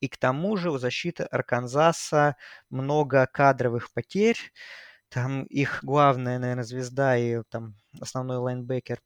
[0.00, 2.36] И к тому же у защиты Арканзаса
[2.70, 4.38] много кадровых потерь.
[5.08, 9.00] Там их главная, наверное, звезда и там основной лайнбекер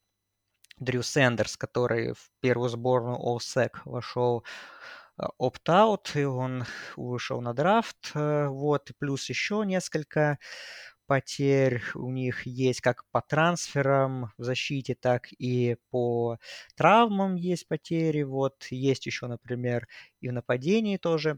[0.81, 4.43] Дрю Сендерс, который в первую сборную All-SEC вошел
[5.37, 6.65] opt-out, и он
[6.95, 8.11] вышел на драфт.
[8.15, 10.39] Э, вот, и плюс еще несколько
[11.07, 16.37] потерь у них есть как по трансферам в защите, так и по
[16.75, 18.23] травмам есть потери.
[18.23, 19.87] Вот есть еще, например,
[20.21, 21.37] и в нападении тоже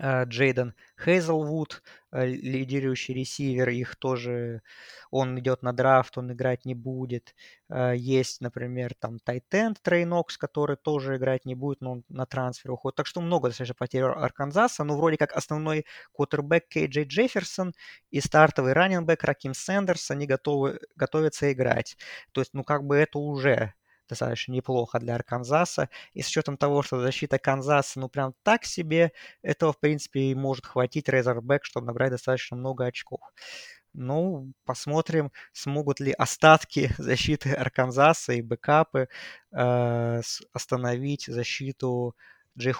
[0.00, 1.82] Джейден Хейзелвуд,
[2.12, 4.62] э, лидирующий ресивер, их тоже,
[5.10, 7.34] он идет на драфт, он играть не будет.
[7.68, 12.04] Э, есть, например, там tight end Трей Нокс, который тоже играть не будет, но он
[12.08, 12.96] на трансфер уходит.
[12.96, 14.84] Так что много достаточно потерь Арканзаса.
[14.84, 17.74] Ну, вроде как основной квотербек Кей Джей Джефферсон
[18.10, 21.96] и стартовый раненбэк Раким Сэндерс, они готовы, готовятся играть.
[22.32, 23.74] То есть, ну, как бы это уже
[24.08, 25.88] достаточно неплохо для Арканзаса.
[26.12, 30.34] И с учетом того, что защита Канзаса, ну, прям так себе, этого, в принципе, и
[30.34, 33.20] может хватить Razorbacks, чтобы набрать достаточно много очков.
[33.94, 39.08] Ну, посмотрим, смогут ли остатки защиты Арканзаса и бэкапы
[39.52, 40.20] э,
[40.52, 42.14] остановить защиту
[42.56, 42.74] Джей.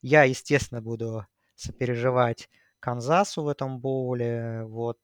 [0.00, 2.48] Я, естественно, буду сопереживать
[2.80, 4.64] Канзасу в этом боуле.
[4.64, 4.98] Вот.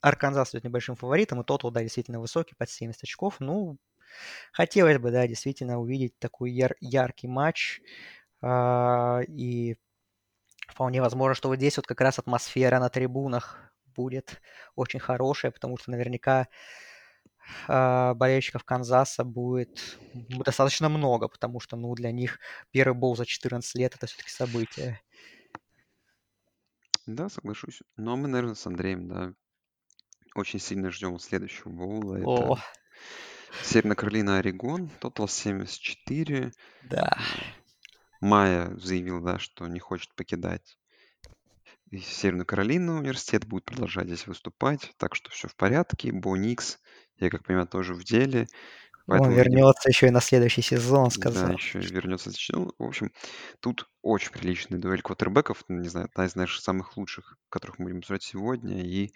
[0.00, 3.36] Арканзас идет небольшим фаворитом, и тот, да, действительно высокий, под 70 очков.
[3.40, 3.78] Ну,
[4.52, 7.80] Хотелось бы, да, действительно увидеть такой яр- яркий матч.
[8.42, 9.76] А, и
[10.68, 14.40] вполне возможно, что вот здесь вот как раз атмосфера на трибунах будет
[14.76, 16.48] очень хорошая, потому что наверняка
[17.68, 22.38] а, болельщиков Канзаса будет достаточно много, потому что, ну, для них
[22.70, 25.00] первый бол за 14 лет это все-таки событие.
[27.06, 27.82] Да, соглашусь.
[27.96, 29.34] Но мы, наверное, с Андреем, да,
[30.34, 32.16] очень сильно ждем следующего боула.
[32.24, 32.62] О, Это
[33.62, 36.52] Северная Каролина, Орегон, тотал 74.
[36.82, 37.18] да.
[38.20, 40.78] Майя заявил, да, что не хочет покидать
[41.92, 46.10] Северную Каролину университет, будет продолжать здесь выступать, так что все в порядке.
[46.10, 46.78] Бо Никс,
[47.18, 48.48] я как понимаю, тоже в деле.
[49.06, 51.52] Он Поэтому, видимо, вернется еще и на следующий сезон, да, сказал.
[51.52, 52.32] еще вернется.
[52.52, 53.12] Ну, в общем,
[53.60, 57.84] тут очень приличная дуэль квотербеков, ну, не знаю, одна из наших самых лучших, которых мы
[57.84, 58.82] будем обсуждать сегодня.
[58.82, 59.12] И,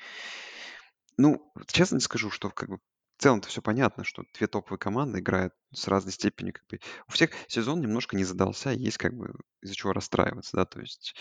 [1.16, 2.78] ну, честно не скажу, что как бы
[3.18, 6.78] в целом-то все понятно, что две топовые команды играют с разной степенью, как бы.
[7.08, 11.14] У всех сезон немножко не задался, есть как бы из-за чего расстраиваться, да, то есть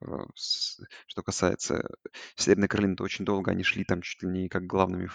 [0.00, 1.88] э, с- что касается
[2.36, 5.10] Северной Каролины, то очень долго они шли там чуть ли не как главными,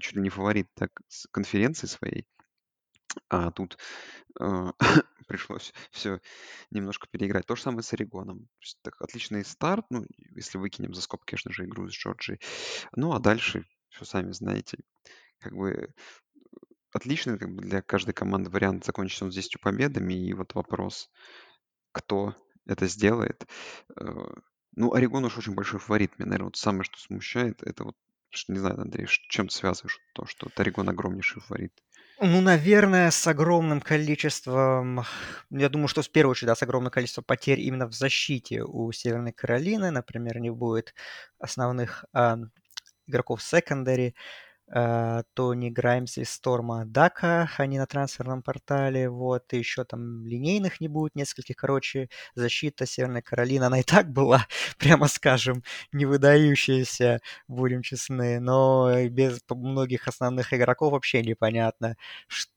[0.00, 2.26] чуть ли не фаворит, так, с конференции своей,
[3.28, 3.78] а тут
[4.40, 4.72] э,
[5.28, 6.20] пришлось все
[6.70, 7.46] немножко переиграть.
[7.46, 8.48] То же самое с Орегоном.
[8.82, 10.04] Так, отличный старт, ну,
[10.36, 12.40] если выкинем за скобки, конечно же, игру с Джорджией.
[12.96, 14.78] Ну, а дальше, все сами знаете,
[15.40, 15.90] как бы
[16.92, 20.14] отличный как бы для каждой команды вариант закончить он с 10 победами.
[20.14, 21.10] И вот вопрос,
[21.92, 22.34] кто
[22.66, 23.46] это сделает.
[24.00, 24.04] Э,
[24.76, 26.18] Ну, Орегон уж очень большой фаворит.
[26.18, 27.96] Меня, наверное, вот самое, что смущает, это вот,
[28.48, 31.72] не знаю, Андрей, чем ты связываешь то, что Орегон огромнейший фаворит?
[32.22, 35.04] Ну, наверное, с огромным количеством,
[35.50, 38.92] я думаю, что в первую очередь, да, с огромным количеством потерь именно в защите у
[38.92, 39.90] Северной Каролины.
[39.90, 40.94] Например, не будет
[41.38, 42.36] основных а,
[43.06, 44.08] игроков секондари.
[44.08, 44.12] э,
[45.34, 50.88] Тони Граймс и Сторма Дака, они на трансферном портале, вот, и еще там линейных не
[50.88, 54.46] будет нескольких, короче, защита Северной Каролины, она и так была,
[54.78, 55.62] прямо скажем,
[55.92, 61.96] не выдающаяся, будем честны, но без многих основных игроков вообще непонятно,
[62.28, 62.52] что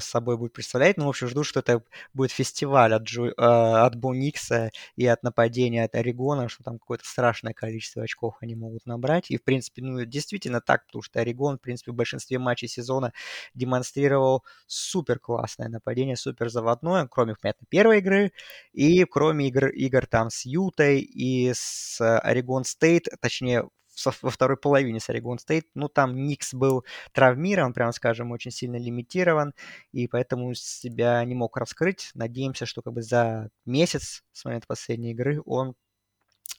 [0.00, 0.96] собой будет представлять.
[0.96, 1.82] Ну, в общем, жду, что это
[2.14, 7.04] будет фестиваль от, Джу, э, от Боникса и от нападения от Орегона, что там какое-то
[7.06, 9.30] страшное количество очков они могут набрать.
[9.30, 13.12] И, в принципе, ну, действительно так, потому что Орегон, в принципе, в большинстве матчей сезона
[13.54, 18.32] демонстрировал супер классное нападение, супер заводное, кроме, понятно, первой игры,
[18.72, 23.68] и кроме игр, игр там с Ютой и с Орегон Стейт, точнее,
[24.06, 25.66] во второй половине с Орегон Стейт.
[25.74, 29.54] Ну, там Никс был травмирован, прямо скажем, очень сильно лимитирован,
[29.92, 32.10] и поэтому себя не мог раскрыть.
[32.14, 35.74] Надеемся, что как бы за месяц с момента последней игры он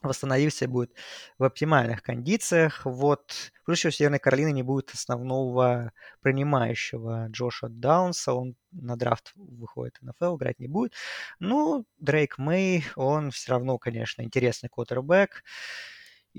[0.01, 0.93] восстановился и будет
[1.37, 2.85] в оптимальных кондициях.
[2.85, 3.51] Вот.
[3.65, 8.33] Плюс еще у Северной Каролины не будет основного принимающего Джоша Даунса.
[8.33, 10.93] Он на драфт выходит в НФЛ, играть не будет.
[11.39, 15.43] Ну, Дрейк Мэй, он все равно, конечно, интересный квотербек.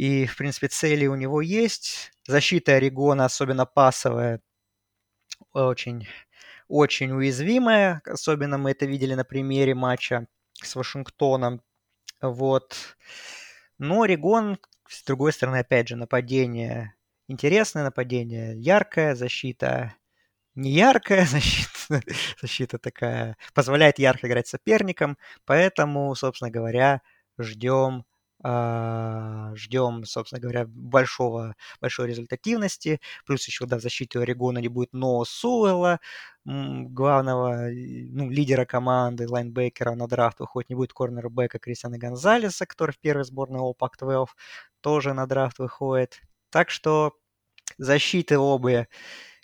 [0.00, 2.10] И, в принципе, цели у него есть.
[2.26, 4.40] Защита Орегона, особенно пасовая,
[5.52, 6.08] очень,
[6.68, 8.00] очень уязвимая.
[8.06, 11.60] Особенно мы это видели на примере матча с Вашингтоном.
[12.22, 12.96] Вот.
[13.76, 16.94] Но Орегон, с другой стороны, опять же, нападение
[17.28, 19.96] интересное, нападение яркое, защита
[20.54, 22.00] не яркая, защита,
[22.40, 27.02] защита такая, позволяет ярко играть соперникам, поэтому, собственно говоря,
[27.36, 28.06] ждем
[28.42, 33.00] ждем, собственно говоря, большого, большой результативности.
[33.26, 36.00] Плюс еще, да, в защите Орегона не будет Ноа Суэлла,
[36.44, 42.98] главного, ну, лидера команды, лайнбекера на драфт выходит, не будет корнербека Кристиана Гонзалеса, который в
[42.98, 44.26] первой сборной All Pac-12
[44.80, 46.20] тоже на драфт выходит.
[46.50, 47.14] Так что
[47.78, 48.88] защиты обе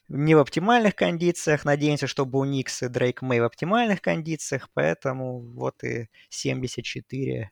[0.08, 1.64] не в оптимальных кондициях.
[1.64, 4.68] Надеемся, чтобы у Никс и Дрейк Мэй в оптимальных кондициях.
[4.74, 7.50] Поэтому вот и 74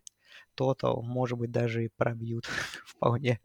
[0.54, 2.44] тотал, может быть, даже и пробьют
[2.86, 3.40] вполне.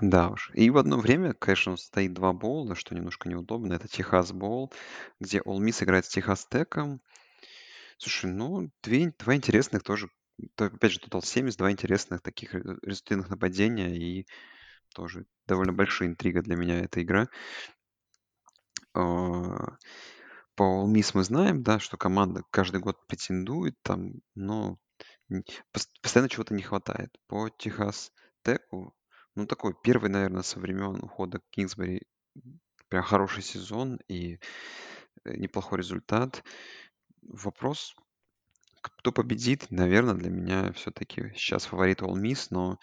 [0.00, 0.50] Да уж.
[0.54, 3.74] И в одно время, конечно, стоит два боула, что немножко неудобно.
[3.74, 4.72] Это Техас Боул,
[5.20, 7.00] где Miss играет с Техас Теком.
[7.98, 10.10] Слушай, ну, две, два интересных тоже.
[10.56, 13.96] Опять же, тотал 70, два интересных таких результативных нападения.
[13.96, 14.26] И
[14.94, 17.28] тоже довольно большая интрига для меня эта игра.
[18.92, 19.76] А,
[20.56, 24.78] по Miss мы знаем, да, что команда каждый год претендует там, но
[26.02, 27.16] Постоянно чего-то не хватает.
[27.26, 28.12] По Техас
[28.42, 28.94] Теку,
[29.34, 32.02] ну, такой первый, наверное, со времен ухода Кингсбери
[32.88, 34.38] прям хороший сезон и
[35.24, 36.44] э, неплохой результат.
[37.22, 37.94] Вопрос,
[38.80, 42.78] кто победит, наверное, для меня все-таки сейчас фаворит Ole Miss, но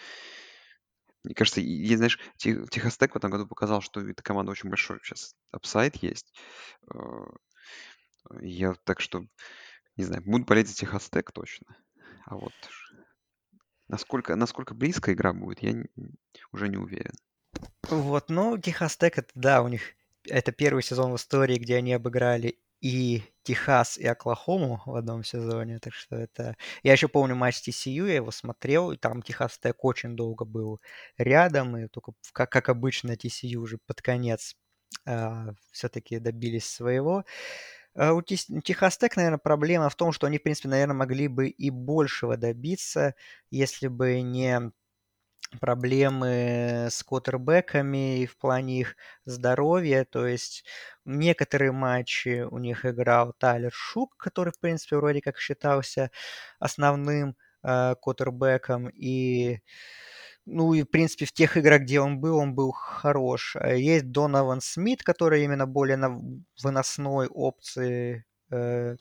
[1.23, 4.99] мне кажется, и, знаешь, Техас Тек в этом году показал, что эта команда очень большой
[5.01, 6.33] сейчас upside есть.
[6.93, 6.97] Э,
[8.41, 9.25] я так что,
[9.95, 11.77] не знаю, буду болеть за Техас Тек точно.
[12.25, 12.53] А вот
[13.87, 15.75] насколько, насколько близко игра будет, я
[16.51, 17.13] уже не уверен.
[17.89, 19.81] Вот, ну, Техас Тек, это, да, у них
[20.27, 25.79] это первый сезон в истории, где они обыграли и Техас, и Оклахому в одном сезоне,
[25.79, 26.57] так что это...
[26.81, 30.81] Я еще помню матч TCU, я его смотрел, и там Техас Тек очень долго был
[31.17, 34.55] рядом, и только, как, как обычно, TCU уже под конец
[35.05, 37.19] э, а, все-таки добились своего.
[37.19, 37.23] Э,
[37.95, 41.69] у Техас Тек, наверное, проблема в том, что они, в принципе, наверное, могли бы и
[41.69, 43.15] большего добиться,
[43.51, 44.71] если бы не
[45.59, 50.05] проблемы с квотербеками в плане их здоровья.
[50.05, 50.65] То есть
[51.05, 56.11] некоторые матчи у них играл Тайлер Шук, который, в принципе, вроде как считался
[56.59, 58.89] основным э, квотербеком.
[58.89, 59.59] И
[60.45, 63.55] ну и, в принципе, в тех играх, где он был, он был хорош.
[63.59, 66.19] А есть Донован Смит, который именно более на
[66.61, 68.97] выносной опции э,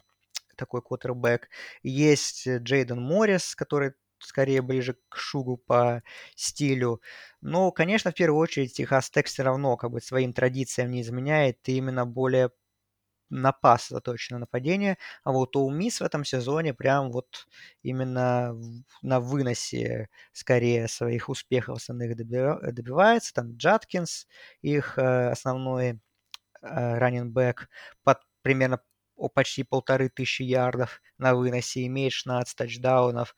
[0.56, 1.48] такой квотербек.
[1.82, 6.02] Есть Джейден Моррис, который скорее ближе к Шугу по
[6.36, 7.00] стилю.
[7.40, 11.58] Но, конечно, в первую очередь Техас Тек все равно как бы своим традициям не изменяет
[11.68, 12.50] и именно более
[13.32, 17.46] на пас заточено нападение, а вот у Мисс в этом сезоне прям вот
[17.82, 18.54] именно
[19.02, 23.34] на выносе скорее своих успехов основных добивается.
[23.34, 24.26] Там Джаткинс,
[24.62, 26.00] их э, основной
[26.62, 27.68] раненбэк,
[28.04, 28.80] под примерно
[29.34, 33.34] почти полторы тысячи ярдов на выносе, имеет 16 тачдаунов.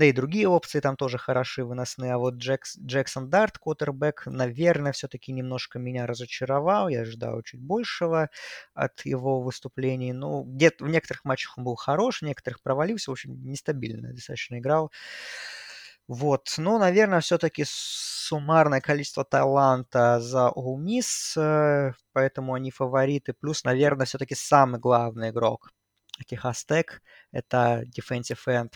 [0.00, 2.14] Да и другие опции там тоже хороши, выносные.
[2.14, 6.88] А вот Джекс, Джексон Дарт, квотербек, наверное, все-таки немножко меня разочаровал.
[6.88, 8.30] Я ожидал чуть большего
[8.72, 10.14] от его выступлений.
[10.14, 13.10] Ну, где-то в некоторых матчах он был хорош, в некоторых провалился.
[13.10, 14.90] В общем, нестабильно достаточно играл.
[16.08, 23.34] Вот, ну, наверное, все-таки суммарное количество таланта за Miss, э, поэтому они фавориты.
[23.34, 25.70] Плюс, наверное, все-таки самый главный игрок
[26.26, 28.70] Техас Тек– это defensive end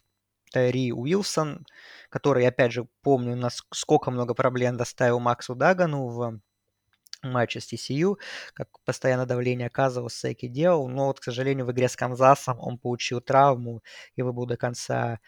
[0.54, 1.66] Тайри Уилсон,
[2.08, 6.40] который, опять же, помню, насколько много проблем доставил Максу Дагану в
[7.24, 8.14] матче с TCU,
[8.52, 12.78] как постоянно давление оказывал, Сейки делал, но вот, к сожалению, в игре с Канзасом он
[12.78, 13.82] получил травму
[14.14, 15.18] и выбыл до конца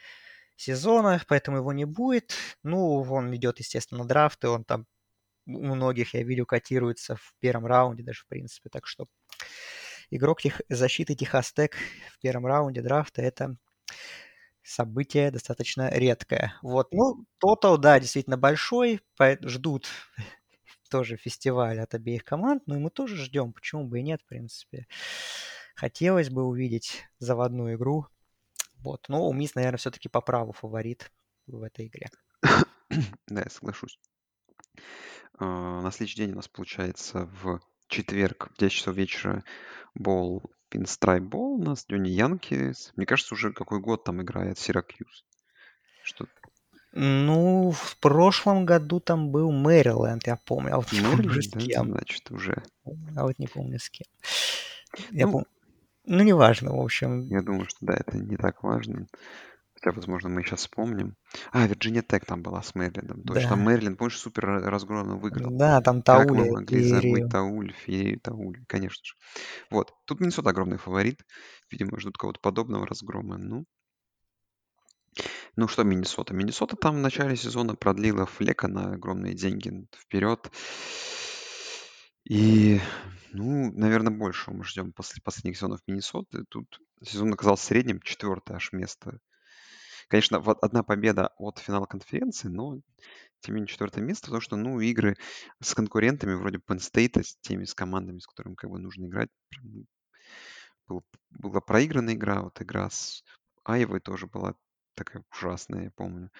[0.55, 2.33] сезона, поэтому его не будет.
[2.63, 4.87] Ну, он идет, естественно, на драфт, и он там
[5.47, 9.07] у многих, я видел, котируется в первом раунде даже, в принципе, так что
[10.11, 11.75] игрок тех, защиты Техас Тек
[12.13, 13.57] в первом раунде драфта– это
[14.67, 16.55] событие достаточно редкое.
[16.63, 19.01] Вот, ну, тотал, да, действительно большой,
[19.43, 19.89] ждут
[20.91, 24.27] тоже фестиваль от обеих команд, но и мы тоже ждем, почему бы и нет, в
[24.27, 24.87] принципе.
[25.75, 28.07] Хотелось бы увидеть заводную игру.
[28.79, 31.13] Вот, но у Мисс, наверное, все-таки по праву фаворит
[31.47, 32.09] в этой игре.
[33.27, 33.99] Да, я соглашусь.
[35.39, 39.45] А, На следующий день у нас получается в четверг в 10 часов вечера
[39.95, 40.43] Бол
[40.77, 42.93] Пинстрайп Бол у нас Дюни Янкис.
[42.97, 45.25] Мне кажется, уже какой год там играет Сиракьюз.
[46.03, 46.27] Что
[46.93, 50.75] Ну, в прошлом году там был Мэриленд, я помню.
[50.75, 51.91] А вот не помню уже с Мэриленд, кем.
[51.93, 52.63] значит, уже.
[53.17, 54.05] А вот не помню с кем.
[55.13, 55.47] Я Ну, помню.
[56.05, 57.23] Ну, неважно, в общем.
[57.31, 59.07] я думаю, что да, это не так важно.
[59.87, 61.15] Хотя, возможно, мы сейчас вспомним.
[61.53, 63.23] А, Вирджиния Тек там была с Мэрилендом.
[63.23, 63.65] Точно, там Да.
[63.67, 65.57] Мэриленд, помнишь, супер ра- разгромно выиграл.
[65.57, 67.29] Да, там Как мы могли забыть Феерию.
[67.29, 69.15] Тауль, Феерию Тауль, конечно же.
[69.71, 69.93] Вот.
[70.05, 71.25] Тут Миннесота огромный фаворит.
[71.71, 73.37] Видимо, ждут кого-то подобного разгрома.
[73.39, 73.65] Ну,
[75.55, 76.35] ну что Миннесота?
[76.35, 80.51] Миннесота там в начале сезона продлила Флека на огромные деньги вперед.
[82.25, 82.81] И,
[83.33, 86.43] ну, наверное, больше мы ждем после последних сезонов Миннесоты.
[86.49, 89.21] Тут сезон оказался средним, четвертое аж место.
[90.09, 92.81] Конечно, вот одна победа от финала конференции, но
[93.41, 95.17] тем не менее четвертое место, потому что, ну, игры
[95.63, 99.31] с конкурентами вроде Penn State, с теми, с командами, с которыми как бы нужно играть,
[100.89, 103.23] был- была проиграна игра, вот игра с
[103.65, 104.55] Айвой тоже была
[104.95, 106.31] такая ужасная, я помню.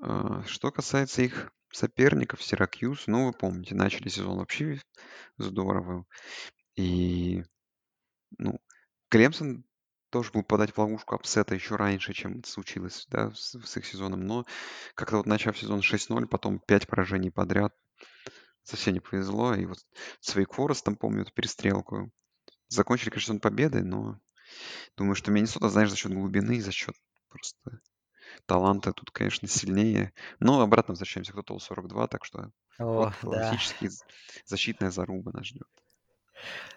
[0.00, 4.80] А, Что касается их соперников, Сиракьюз, ну, вы помните, начали сезон вообще
[5.38, 6.06] здорово.
[6.76, 7.44] И,
[8.38, 8.60] ну,
[9.10, 9.64] Клемсон
[10.12, 13.86] тоже был попадать в ловушку апсета еще раньше, чем это случилось, да, с, с их
[13.86, 14.26] сезоном.
[14.26, 14.44] Но
[14.94, 17.74] как-то вот начав сезон 6-0, потом 5 поражений подряд,
[18.62, 19.54] совсем не повезло.
[19.54, 19.78] И вот
[20.20, 22.12] с Вейк Форестом, помню, эту перестрелку.
[22.68, 24.20] Закончили, конечно, победой, но
[24.96, 26.94] думаю, что Миннесота, знаешь, за счет глубины, за счет
[27.28, 27.80] просто
[28.46, 30.12] таланта тут, конечно, сильнее.
[30.40, 33.48] Но обратно возвращаемся к тотал 42, так что О, вот да.
[33.48, 33.88] классический
[34.44, 35.68] защитная заруба нас ждет.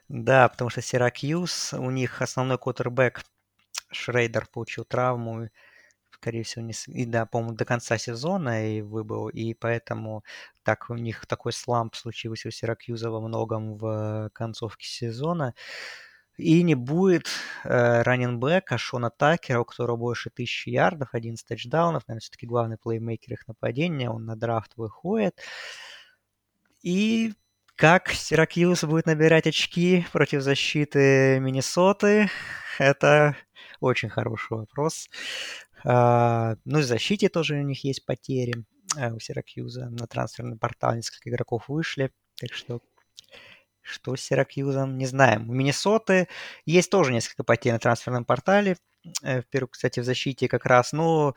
[0.10, 3.24] Да, потому что Сиракьюз, у них основной квотербек
[3.92, 5.50] Шрейдер получил травму,
[6.12, 6.74] скорее всего, не...
[6.74, 10.24] с- и да, по-моему, до конца сезона и выбыл, и поэтому
[10.64, 15.56] так у них такой сламп случился у Сиракьюза во многом в концовке сезона.
[16.38, 17.28] И не будет
[17.66, 18.04] э,
[18.78, 24.10] Шона Такера, у которого больше тысячи ярдов, 11 тачдаунов, наверное, все-таки главный плеймейкер их нападения,
[24.10, 25.40] он на драфт выходит.
[26.84, 27.34] И
[27.76, 32.30] как Сиракьюз будет набирать очки против защиты Миннесоты,
[32.80, 33.36] это
[33.80, 35.10] очень хороший вопрос.
[35.84, 38.66] А, ну и в защите тоже у них есть потери
[38.98, 39.90] э, у Сиракьюза.
[39.90, 42.82] На трансферный портал несколько игроков вышли, так что
[43.82, 45.48] что с Сиракьюзом, не знаем.
[45.50, 46.28] У Миннесоты
[46.66, 48.78] есть тоже несколько потерь на трансферном портале.
[49.22, 51.36] Э, В первую, кстати, в защите как раз, ну,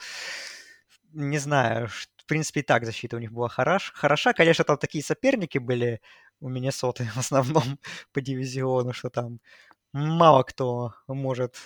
[1.12, 4.32] не знаю, в принципе, и так защита у них была хорош, хороша.
[4.32, 6.01] Конечно, там такие соперники были
[6.41, 7.62] у Миннесоты в основном
[8.12, 9.41] по дивизиону, что там
[9.93, 11.57] мало кто может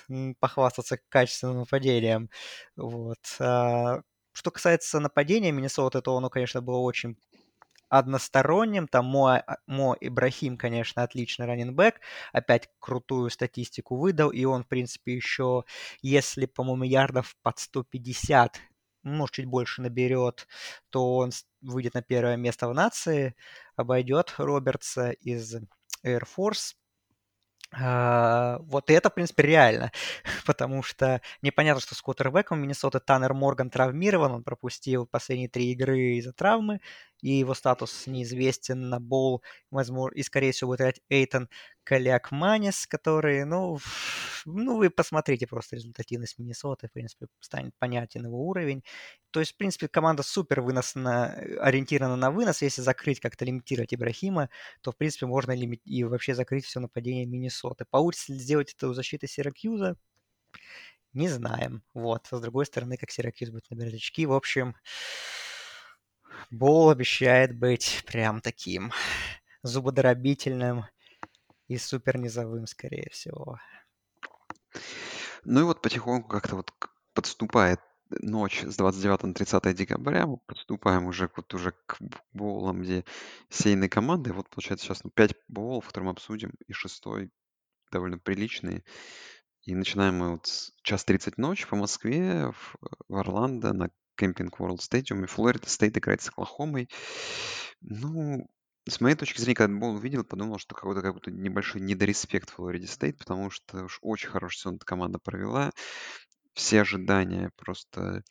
[0.40, 2.30] похвастаться качественным нападением.
[2.76, 3.18] Вот.
[3.40, 4.02] А,
[4.32, 7.16] Что касается нападения Миннесоты, то оно, конечно, было очень
[7.88, 8.88] односторонним.
[8.88, 12.00] Там Мо, а, Мо Ибрахим, конечно, отличный раненбэк.
[12.32, 14.30] Опять крутую статистику выдал.
[14.30, 15.64] И он, в принципе, еще,
[16.02, 18.58] если, по-моему, ярдов под 150,
[19.02, 20.46] может, чуть больше наберет,
[20.90, 21.30] то он
[21.60, 23.34] выйдет на первое место в нации,
[23.76, 25.54] обойдет Робертса из
[26.04, 26.74] Air Force.
[27.74, 29.92] А, Вот и это, в принципе, реально,
[30.46, 35.98] потому что непонятно, что с квотербеком Миннесоты Таннер Морган травмирован, он пропустил последние три игры
[36.18, 36.80] из-за травмы,
[37.22, 41.48] и его статус неизвестен на бол, возможно, и, скорее всего, будет играть Эйтон
[41.84, 43.78] Калякманис, который, ну,
[44.44, 48.82] ну, вы посмотрите просто результативность Миннесоты, в принципе, станет понятен его уровень.
[49.30, 54.50] То есть, в принципе, команда супер выносно, ориентирована на вынос, если закрыть, как-то лимитировать Ибрахима,
[54.82, 55.80] то, в принципе, можно лимит...
[55.84, 57.84] и вообще закрыть все нападение Миннесоты.
[57.88, 59.96] Получится ли сделать это у защиты Сиракьюза?
[61.12, 61.82] Не знаем.
[61.94, 62.26] Вот.
[62.30, 64.24] С другой стороны, как Сиракьюз будет набирать очки.
[64.26, 64.74] В общем,
[66.50, 68.92] Бол обещает быть прям таким
[69.62, 70.86] зубодробительным
[71.68, 73.58] и супер низовым, скорее всего.
[75.44, 76.72] Ну и вот потихоньку как-то вот
[77.14, 77.80] подступает
[78.20, 81.96] ночь с 29 на 30 декабря, мы подступаем уже вот уже к
[82.32, 83.04] боулам, где
[83.48, 84.32] сейные команды.
[84.32, 87.30] Вот получается сейчас ну, 5 боулов, которые мы обсудим, и шестой
[87.90, 88.84] довольно приличный.
[89.62, 92.76] И начинаем мы вот с час 30 ночи по Москве, в,
[93.08, 96.88] в Орландо, на Кемпинг World Stadium, и Флорида Стейт играет с Оклахомой.
[97.80, 98.48] Ну,
[98.88, 103.18] с моей точки зрения, когда Бол увидел, подумал, что какой-то какой-то небольшой недореспект Флориде Стейт,
[103.18, 105.70] потому что уж очень хороший сезон эта команда провела.
[106.54, 108.24] Все ожидания просто,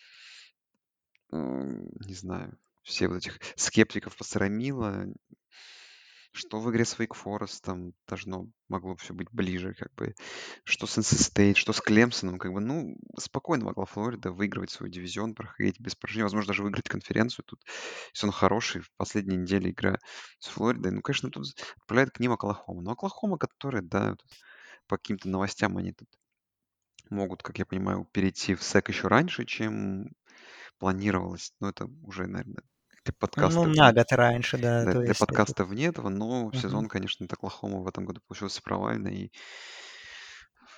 [1.31, 5.05] не знаю, все вот этих скептиков посрамило.
[6.31, 10.15] Что в игре с Wake Forest там должно могло все быть ближе, как бы,
[10.63, 14.89] что с NC State, что с Клемсоном, как бы, ну, спокойно могла Флорида выигрывать свой
[14.89, 17.61] дивизион, проходить без поражений, возможно, даже выиграть конференцию тут,
[18.13, 19.99] если он хороший, в последней неделе игра
[20.39, 21.47] с Флоридой, ну, конечно, тут
[21.81, 24.15] отправляет к ним Оклахома, но Оклахома, которая, да,
[24.87, 26.09] по каким-то новостям они тут
[27.09, 30.07] могут, как я понимаю, перейти в СЭК еще раньше, чем
[30.79, 31.53] планировалось.
[31.59, 32.63] Но это уже, наверное,
[33.05, 35.53] для Ну, подкастов на год раньше, да, Да, то для есть это...
[35.53, 36.53] подкастов нет но Мгм.
[36.53, 39.31] сезон, конечно, от Оклахомы в этом году получился провальный.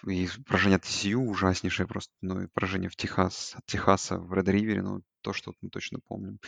[0.06, 2.14] И, и поражение от TCU ужаснейшее просто.
[2.22, 6.00] Ну и поражение в Техас, от Техаса в Ред Ривере, ну то, что мы точно
[6.06, 6.40] помним.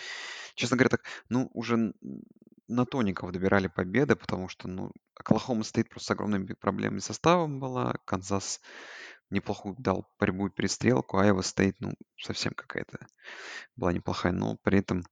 [0.55, 1.93] Честно говоря, так, ну, уже н-
[2.67, 7.59] на тоников добирали победы, потому что, ну, Оклахома стоит просто с огромными проблемами с составом
[7.59, 8.61] была, Канзас
[9.29, 13.07] неплохую дал борьбу и перестрелку, Айва стоит, ну, совсем какая-то
[13.75, 15.03] была неплохая, но при этом,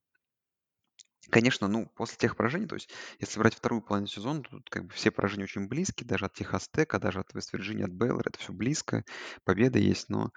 [1.29, 4.85] конечно, ну, после тех поражений, то есть, если брать вторую половину сезона, то тут как
[4.85, 8.39] бы все поражения очень близкие, даже от Техас Тека, даже от Вест-Вирджинии, от Бейлора, это
[8.39, 9.03] все близко,
[9.43, 10.31] победа есть, но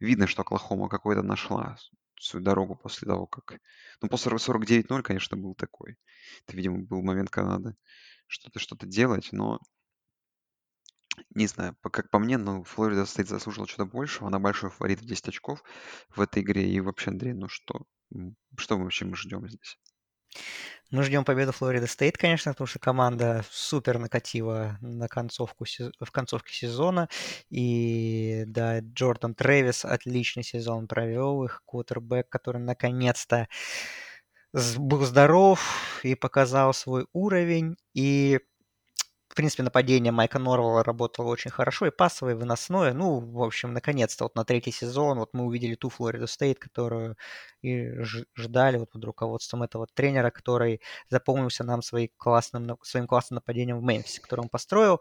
[0.00, 1.76] видно, что Оклахома какой-то нашла
[2.18, 3.58] свою дорогу после того, как...
[4.00, 5.96] Ну, после 49-0, конечно, был такой.
[6.46, 7.76] Это, видимо, был момент, когда надо
[8.26, 9.60] что-то что-то делать, но
[11.34, 14.28] не знаю, как по мне, ну, Флорида Стейт заслужила что-то большего.
[14.28, 15.62] Она большой фаворит в 10 очков
[16.10, 16.70] в этой игре.
[16.70, 17.86] И вообще, Андрей, ну что?
[18.56, 19.78] Что мы вообще мы ждем здесь?
[20.92, 25.64] Мы ждем победу Флорида Стейт, конечно, потому что команда супер накатила на концовку,
[25.98, 27.08] в концовке сезона.
[27.50, 33.48] И да, Джордан Трэвис отличный сезон провел, их квотербек, который наконец-то
[34.52, 35.60] был здоров
[36.04, 37.76] и показал свой уровень.
[37.92, 38.38] И
[39.36, 42.92] принципе, нападение Майка Норвелла работало очень хорошо, и пасовое, и выносное.
[42.94, 47.16] Ну, в общем, наконец-то вот на третий сезон вот мы увидели ту Флориду Стейт, которую
[47.62, 47.90] и
[48.34, 53.82] ждали вот под руководством этого тренера, который запомнился нам своей классным, своим классным нападением в
[53.82, 55.00] Мемфисе, который он построил.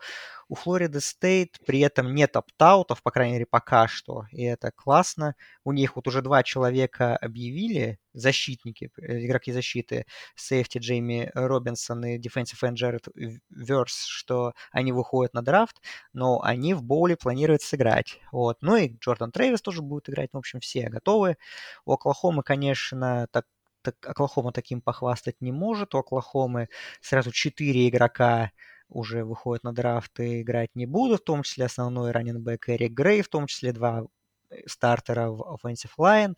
[0.50, 5.36] У Флориды Стейт при этом нет оптаутов, по крайней мере, пока что, и это классно.
[5.64, 10.05] У них вот уже два человека объявили, защитники, э, игроки защиты,
[10.36, 13.07] сейфти Джейми Робинсон и defensive end Джаред
[13.49, 15.82] Верс, что они выходят на драфт,
[16.13, 18.20] но они в боуле планируют сыграть.
[18.32, 18.57] Вот.
[18.61, 20.30] Ну и Джордан Трэвис тоже будет играть.
[20.34, 21.38] В общем, все готовы.
[21.86, 23.45] У Оклахомы, конечно, так,
[23.82, 25.95] так, Оклахома таким похвастать не может.
[25.95, 26.70] У Оклахомы
[27.01, 28.51] сразу четыре игрока
[28.89, 33.22] уже выходят на драфт и играть не будут, в том числе основной раненбэк Эрик Грей,
[33.22, 34.03] в том числе два
[34.49, 36.36] э, стартера в offensive line.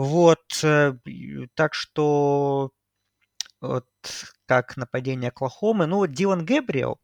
[0.00, 0.94] Вот, э,
[1.54, 2.70] так что
[3.60, 3.86] вот
[4.46, 5.86] как нападение Оклахомы.
[5.86, 6.98] Ну, вот Дилан Гэбриэл,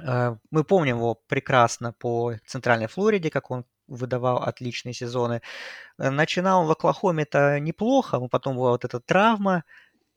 [0.00, 5.42] э, мы помним его прекрасно по Центральной Флориде, как он выдавал отличные сезоны.
[5.98, 9.64] Э, Начинал он в Оклахоме-то неплохо, но потом была вот эта травма,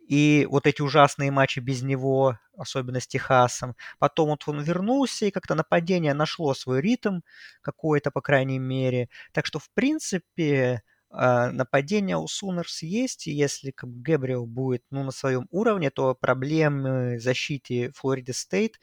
[0.08, 3.76] и вот эти ужасные матчи без него, особенно с Техасом.
[4.00, 7.22] Потом вот он вернулся, и как-то нападение нашло свой ритм
[7.62, 9.10] какой-то, по крайней мере.
[9.34, 15.04] Так что, в принципе, нападение у Сунерс есть, и если как бы, Гэбриэл будет ну,
[15.04, 18.80] на своем уровне, то проблемы в защите Флориды Стейт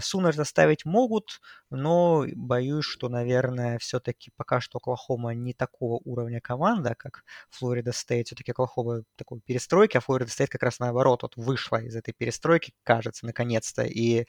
[0.00, 1.40] Сунерс заставить могут,
[1.70, 8.28] но боюсь, что, наверное, все-таки пока что Оклахома не такого уровня команда, как Флорида Стейт.
[8.28, 12.72] Все-таки Оклахома такой перестройки, а Флорида Стейт как раз наоборот вот вышла из этой перестройки,
[12.84, 14.26] кажется, наконец-то, и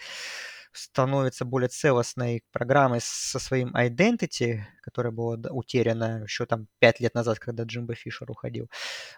[0.77, 7.39] становится более целостной программой со своим identity, которая была утеряна еще там пять лет назад,
[7.39, 8.69] когда Джимбо Фишер уходил.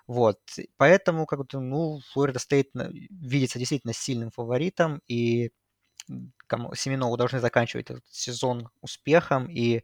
[0.07, 0.39] Вот.
[0.77, 2.39] Поэтому, как бы, ну, Флорида
[2.73, 5.51] на- видится действительно сильным фаворитом, и
[6.75, 9.83] Семенову должны заканчивать этот сезон успехом и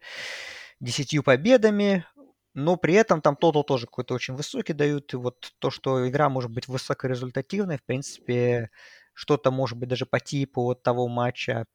[0.79, 2.05] десятью победами,
[2.53, 6.29] но при этом там тотал тоже какой-то очень высокий дают, и вот то, что игра
[6.29, 8.69] может быть высокорезультативной, в принципе,
[9.13, 11.65] что-то может быть даже по типу вот того матча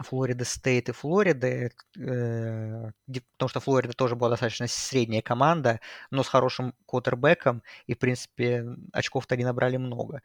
[0.00, 6.28] Флорида Стейт и Флориды, э, потому что Флорида тоже была достаточно средняя команда, но с
[6.28, 10.22] хорошим квотербеком, и, в принципе, очков-то они набрали много.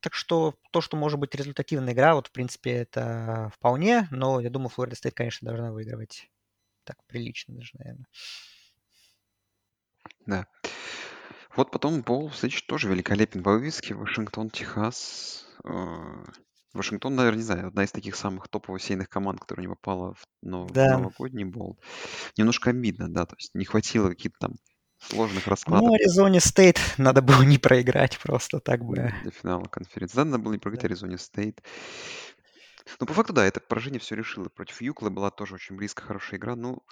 [0.00, 4.50] Так что то, что может быть результативная игра, вот, в принципе, это вполне, но я
[4.50, 6.30] думаю, Флорида Стейт, конечно, должна выигрывать
[6.84, 8.06] так прилично даже, наверное.
[10.26, 10.46] Да.
[11.56, 13.94] Вот потом Боул, значит, тоже великолепен по вывеске.
[13.94, 15.46] Вашингтон, Техас.
[15.64, 16.24] Э,
[16.72, 20.22] Вашингтон, наверное, не знаю, одна из таких самых топовых сейных команд, которая не попала в,
[20.42, 20.90] но- в Да.
[20.98, 21.78] новогодний Боул.
[22.36, 24.52] Немножко обидно, да, то есть не хватило каких-то там
[25.00, 28.94] сложных Ну, раскладов Аризоне Стейт надо было не проиграть просто так бы.
[29.22, 30.16] для финала конференции.
[30.16, 30.86] Да, надо было не проиграть Да.
[30.86, 31.60] Аризоне Стейт.
[33.00, 34.48] Ну, по факту, да, это поражение все решило.
[34.48, 36.54] Против UCLA была тоже очень близко хорошая игра.
[36.56, 36.82] Ну,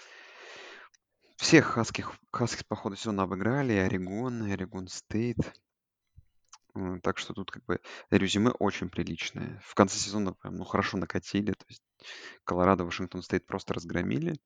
[1.39, 3.73] всех хаских, хаских по ходу сезона обыграли.
[3.73, 5.39] И Орегон, и Орегон Стейт.
[7.03, 7.81] Так что тут как бы
[8.11, 9.61] резюме очень приличное.
[9.65, 11.53] В конце сезона прям, ну, хорошо накатили.
[11.53, 11.83] То есть
[12.45, 14.37] Колорадо, Вашингтон Стейт просто разгромили.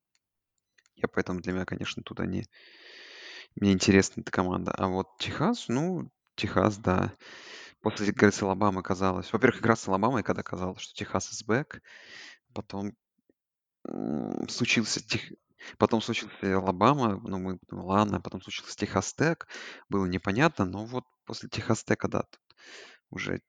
[0.95, 2.45] Я поэтому для меня, конечно, тут они...
[3.57, 4.73] Мне интересна эта команда.
[4.73, 7.13] А вот Техас, ну, Техас, да.
[7.81, 9.33] После игры с Алабамой казалось...
[9.33, 11.81] Во-первых, игра с Алабамой, когда казалось, что Техас is back.
[12.55, 12.93] Потом
[14.49, 15.33] случился Тех...
[15.79, 19.47] Потом случился Алабама, ну, мы, ну, ладно, потом случился Техас Тек,
[19.89, 22.41] было непонятно, но вот после Техас Тека, да, тут
[23.11, 23.41] уже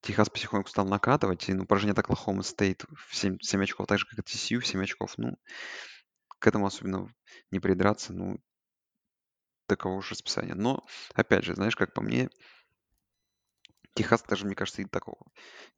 [0.00, 3.98] Техас потихоньку стал накатывать, и, ну, поражение от Оклахома Стейт в 7, 7 очков, так
[3.98, 5.36] же, как и TCU в 7 очков, ну,
[6.38, 7.12] к этому особенно
[7.50, 8.38] не придраться, ну,
[9.66, 10.54] такого уж расписания.
[10.54, 12.30] Но, опять же, знаешь, как по мне,
[13.98, 15.26] Техас даже, мне кажется, и такого.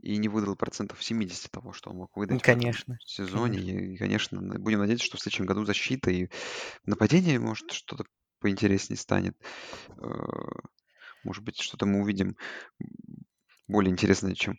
[0.01, 3.61] И не выдал процентов 70 того, что он мог Ну, выдать в Конечно, сезоне.
[3.61, 3.77] конечно.
[3.95, 6.29] И, конечно, будем надеяться, что в следующем году защита и
[6.85, 8.05] нападение, может, что-то
[8.41, 9.37] поинтереснее станет.
[9.99, 10.05] Э,
[11.23, 12.37] Может быть, что-то мы увидим
[13.69, 14.57] более интересное, чем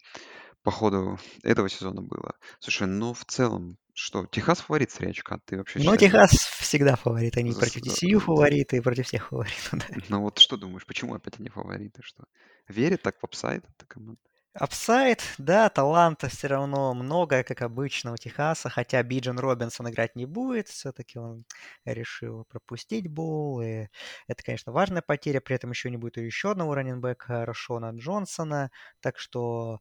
[0.64, 2.36] по ходу этого сезона было.
[2.60, 5.40] Слушай, ну в целом, что, Техас фаворит с 3 очка?
[5.46, 6.00] Ты вообще Но считаешь?
[6.00, 7.38] Техас всегда фаворит.
[7.38, 9.70] Они за против TCU фавориты и против всех фавориты.
[9.74, 9.86] да.
[10.10, 12.02] Ну вот что думаешь, почему опять они фавориты?
[12.04, 12.24] Что?
[12.68, 14.22] Верит так в upside эта команда?
[14.54, 20.26] Upside, да, таланта все равно много, как обычно у Техаса, хотя Биджен Робинсон играть не
[20.26, 21.46] будет, все-таки он
[21.86, 23.88] решил пропустить боул, и
[24.28, 28.72] это, конечно, важная потеря, при этом еще не будет и еще одного раненбека Рошона Джонсона,
[29.00, 29.80] так что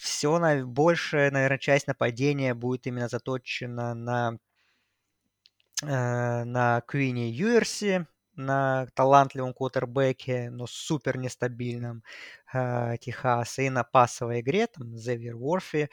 [0.00, 4.38] все на, большая, наверное, часть нападения будет именно заточена на
[5.82, 12.02] э, на Куине Юерси, на талантливом квотербеке, но супер нестабильном
[12.52, 15.90] э, Техаса, и на пасовой игре, там, Зевер Уорфи,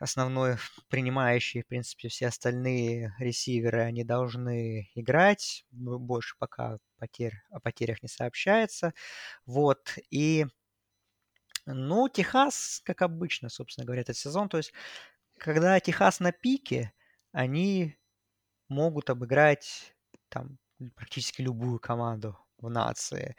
[0.00, 0.56] основной
[0.90, 8.08] принимающий, в принципе, все остальные ресиверы, они должны играть, больше пока потерь, о потерях не
[8.08, 8.92] сообщается,
[9.46, 10.46] вот, и,
[11.74, 14.72] ну, Техас, как обычно, собственно говоря, этот сезон, то есть,
[15.38, 16.92] когда Техас на пике,
[17.32, 17.96] они
[18.68, 19.94] могут обыграть
[20.28, 20.58] там
[20.96, 23.36] практически любую команду в нации.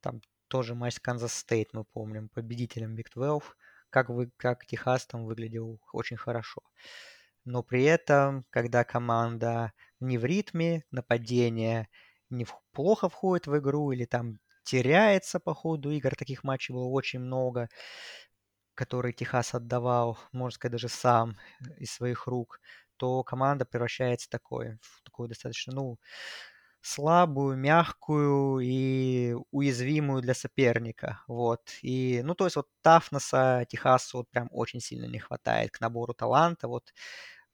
[0.00, 3.56] Там тоже матч Канзас Стейт, мы помним, победителем Big 12,
[3.90, 6.62] как, вы, как Техас там выглядел очень хорошо.
[7.44, 11.88] Но при этом, когда команда не в ритме нападения,
[12.30, 16.86] не в- плохо входит в игру или там теряется по ходу игр, таких матчей было
[16.86, 17.70] очень много,
[18.74, 21.36] которые Техас отдавал, можно сказать, даже сам
[21.78, 22.60] из своих рук,
[22.96, 25.98] то команда превращается такой, в такую достаточно, ну,
[26.82, 31.22] слабую, мягкую и уязвимую для соперника.
[31.28, 31.62] Вот.
[31.82, 36.14] И, ну, то есть вот тафнеса Техасу вот прям очень сильно не хватает к набору
[36.14, 36.68] таланта.
[36.68, 36.92] Вот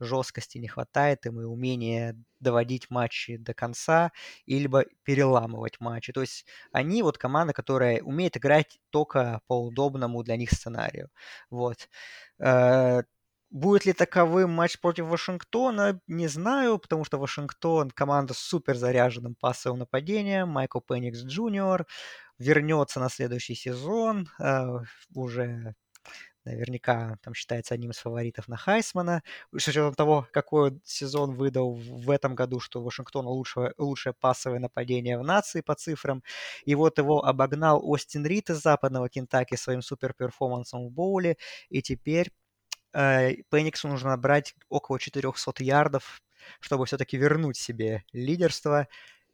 [0.04, 4.12] жесткости не хватает им и умения доводить матчи до конца,
[4.46, 6.12] либо переламывать матчи.
[6.12, 11.08] То есть они вот команда, которая умеет играть только по удобному для них сценарию.
[11.50, 11.88] Вот.
[12.38, 13.02] Э,
[13.52, 19.34] Будет ли таковым матч против Вашингтона, не знаю, потому что Вашингтон команда с супер заряженным
[19.34, 20.48] пассовым нападением.
[20.48, 21.86] Майкл Пенникс Джуниор
[22.38, 24.64] вернется на следующий сезон, э,
[25.14, 25.74] уже
[26.44, 29.22] наверняка там считается одним из фаворитов на Хайсмана.
[29.56, 34.12] С учетом того, какой он сезон выдал в этом году, что у Вашингтона лучшее, лучшее
[34.12, 36.22] пассовое нападение в нации по цифрам.
[36.64, 41.36] И вот его обогнал Остин Рид из западного Кентаки своим супер перформансом в боуле.
[41.68, 42.30] И теперь
[42.92, 46.22] э, Пениксу нужно набрать около 400 ярдов,
[46.60, 48.88] чтобы все-таки вернуть себе лидерство.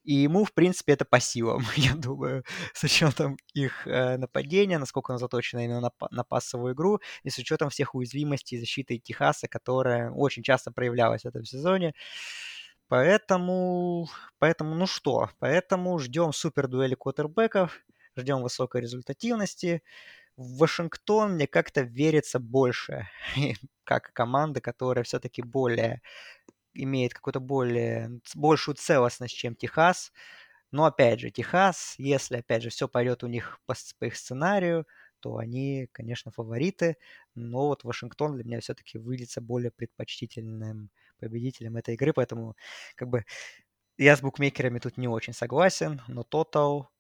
[0.08, 2.42] И ему, в принципе, это по силам, я думаю,
[2.72, 7.36] с учетом их э, нападения, насколько оно заточено именно на, на пассовую игру, и с
[7.36, 11.92] учетом всех уязвимостей защиты Техаса, которая очень часто проявлялась в этом сезоне.
[12.88, 17.78] Поэтому, поэтому, ну что, поэтому ждем супер дуэли квотербеков,
[18.16, 19.82] ждем высокой результативности.
[20.38, 23.08] В Вашингтон мне как-то верится больше,
[23.84, 26.00] как команда, которая все-таки более
[26.82, 30.12] имеет какую-то более большую целостность, чем Техас.
[30.70, 34.86] Но опять же, Техас, если опять же все пойдет у них по, по их сценарию,
[35.20, 36.96] то они, конечно, фавориты.
[37.34, 40.90] Но вот Вашингтон для меня все-таки выглядится более предпочтительным
[41.20, 42.56] победителем этой игры, поэтому
[42.94, 43.24] как бы
[43.98, 46.90] я с букмекерами тут не очень согласен, но тотал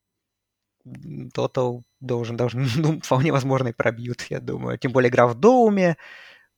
[1.34, 4.78] Тотал должен, должен, ну, вполне возможно, и пробьют, я думаю.
[4.78, 5.96] Тем более игра в Доуме,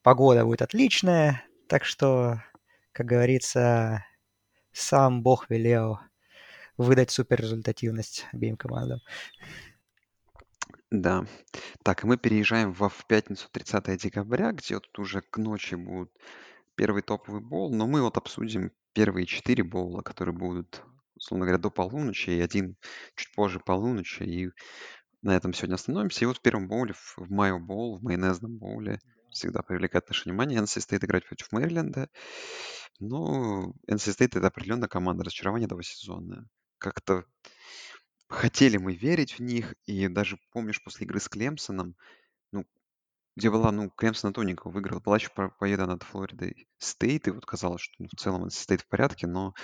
[0.02, 2.42] погода будет отличная, так что,
[2.92, 4.04] как говорится,
[4.72, 5.98] сам Бог велел
[6.76, 9.00] выдать суперрезультативность обеим командам.
[10.90, 11.24] Да.
[11.84, 16.10] Так, мы переезжаем во в пятницу 30 декабря, где вот уже к ночи будет
[16.74, 20.82] первый топовый боул, но мы вот обсудим первые четыре боула, которые будут,
[21.14, 22.76] условно говоря, до полуночи, и один
[23.14, 24.22] чуть позже полуночи.
[24.24, 24.50] И
[25.22, 26.24] на этом сегодня остановимся.
[26.24, 28.98] И вот в первом боуле, в Майо Боул, в майонезном боуле,
[29.30, 30.60] всегда привлекает наше внимание.
[30.60, 32.08] NC State играть против Мэриленда.
[32.98, 36.48] Ну, NC State это определенно команда разочарования этого сезона.
[36.78, 37.24] Как-то
[38.28, 41.96] хотели мы верить в них, и даже помнишь после игры с Клемсоном,
[42.52, 42.64] ну,
[43.36, 47.82] где была, ну, Клемсон тоненько выиграл, была еще победа над Флоридой Стейт, и вот казалось,
[47.82, 49.54] что ну, в целом NC State в порядке, но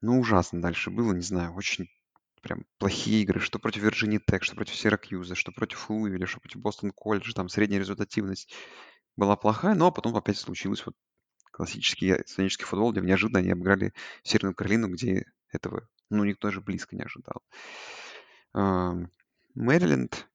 [0.00, 1.88] ну, ужасно дальше было, не знаю, очень
[2.40, 6.60] прям плохие игры, что против Virginia Tech, что против Сиракьюза, что против Луивиля, что против
[6.60, 8.52] Бостон Колледжа, там средняя результативность
[9.16, 10.94] была плохая, но потом опять случилось вот
[11.50, 13.92] классический студенческий футбол, где неожиданно они обыграли
[14.22, 17.42] Северную Каролину, где этого, ну, никто даже близко не ожидал.
[19.54, 20.28] Мэриленд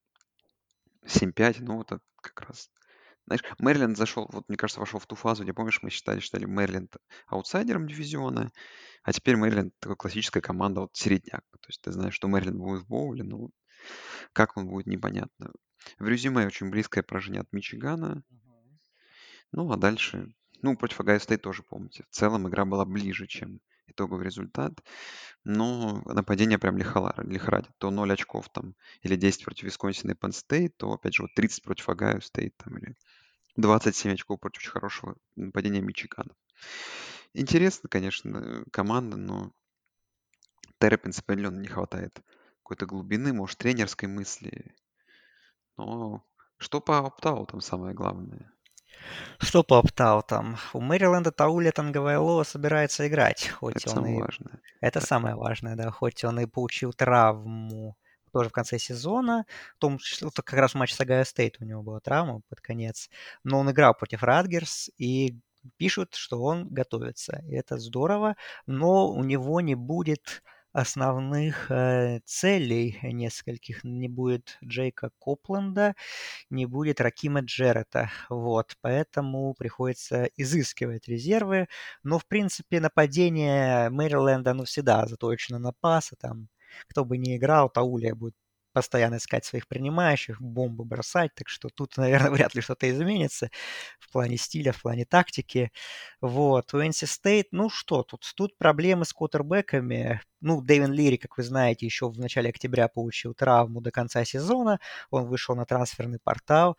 [1.06, 2.70] 7-5, ну, это как раз
[3.26, 6.46] знаешь, Мэриленд зашел, вот мне кажется, вошел в ту фазу, где, помнишь, мы считали, считали
[6.46, 6.98] Мэриленд
[7.28, 8.52] аутсайдером дивизиона,
[9.04, 11.44] а теперь Мэриленд такая классическая команда, вот середняк.
[11.52, 13.50] То есть ты знаешь, что Мэриленд будет в боуле, но
[14.34, 15.52] как он будет, непонятно.
[16.00, 18.24] В резюме очень близкое поражение от Мичигана.
[19.52, 22.06] Ну, а дальше, ну, против Огайо Стейт тоже, помните.
[22.10, 23.60] В целом игра была ближе, чем
[23.94, 24.84] итоговый результат.
[25.44, 27.72] Но нападение прям лихорадит.
[27.78, 31.34] То 0 очков там, или 10 против Висконсина и Penn State, то, опять же, вот
[31.36, 32.96] 30 против Огайо Стейт там, или
[33.56, 36.34] 27 очков против очень хорошего нападения Мичигана.
[37.34, 39.52] Интересно, конечно, команда, но
[40.80, 42.22] Террапинс определенно не хватает
[42.58, 44.76] какой-то глубины, может, тренерской мысли.
[45.78, 46.24] Но
[46.58, 48.52] что по opt-out ам самое главное?
[49.40, 50.58] Что по opt-out ам?
[50.74, 53.50] У Мэриленда Таулиа Таговайлоа собирается играть.
[53.50, 54.22] Хоть Это он самое и...
[54.22, 54.60] важное.
[54.82, 55.06] Это Да.
[55.06, 55.92] самое важное, да.
[55.92, 57.98] Хоть он и получил травму
[58.32, 59.46] тоже в конце сезона.
[59.76, 62.62] В том числе, вот как раз матч с Огайо Стейт у него была травма под
[62.62, 63.10] конец.
[63.44, 65.40] Но он играл против Ратгерс и
[65.78, 67.42] пишут, что он готовится.
[67.48, 70.44] И это здорово, но у него не будет
[70.74, 73.84] основных э, целей нескольких.
[73.84, 75.96] Не будет Джейка Копленда,
[76.50, 78.12] не будет Ракима Джерета.
[78.30, 81.68] Вот, поэтому приходится изыскивать резервы.
[82.04, 86.16] Но, в принципе, нападение Мэриленда, оно всегда заточено на пасы.
[86.20, 86.50] Там,
[86.90, 88.36] кто бы ни играл, Таулия будет
[88.74, 93.50] постоянно искать своих принимающих, бомбы бросать, так что тут, наверное, вряд ли что-то изменится
[94.00, 95.72] в плане стиля, в плане тактики.
[96.22, 98.32] Вот, у NC State, ну что тут?
[98.36, 100.22] Тут проблемы с квотербеками.
[100.42, 104.80] Ну, Дэвин Лири, как вы знаете, еще в начале октября получил травму до конца сезона.
[105.10, 106.78] Он вышел на трансферный портал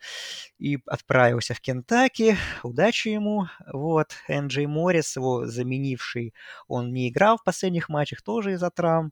[0.59, 2.37] и отправился в Кентаки.
[2.61, 3.47] Удачи ему.
[3.73, 6.35] Вот, Энджей Моррис, его заменивший,
[6.67, 9.11] он не играл в последних матчах тоже из-за травм.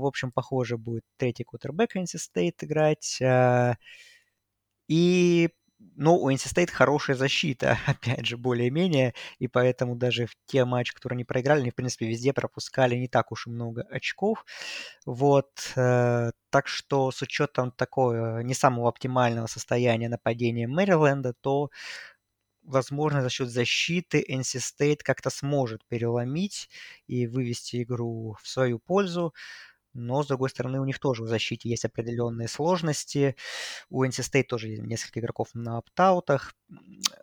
[0.00, 3.18] В общем, похоже, будет третий кутербэк NC State играть.
[3.22, 3.76] А,
[4.88, 5.50] и,
[5.96, 10.94] ну, у NC State хорошая защита, опять же, более-менее, и поэтому даже в те матчи,
[10.94, 14.44] которые они проиграли, они, в принципе, везде пропускали не так уж и много очков.
[15.06, 21.70] Вот, э, так что с учетом такого не самого оптимального состояния нападения Мэриленда, то
[22.62, 26.68] возможно, за счет защиты NC State как-то сможет переломить
[27.06, 29.32] и вывести игру в свою пользу.
[29.96, 33.36] Но, с другой стороны, у них тоже в защите есть определенные сложности.
[33.88, 36.54] У NC State тоже несколько игроков на оптаутах.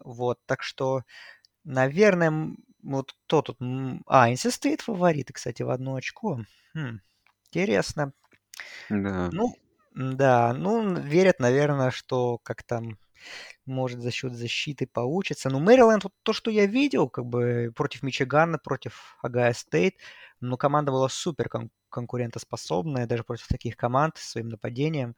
[0.04, 1.04] Вот, так что,
[1.64, 3.58] наверное, вот кто тут...
[4.08, 6.40] А, NC State фавориты, кстати, в одно очко.
[6.74, 7.00] Хм,
[7.48, 8.14] интересно.
[8.90, 9.30] Да.
[9.32, 9.56] Ну,
[9.94, 12.98] да, ну, верят, наверное, что как там
[13.66, 15.50] может за счет защиты получится.
[15.50, 19.95] Но Мэриленд, вот то, что я видел, как бы против Мичигана, против Агая Стейт,
[20.40, 25.16] ну, команда была супер кон- конкурентоспособная, даже против таких команд своим нападением.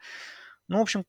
[0.68, 1.06] Ну, в общем,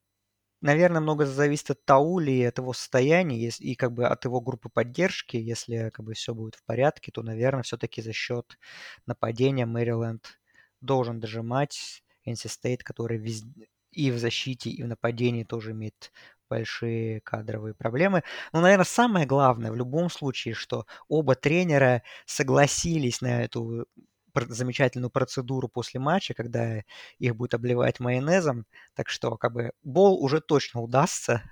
[0.61, 4.69] наверное, много зависит от Таули и от его состояния, и как бы от его группы
[4.69, 5.37] поддержки.
[5.37, 8.59] Если как бы все будет в порядке, то, наверное, все-таки за счет
[9.07, 10.41] нападения Мэриленд
[10.81, 16.13] должен дожимать NC State, который везде, и в защите, и в нападении тоже имеет
[16.49, 18.23] большие кадровые проблемы.
[18.53, 23.87] Но, наверное, самое главное в любом случае, что оба тренера согласились на эту
[24.35, 26.83] замечательную процедуру после матча, когда
[27.19, 28.67] их будет обливать майонезом.
[28.95, 31.43] Так что, как бы, бол уже точно удастся,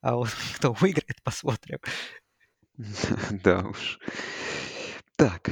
[0.00, 1.78] а вот кто выиграет, посмотрим.
[3.42, 3.98] Да уж.
[5.16, 5.50] Так.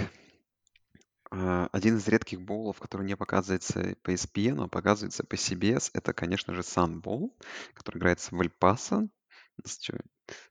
[1.30, 6.12] А, один из редких боулов, который не показывается по ESPN, а показывается по CBS, это,
[6.12, 7.32] конечно же, Sun Bowl,
[7.74, 9.08] который играется в Эль-Пасо,
[9.56, 9.68] на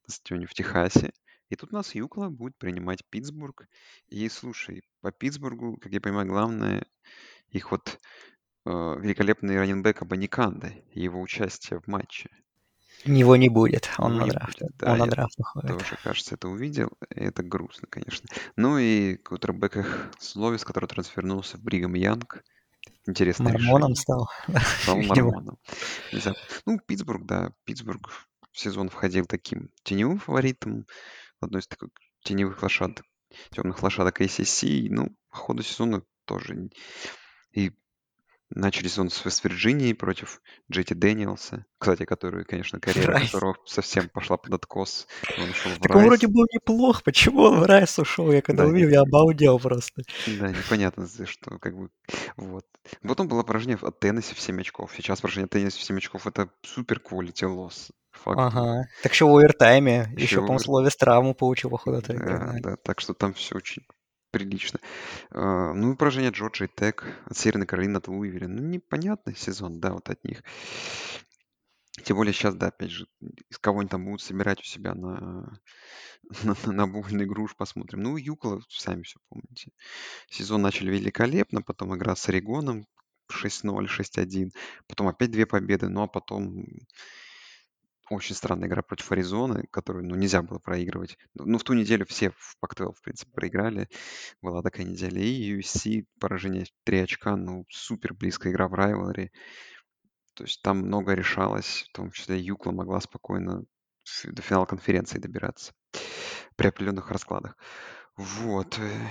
[0.07, 1.14] стадионе в Техасе.
[1.49, 3.68] И тут у нас Юкла будет принимать Питтсбург.
[4.07, 6.85] И слушай, по Питтсбургу, как я понимаю, главное
[7.49, 7.99] их вот
[8.65, 12.30] э, великолепный раненбэк Абаниканда и его участие в матче.
[13.06, 14.57] Его не будет, он Его на драфт.
[14.80, 15.69] да, Он на драфт выходит.
[15.77, 16.90] тоже, кажется, это увидел.
[17.15, 18.27] И это грустно, конечно.
[18.56, 22.44] Ну и кутербэк их Словис, который трансфернулся в Бригам Янг.
[23.07, 23.95] интересное Мормоном решение.
[23.95, 24.30] стал,
[24.82, 25.57] Стал мормоном.
[26.65, 28.10] Ну, Питтсбург, да, Питтсбург
[28.52, 30.86] в сезон входил таким теневым фаворитом,
[31.41, 31.90] одной из таких
[32.23, 33.06] теневых лошадок,
[33.52, 34.88] темных лошадок ACC.
[34.90, 36.69] Ну, по ходу сезона тоже.
[37.52, 37.72] И
[38.50, 40.42] начали сезон с Вест-Вирджинией против
[40.72, 43.32] Джети Дэниелса, кстати, который, конечно, карьера Райс.
[43.32, 45.08] которого совсем пошла под откос.
[45.38, 46.34] Он ушел в Так он вроде Райс.
[46.36, 48.32] был неплох, почему он в Райс ушел?
[48.32, 50.04] Я когда Да, увидел, я обалдел просто.
[50.28, 51.90] Да, непонятно, за что, как бы,
[52.38, 52.66] вот.
[53.02, 54.92] Потом было поражение от Теннесси в 7 очков.
[54.96, 57.90] Сейчас поражение от Теннесси в 7 очков– это супер quality loss.
[58.12, 58.40] Факт.
[58.40, 58.86] Ага.
[59.04, 60.08] Так еще в овертайме.
[60.14, 62.38] Еще Еще, по-моему, овер- Словес травму получил по ходу этой игры.
[62.40, 62.60] Да, да.
[62.62, 63.86] да, так что там все очень
[64.36, 64.80] прилично.
[65.32, 68.48] А, Ну и поражение Джорджии Тек, от Северной Каролины, от Луивера.
[68.48, 70.44] Ну, непонятный сезон, да, вот от них.
[72.03, 73.07] Тем более сейчас, да, опять же,
[73.49, 75.57] из кого они там будут собирать у себя на,
[76.44, 78.03] на, на груш, посмотрим.
[78.03, 79.72] Ну, Юкла, сами все помните.
[80.30, 82.86] Сезон начали великолепно, потом игра с Орегоном
[83.32, 84.52] 6-0, 6-1,
[84.88, 86.66] потом опять две победы, ну а потом
[88.10, 91.18] очень странная игра против Аризоны, которую, ну, нельзя было проигрывать.
[91.34, 93.90] Ну, в ту неделю все в Pac-12, в принципе, проиграли.
[94.41, 95.22] Была такая неделя.
[95.22, 99.32] И USC, поражение 3 очка, ну, супер близкая игра в райвелри.
[100.36, 103.64] То есть там много решалось, в том числе Юкла могла спокойно
[104.26, 105.73] до финала конференции добираться
[106.56, 107.57] при определенных раскладах.
[108.18, 108.77] Вот.
[108.80, 109.07] э,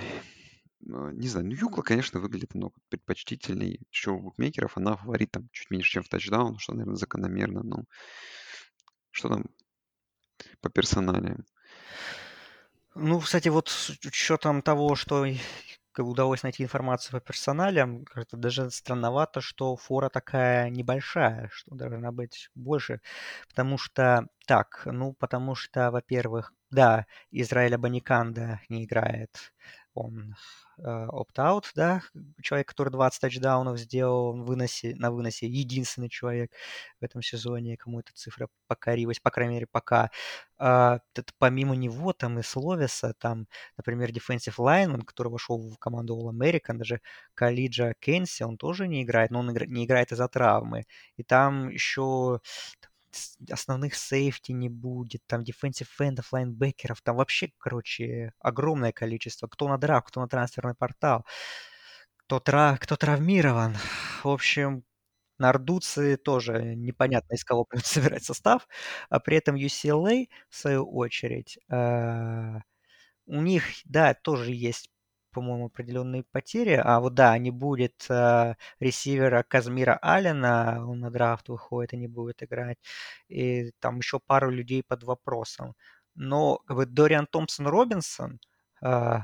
[0.87, 3.81] э, Не знаю, ну Юкла, конечно, выглядит много предпочтительней.
[3.91, 7.63] Что у букмекеров, она фаворит там чуть меньше, чем в тачдаун, что, наверное, закономерно.
[7.63, 7.85] Ну,
[9.15, 9.45] что там
[10.61, 11.45] по персоналиям?
[12.95, 15.27] Ну, кстати, вот с учетом того, что
[15.99, 22.51] удалось найти информацию по персоналям, как-то даже странновато, что фора такая небольшая, что должна быть
[22.55, 23.01] больше.
[23.49, 29.53] Потому что, так, ну, потому что, во-первых, да, Израиль Абаниканда не играет.
[29.95, 30.35] Он
[30.79, 32.03] э, опт-аут, да,
[32.43, 36.51] человек, который 20 тачдаунов сделал в выносе, на выносе, единственный человек
[37.01, 40.11] в этом сезоне, кому эта цифра покорилась, по крайней мере, пока.
[40.59, 43.47] А, т- помимо него там и Словеса, там,
[43.77, 47.01] например, defensive lineman, который вошел в команду All-American, даже
[47.35, 50.85] Калиджа Кенси, он тоже не играет, но он не играет из-за травмы.
[51.17, 52.41] И там еще
[53.51, 59.47] основных сейфти не будет, там defensive эндов, лайнбекеров, там вообще, короче, огромное количество.
[59.49, 61.25] Кто на драфт, кто на трансферный портал,
[62.17, 63.77] кто, тра- кто травмирован.
[64.23, 64.85] В общем,
[65.39, 68.69] Нардуцы тоже непонятно, из кого будут собирать состав,
[69.11, 72.59] а при этом UCLA, в свою очередь, э,
[73.27, 74.91] у них, да, тоже есть,
[75.35, 81.49] по-моему, определенные потери, а вот да, не будет э, ресивера Казмира Аллена, он на драфт
[81.51, 82.79] выходит и не будет играть,
[83.29, 85.75] и там еще пару людей под вопросом.
[86.15, 88.41] Но как бы Дориан Томпсон Робинсон,
[88.83, 89.19] э,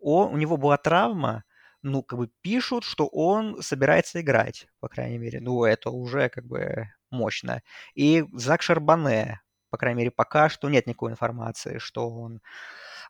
[0.00, 1.44] он, у него была травма,
[1.82, 5.40] ну, как бы пишут, что он собирается играть, по крайней мере.
[5.40, 7.62] Ну, это уже как бы мощно.
[7.94, 9.40] И Зак Шарбане,
[9.70, 12.40] по крайней мере, пока что нет никакой информации, что он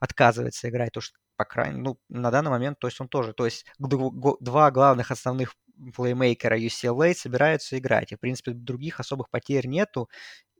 [0.00, 0.92] отказывается играть.
[0.92, 4.70] То, что, по крайней ну, на данный момент, то есть он тоже, то есть два
[4.70, 5.54] главных основных
[5.94, 8.12] плеймейкера UCLA собираются играть.
[8.12, 10.08] И, в принципе, других особых потерь нету.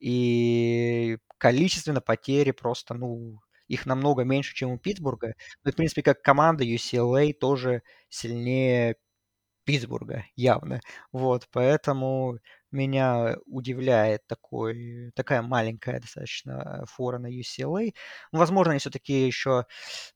[0.00, 5.34] И количественно потери просто, ну, их намного меньше, чем у Питтсбурга.
[5.64, 8.96] Ну, и, в принципе, как команда UCLA тоже сильнее
[9.66, 10.80] Питтсбурга, явно.
[11.12, 12.38] Вот, поэтому
[12.70, 17.92] меня удивляет такой, такая маленькая достаточно фора на UCLA.
[18.32, 19.66] Ну, возможно, они все-таки еще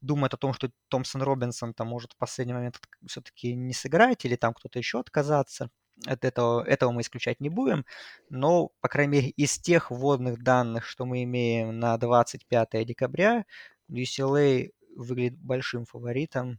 [0.01, 4.37] думают о том, что Томпсон Робинсон там может в последний момент все-таки не сыграть или
[4.37, 5.71] там кто-то еще отказаться.
[6.07, 7.85] От этого, этого мы исключать не будем,
[8.31, 13.45] но, по крайней мере, из тех вводных данных, что мы имеем на 25 декабря,
[13.91, 16.59] UCLA выглядит большим фаворитом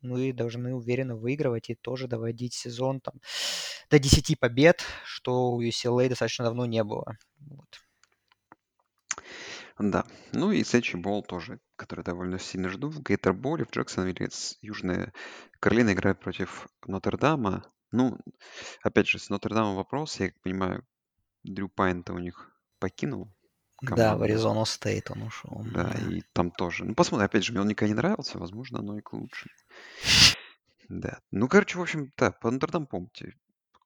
[0.00, 3.14] и должны уверенно выигрывать и тоже доводить сезон там
[3.90, 7.16] до 10 побед, что у UCLA достаточно давно не было.
[7.38, 7.80] Вот.
[9.78, 10.06] Да.
[10.32, 12.88] Ну и следующий бол тоже, который довольно сильно жду.
[12.88, 15.12] В Гейтерболе в Джексонвилле с Южная
[15.60, 17.70] Каролина играет против Нотр-Дама.
[17.92, 18.18] Ну,
[18.82, 20.18] опять же, с Нотр-Дамом вопрос.
[20.18, 20.86] Я как понимаю,
[21.42, 23.35] Дрю Пайн-то у них покинул
[23.90, 24.24] Да, в команду.
[24.24, 25.62] Аризону Стейт он ушел.
[25.72, 26.12] Да, да.
[26.12, 26.84] и там тоже.
[26.84, 29.52] Ну, посмотрим, опять же, мне он никогда не нравился, возможно, оно и к лучшему.
[30.88, 31.20] Да.
[31.30, 33.34] Ну, короче, в общем, да, по Нотр-Дам помните.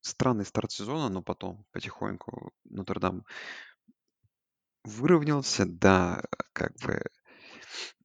[0.03, 3.25] Странный старт сезона, но потом потихоньку Нотр-Дам
[4.85, 6.23] выровнялся, да,
[6.53, 7.03] как бы,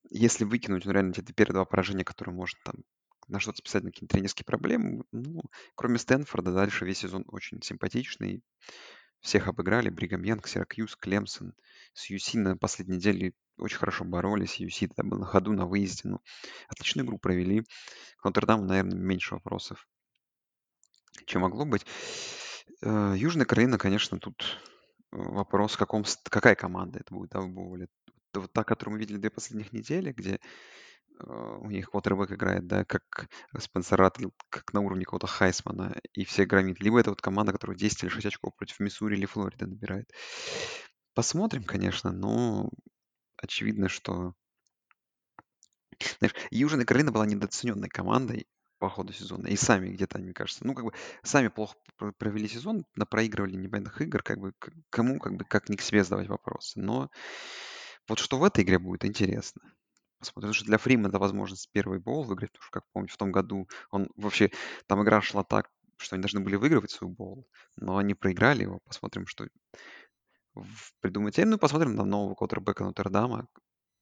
[0.09, 2.75] если выкинуть, ну, реально, эти первые два поражения, которые можно там
[3.27, 5.41] на что-то списать, на какие-то тренерские проблемы, ну,
[5.75, 8.43] кроме Стэнфорда, дальше весь сезон очень симпатичный.
[9.25, 11.55] Всех обыграли, Бригам Янг, Сиракьюз, Клемсон.
[11.93, 14.61] С UC на последней неделе очень хорошо боролись.
[14.61, 16.01] UC тогда был на ходу, на выезде.
[16.09, 16.19] Ну,
[16.69, 17.63] отличную игру провели.
[18.17, 19.87] К Нотр-Даму, наверное, меньше вопросов.
[21.25, 21.87] чем могло быть.
[22.83, 24.59] Э, Южная Каролина, конечно, тут
[25.11, 27.87] э, вопрос, в каком, какая команда это будет, да, в боуле.
[28.31, 30.39] Это Вот та, которую мы видели две последних недели, где
[31.19, 33.27] у них квотербек играет, да, как
[33.57, 36.79] Спенсер Ратль, как на уровне какого-то Хайсмана, и все громит.
[36.79, 40.09] Либо это вот команда, которая 10 или 6 очков против Миссури или Флориды набирает.
[41.15, 42.69] Посмотрим, конечно, но
[43.37, 44.35] очевидно, что
[46.19, 48.47] знаешь, Южная Каролина была недооцененной командой
[48.79, 49.47] по ходу сезона.
[49.47, 50.91] И сами где-то, мне кажется, ну, как бы
[51.23, 54.53] сами плохо пр- провели сезон, на проигрывали непонятных игр, как бы
[54.89, 56.79] кому, как бы, как не к себе задавать вопросы.
[56.79, 57.09] Но
[58.07, 59.61] вот что в этой игре будет интересно.
[60.25, 63.17] Посмотрим, потому что для Фрима это возможность первый боул выиграть, потому что, как помните, в
[63.17, 64.51] том году он вообще,
[64.87, 68.79] там игра шла так, что они должны были выигрывать свой боул, но они проиграли его.
[68.85, 69.47] Посмотрим, что
[71.01, 71.37] придумать.
[71.37, 73.47] Ну, посмотрим на нового квотербека Нотр-Дама.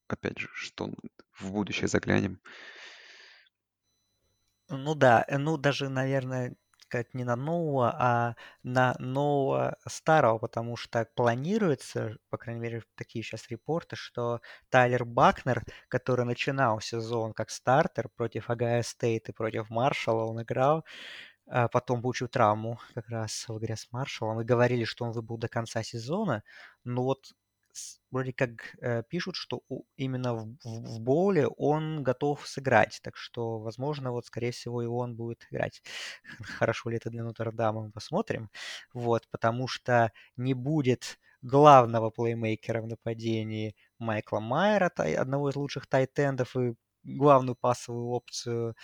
[0.08, 0.90] Опять же, что
[1.40, 2.40] в будущее заглянем.
[4.70, 6.56] Ну да, э, ну даже, наверное,
[6.94, 13.24] сказать не на нового, а на нового старого, потому что планируется, по крайней мере, такие
[13.24, 19.70] сейчас репорты, что Тайлер Бакнер, который начинал сезон как стартер против Агая Стейт и против
[19.72, 20.86] Маршалла, он играл,
[21.48, 25.38] а потом получил травму как раз в игре с Маршаллом, и говорили, что он выбыл
[25.38, 26.44] до конца сезона,
[26.84, 27.34] но вот
[28.12, 29.62] вроде как э, пишут, что
[29.98, 34.86] именно в, в, в боуле он готов сыграть, так что, возможно, вот, скорее всего, и
[34.86, 35.82] он будет играть.
[36.60, 38.50] Хорошо ли это для Нотр-Дама, мы посмотрим.
[38.94, 46.56] Вот, потому что не будет главного плеймейкера в нападении Майкла Майера, одного из лучших тайтендов
[46.56, 48.76] и главную пасовую опцию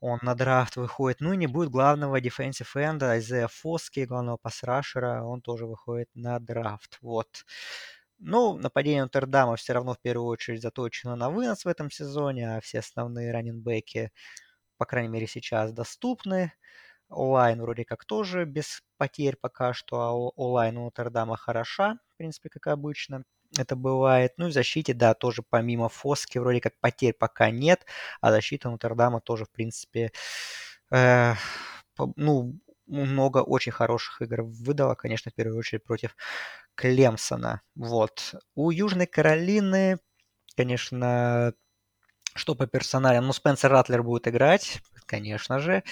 [0.00, 1.20] он на драфт выходит.
[1.20, 6.38] Ну и не будет главного defensive энда Айзея Фоски, главного пасрашера, он тоже выходит на
[6.38, 6.98] драфт.
[7.00, 7.44] Вот.
[8.20, 12.60] Ну, нападение Нотр-Дама все равно в первую очередь заточено на вынос в этом сезоне, а
[12.60, 14.10] все основные раненбеки,
[14.78, 16.52] по крайней мере, сейчас доступны.
[17.10, 22.50] Онлайн вроде как тоже без потерь пока что, а онлайн у Нотр-Дама хороша, в принципе,
[22.50, 23.24] как обычно.
[23.58, 24.34] Это бывает.
[24.38, 27.86] Ну и в защите, да, тоже помимо Фоски вроде как потерь пока нет,
[28.20, 30.12] а защита Нотр-Дама тоже, в принципе,
[30.92, 31.34] э,
[32.16, 36.16] ну, много очень хороших игр выдала, конечно, в первую очередь против
[36.78, 37.62] Клемсона.
[37.74, 38.36] Вот.
[38.54, 39.98] У Южной Каролины,
[40.56, 41.52] конечно,
[42.36, 43.26] что по персоналям?
[43.26, 45.82] Ну, Спенсер Ратлер будет играть, конечно же.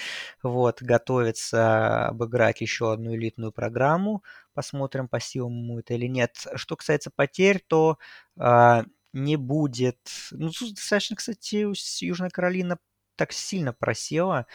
[0.41, 4.23] Вот, готовится обыграть еще одну элитную программу.
[4.53, 6.47] Посмотрим, по силам ему это или нет.
[6.55, 7.97] Что касается потерь, то
[8.39, 9.99] а, не будет...
[10.31, 11.67] Ну, достаточно, кстати,
[12.05, 12.79] Южная Каролина
[13.17, 14.47] так сильно просела.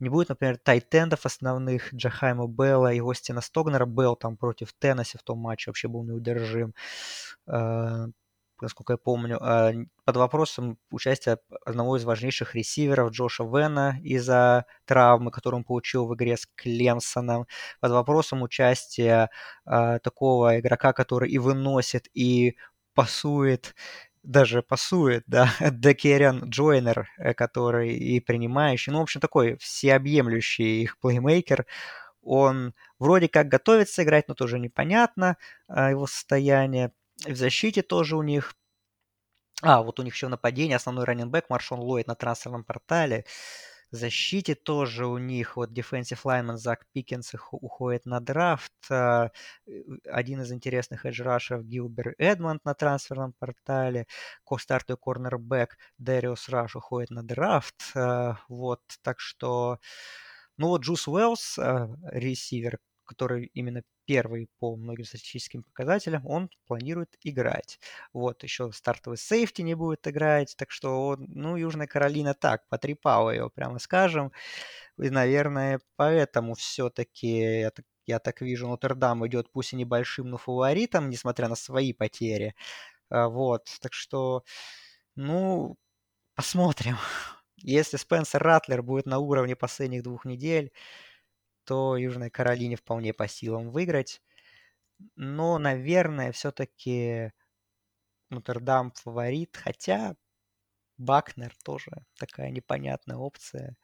[0.00, 3.86] Не будет, например, тайтендов основных Джахайма Белла и Остина Стогнера.
[3.86, 6.74] Белл там против Теннесси в том матче вообще был неудержим.
[7.46, 8.06] Э,
[8.60, 9.72] Насколько я помню, э,
[10.04, 16.14] под вопросом участие одного из важнейших ресиверов Джоша Вена из-за травмы, которую он получил в
[16.14, 17.46] игре с Клемсоном.
[17.80, 19.28] Под вопросом участие
[19.66, 22.56] э, такого игрока, который и выносит, и
[22.94, 23.74] пасует,
[24.24, 30.98] даже пасует, да, Декериан Джойнер, э, который и принимающий, ну, в общем, такой всеобъемлющий их
[30.98, 31.66] плеймейкер.
[32.22, 35.36] Он вроде как готовится играть, но тоже непонятно
[35.68, 36.92] э, его состояние.
[37.26, 38.54] В защите тоже у них
[39.62, 43.24] а, вот у них еще в нападении основной running back Маршон Ллойд на трансферном портале.
[43.94, 48.72] Защите тоже у них вот defensive lineman Зак Пикенс их- уходит на драфт.
[48.90, 49.30] а,
[50.10, 54.06] Один из интересных edge rusher ов Гилбер Эдмонд на трансферном портале.
[54.44, 57.76] Ко стартовый cornerback Дэриус Раш уходит на драфт.
[57.94, 59.78] а, Вот, так что...
[60.56, 67.16] Ну вот Джус Уэллс, а, ресивер, который именно первый по многим статистическим показателям, он планирует
[67.22, 67.78] играть.
[68.12, 73.30] Вот, еще стартовый сейфти не будет играть, так что, он, ну, Южная Каролина так, потрепала
[73.30, 74.32] ее, прямо скажем.
[74.98, 80.38] И, наверное, поэтому все-таки, я так, я так вижу, Нотр-Дам идет пусть и небольшим, но
[80.38, 82.54] фаворитом, несмотря на свои потери.
[83.10, 84.44] А, Вот, так что,
[85.16, 85.76] ну,
[86.36, 86.96] посмотрим.
[87.58, 90.72] Если Спенсер Ратлер будет на уровне последних двух недель,
[91.64, 94.22] то Южной Каролине вполне по силам выиграть.
[95.16, 97.32] Но, наверное, все-таки
[98.30, 100.16] Нотр-Дам фаворит, хотя
[100.98, 103.76] Бакнер тоже такая непонятная опция.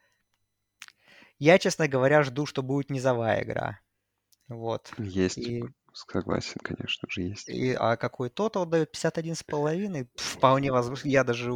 [1.39, 3.79] Я, честно говоря, жду, что будет низовая игра.
[4.47, 4.93] Вот.
[4.99, 7.49] Есть, И, согласен, конечно же, есть.
[7.49, 8.91] и, а какой тотал дает?
[8.91, 10.09] 51,5?
[10.15, 11.07] Вполне возможно.
[11.09, 11.51] Я даже,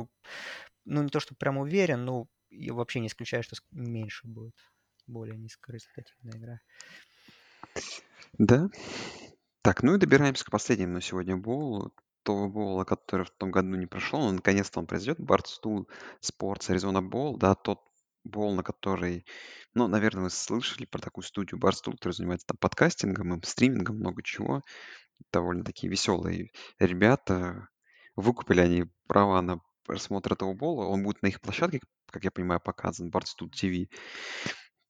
[0.85, 4.55] ну, не то, что прям уверен, но и вообще не исключаю, что меньше будет.
[5.07, 6.59] Более низкорезультативная игра.
[8.37, 8.69] Да.
[9.61, 11.93] Так, ну и добираемся к последнему на сегодня боулу.
[12.23, 15.19] Того боула, который в том году не прошел, но наконец-то он произойдет.
[15.19, 15.87] Barstool
[16.21, 17.79] Sports Arizona Bowl, да, тот
[18.25, 19.23] Боул, на который,
[19.75, 24.63] ну, наверное, вы слышали про такую студию Barstool, которая занимается там подкастингом стримингом, много чего.
[25.31, 26.49] Довольно такие веселые
[26.79, 27.69] ребята.
[28.15, 30.85] Выкупили они права на просмотр этого бола.
[30.85, 33.89] Он будет на их площадке, как я понимаю, показан, Barstool TV.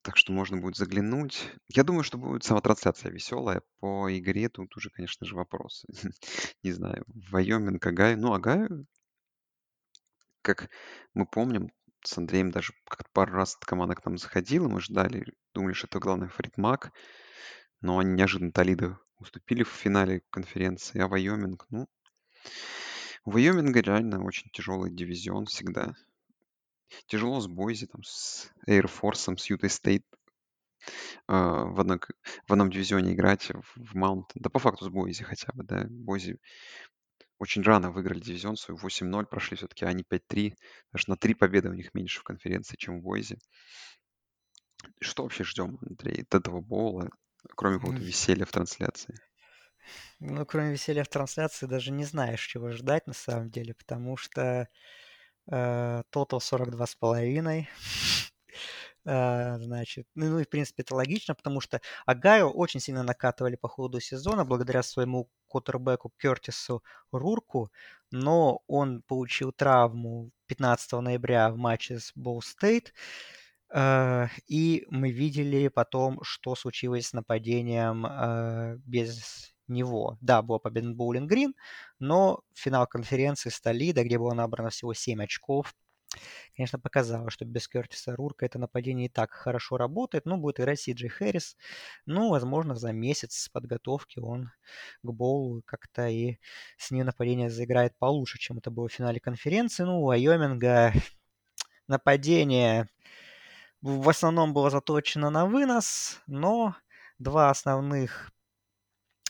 [0.05, 1.49] Так что можно будет заглянуть.
[1.67, 3.63] Я думаю, что будет сама трансляция веселая.
[3.79, 5.87] По игре тут уже, конечно же, вопросы.
[6.63, 8.15] Не знаю, Вайоминг, Агаю.
[8.15, 8.85] Ну, Агаю,
[10.43, 10.69] как
[11.15, 11.71] мы помним,
[12.03, 15.25] с Андреем даже как-то пару раз команда к нам заходила, мы ждали,
[15.55, 16.91] думали, что это главный фаворит Мак,
[17.81, 21.87] но они неожиданно Толидо уступили в финале конференции, а Вайоминг, ну,
[23.23, 25.95] у Вайоминга реально очень тяжелый дивизион всегда.
[27.07, 30.05] Тяжело с Бойзи, там, с Air Force, с Ютой Стейт
[31.27, 31.99] а, в, одном,
[32.47, 34.31] в одном дивизионе играть, в Маунт.
[34.35, 35.85] Да по факту с Бойзи хотя бы, да.
[35.89, 36.37] Бойзи
[37.37, 40.53] очень рано выиграли дивизион свой, 8-0 прошли все-таки, а они 5-3.
[40.91, 43.37] Даже на 3 победы у них меньше в конференции, чем в Бойзе.
[45.01, 47.09] Что вообще ждем, Андрей, от этого боула,
[47.55, 49.15] кроме какого-то веселья в трансляции?
[50.19, 54.67] Ну, кроме веселья в трансляции, даже не знаешь, чего ждать на самом деле, потому что
[55.51, 57.65] э, тотал 42,5.
[59.07, 63.55] Uh, значит, ну, ну и в принципе это логично, потому что Агаю очень сильно накатывали
[63.55, 67.71] по ходу сезона благодаря своему квотербеку Кертису Рурку,
[68.09, 72.95] но он получил травму 15 ноября в матче с Боу Стейт,
[73.71, 78.07] uh, и мы видели потом, что случилось с нападением
[78.87, 80.17] без него.
[80.21, 81.55] Да, была победа над Боулинг Грин,
[81.99, 85.73] но финал конференции с Толидо, где было набрано всего 7 очков,
[86.55, 90.25] конечно, показало, что без Кертиса Рурка это нападение и так хорошо работает.
[90.25, 91.57] Ну, будет играть Си Джей Хэрис.
[92.05, 94.51] Ну, возможно, за месяц подготовки он
[95.03, 96.37] к Боулу как-то и
[96.77, 99.83] с ним нападение заиграет получше, чем это было в финале конференции.
[99.83, 100.93] Ну, у Айоминга
[101.87, 102.87] нападение
[103.81, 106.75] в основном было заточено на вынос, но
[107.19, 108.31] два основных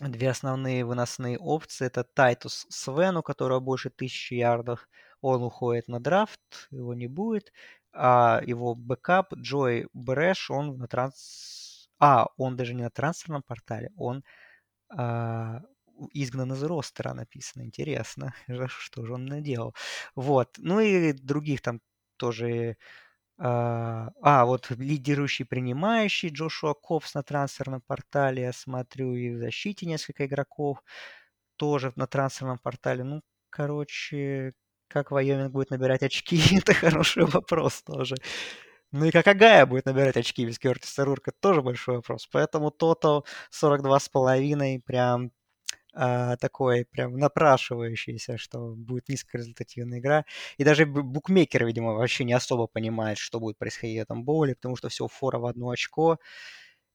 [0.02, 1.88] Две основные выносные опции.
[1.88, 4.90] Это Тайтус Свен, у которого больше тысячи ярдов.
[5.22, 7.54] Он уходит на драфт, его не будет.
[7.94, 11.90] А его бэкап Джой Брэш, он на транс...
[11.98, 14.26] А, он даже не на трансферном портале, он
[14.90, 15.62] а,
[16.14, 17.64] изгнан из ростера написано.
[17.64, 18.34] Интересно,
[18.68, 19.76] что же он наделал.
[20.16, 20.56] Вот.
[20.58, 21.80] Ну и других там
[22.18, 22.78] тоже
[23.38, 29.86] а, а, вот лидирующий принимающий Джошуа Копс на трансферном портале, я смотрю, и в защите
[29.86, 30.84] несколько игроков
[31.58, 33.04] тоже на трансферном портале.
[33.04, 34.54] Ну, короче,
[34.88, 38.16] как Вайоминг будет набирать очки, это хороший вопрос тоже.
[38.92, 42.28] Ну и как Агая будет набирать очки без Кертиса Рурка, тоже большой вопрос.
[42.32, 45.32] Поэтому Тото 42,5 прям
[45.96, 50.26] а, такой прям напрашивающийся, что будет низкорезультативная игра.
[50.58, 54.76] И даже букмекеры, видимо, вообще не особо понимают, что будет происходить в этом боуле, потому
[54.76, 56.20] что все фора в одно очко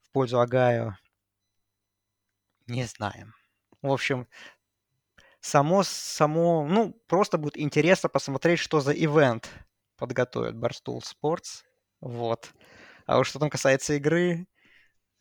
[0.03, 0.97] в пользу Агаю.
[2.67, 3.35] Не знаем.
[3.83, 4.29] В общем,
[5.41, 9.51] само, само, ну, просто будет интересно посмотреть, что за ивент
[9.97, 11.65] подготовит Barstool Sports.
[12.01, 12.53] Вот.
[13.07, 14.47] А уж что там касается игры,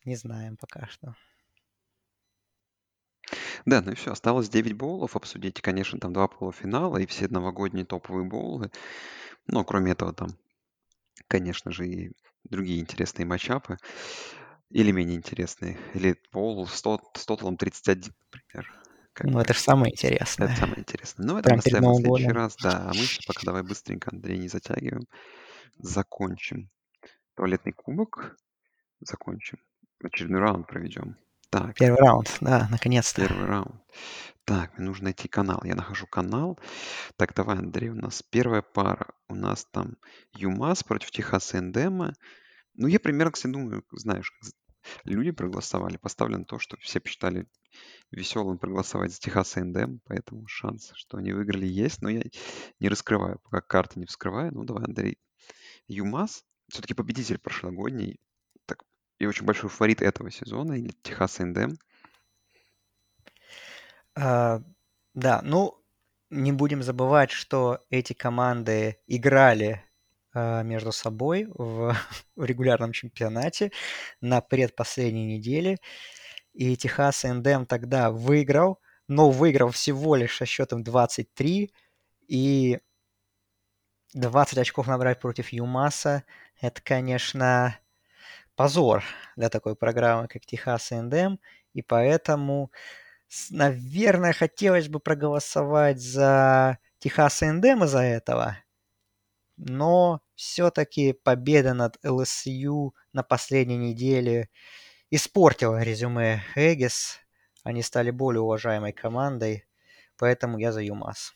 [0.06, 1.16] не знаем пока что.
[3.66, 5.62] Да, ну и все, осталось 9 боулов обсудить.
[5.62, 8.72] Конечно, там два полуфинала и все новогодние топовые боулы.
[9.48, 10.30] Но кроме этого там,
[11.28, 12.12] конечно же, и
[12.44, 13.78] другие интересные матчапы.
[14.70, 15.80] Или менее интересные.
[15.94, 18.74] Или боул с, тот, с тоталом 31, например.
[19.14, 20.48] Как ну, это же самое интересное.
[20.48, 21.26] Это самое интересное.
[21.26, 22.56] Ну, это мы оставим на следующий раз.
[22.62, 25.08] Да, а мы пока давай быстренько, Андрей, не затягиваем.
[25.78, 26.70] Закончим.
[27.36, 28.38] Туалетный кубок.
[29.02, 29.58] Закончим.
[30.04, 31.18] Очередной раунд проведем.
[31.50, 33.28] Так, Первый раунд, да, наконец-то.
[33.28, 33.82] первый раунд.
[34.46, 35.62] Так, мне нужно найти канал.
[35.64, 36.60] Я нахожу канал.
[37.18, 39.08] Так, давай, Андрей, у нас первая пара.
[39.28, 39.98] У нас там
[40.34, 42.14] ЮМАС против Техаса Эндема.
[42.76, 44.32] Ну, я примерно, кстати, думаю, знаешь,
[45.06, 45.98] люди проголосовали.
[45.98, 47.48] Поставлено то, что все посчитали
[48.12, 52.02] веселым проголосовать за Техас Эндем, поэтому шанс, что они выиграли, есть.
[52.02, 52.22] Но я
[52.80, 54.52] не раскрываю, пока карты не вскрываю.
[54.54, 55.18] Ну, давай, Андрей.
[55.88, 58.20] ЮМАС, все-таки победитель прошлогодний,
[59.20, 61.78] и очень большой фаворит этого сезона, или Техас Эндем.
[64.16, 64.62] А,
[65.14, 65.78] да, ну,
[66.30, 69.84] не будем забывать, что эти команды играли
[70.34, 71.96] а, между собой в,
[72.36, 73.72] в регулярном чемпионате
[74.22, 75.78] на предпоследней неделе.
[76.54, 81.74] И Техас Эндем тогда выиграл, но выиграл всего лишь со счетом 23.
[82.28, 82.80] И
[84.14, 86.24] 20 очков набрать против Юмаса,
[86.62, 87.80] это, конечно,
[88.60, 89.06] позор
[89.38, 91.40] для такой программы, как Техас A&M,
[91.74, 92.74] и поэтому,
[93.52, 98.58] наверное, хотелось бы проголосовать за Техас A&M из-за этого.
[99.56, 104.50] но все-таки победа над ЛСЮ на последней неделе
[105.10, 107.20] испортила резюме Эггис.
[107.64, 109.66] Они стали более уважаемой командой,
[110.18, 111.34] поэтому я за ЮМАС.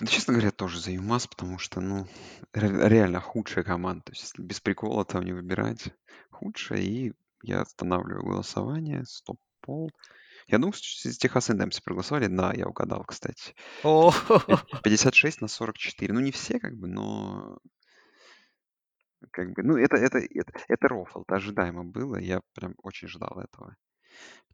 [0.00, 2.06] Да, честно говоря, тоже за ЮМАС, потому что, ну,
[2.52, 4.02] реально худшая команда.
[4.04, 5.92] То есть, если без прикола там не выбирать,
[6.30, 6.80] худшая.
[6.80, 7.12] И
[7.42, 9.04] я останавливаю голосование.
[9.04, 9.90] Стоп-пол.
[10.46, 12.26] Я думаю, что из Техас Индемси проголосовали.
[12.26, 13.54] Да, я угадал, кстати.
[13.84, 14.12] О,
[14.82, 16.14] 56 на 44.
[16.14, 17.58] Ну, не все, как бы, но
[19.30, 22.16] как бы, ну, это, это, это, это рофл, это ожидаемо было.
[22.16, 23.76] Я прям очень ждал этого,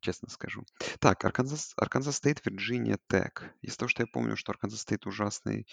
[0.00, 0.64] честно скажу.
[1.00, 3.54] Так, Арканзас, Арканзас Стейт, Вирджиния Тек.
[3.62, 5.66] Из того, что я помню, что Арканзас Стейт ужасный.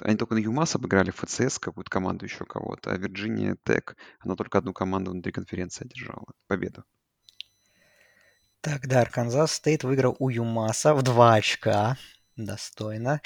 [0.00, 4.58] Они только на ЮМАС обыграли FCS, какую-то команду еще кого-то, а Вирджиния Тек, она только
[4.58, 6.24] одну команду внутри конференции одержала.
[6.46, 6.84] Победу.
[8.60, 11.96] Так, да, Арканзас Стейт выиграл у ЮМАСа в два очка.
[12.36, 13.20] Достойно.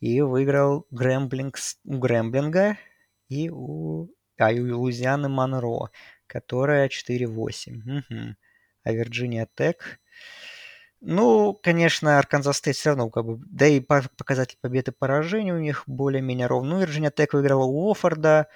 [0.00, 2.78] И выиграл Грэмблингс, у Грэмблинга
[3.28, 4.08] и у,
[4.38, 5.90] а, и у Лузианы Монро,
[6.26, 7.98] которая 4-8.
[7.98, 8.36] Угу.
[8.88, 10.00] А Вирджиния Тек...
[11.00, 15.52] Ну, конечно, Арканзас Стейт все равно, как бы, да и по- показатель победы и поражений
[15.52, 16.70] у них более-менее ровно.
[16.70, 18.48] Ну, Вирджиния Тек выиграла у Уофорда,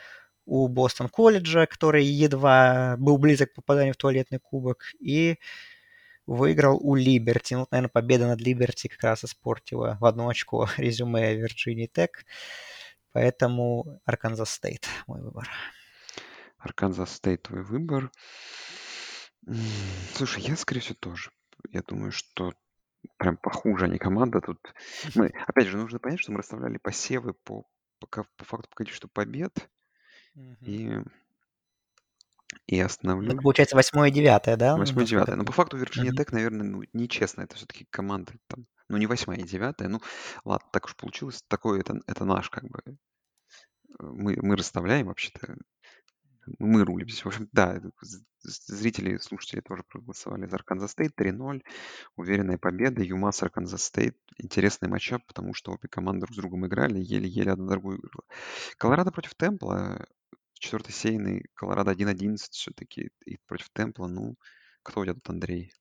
[0.44, 5.38] у Бостон колледжа, который едва был близок к попаданию в туалетный кубок, и
[6.26, 7.54] выиграл у Либерти.
[7.54, 12.24] Ну, наверное, победа над Либерти как раз испортила в одно очко резюме Вирджинии Тек.
[13.12, 15.48] Поэтому Арканзас Стейт мой выбор.
[16.58, 18.10] Арканзас Стейт твой выбор.
[19.46, 21.30] М, Слушай, я, скорее всего, тоже.
[21.70, 22.52] Я думаю, что
[23.18, 24.40] прям похуже они команда.
[24.40, 24.74] Тут
[25.14, 27.66] мы, опять же, нужно понять, что мы расставляли посевы по,
[28.00, 29.70] по, ко- по факту по количеству побед.
[30.34, 30.66] Мгм.
[30.66, 30.98] И,
[32.66, 32.82] и
[33.20, 34.76] Ну, получается восьмое и девятое, да?
[34.76, 35.36] Восьмое и девятое.
[35.36, 36.16] Но по факту Вирджиния Мгм.
[36.16, 37.42] Тек, наверное, ну, нечестно.
[37.42, 39.88] Это все-таки команда там, ну, не восьмая и девятая.
[39.88, 40.00] Ну,
[40.44, 41.42] ладно, так уж получилось.
[41.48, 42.80] Такое это, это наш, как бы.
[42.86, 42.92] э,
[44.00, 45.56] Мы, мы расставляем вообще-то.
[46.58, 47.08] Мы рулим.
[47.08, 47.80] В общем, да,
[48.42, 51.62] зрители, слушатели тоже проголосовали за Арканзас Стейт 3-0.
[52.16, 53.02] Уверенная победа.
[53.02, 54.16] ЮМАС, Арканзас Стейт.
[54.38, 58.24] Интересный matchup, потому что обе команды друг с другом играли, еле-еле одна другую выиграла.
[58.78, 60.06] Колорадо против Темпла.
[60.54, 61.46] Четвертый сеяный.
[61.54, 63.10] Колорадо 1-11 все-таки.
[63.24, 64.36] И против Темпла, ну,
[64.82, 65.72] кто у тебя тут, Андрей?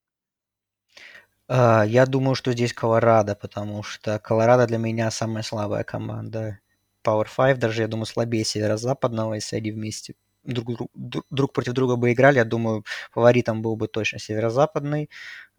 [1.48, 6.60] А, Я думаю, что здесь Колорадо, потому что Колорадо для меня самая слабая команда.
[7.04, 11.96] Power 5 даже, я думаю, слабее северо-западного, если они вместе друг, друг, друг- против друга
[11.96, 15.10] бы играли, я думаю, фаворитом был бы точно северо-западный.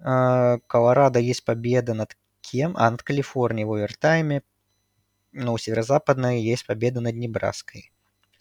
[0.01, 2.75] А, Колорадо есть победа над кем?
[2.77, 4.43] А, над Калифорнией в овертайме.
[5.33, 7.91] Но у северо-западной есть победа над Небраской.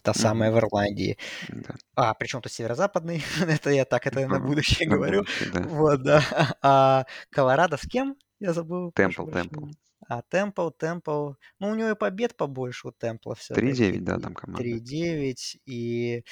[0.02, 0.58] Та самая Мгм.
[0.58, 1.16] в Ирландии.
[1.48, 1.74] Да.
[1.94, 3.22] А, причем тут северо-западный?
[3.60, 5.24] это я так, это на будущее говорю.
[5.54, 6.22] Вот, да.
[6.60, 8.16] А Колорадо с кем?
[8.40, 8.90] Я забыл.
[8.92, 9.66] Темпл, Темпл.
[10.08, 11.32] А, Темпл, Темпл.
[11.58, 13.72] Ну, у него и побед побольше у Темпла все-таки.
[13.72, 14.62] 3-9, да, там команда.
[14.62, 15.56] 3-9.
[15.66, 16.24] И,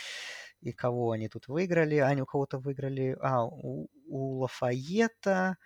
[0.60, 1.96] и кого они тут выиграли?
[1.96, 3.16] Они у кого-то выиграли.
[3.20, 5.56] А, у, у Лафайета,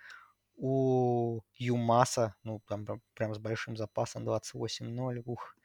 [0.55, 2.35] у Юмаса.
[2.43, 5.21] Ну, там прям, прям с большим запасом 28-0.
[5.25, 5.55] Ух.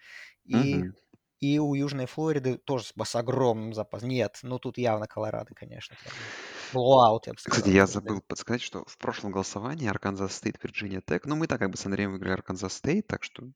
[0.44, 0.94] И, Мгм.
[1.40, 4.10] И у Южной Флориды тоже с, огромным запасом.
[4.10, 5.96] Нет, ну тут явно Колорадо, конечно.
[6.72, 7.58] Blowout, я бы сказал.
[7.58, 11.58] Кстати, я забыл подсказать, что в прошлом голосовании Арканзас Стейт, Вирджиния Тек, ну, мы так
[11.58, 13.50] как бы с Андреем выиграли Арканзас Стейт, так что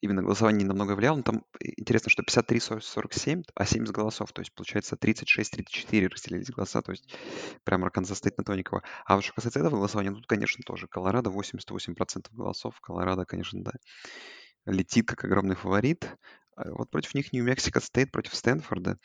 [0.00, 1.16] именно голосование не намного влияло.
[1.16, 6.82] Но там э, интересно, что 53-47, а 70 голосов, то есть получается 36-34 разделились голоса,
[6.82, 7.14] то есть
[7.64, 8.82] прям Арканзас Стейт на тоненького.
[9.06, 12.78] А вот что касается этого голосования, ну, тут, конечно, тоже Колорадо 88% голосов.
[12.80, 13.72] Колорадо, конечно, да,
[14.66, 16.08] летит как огромный фаворит.
[16.56, 18.98] А Вот против них Нью-Мексико Стейт против Стэнфорда.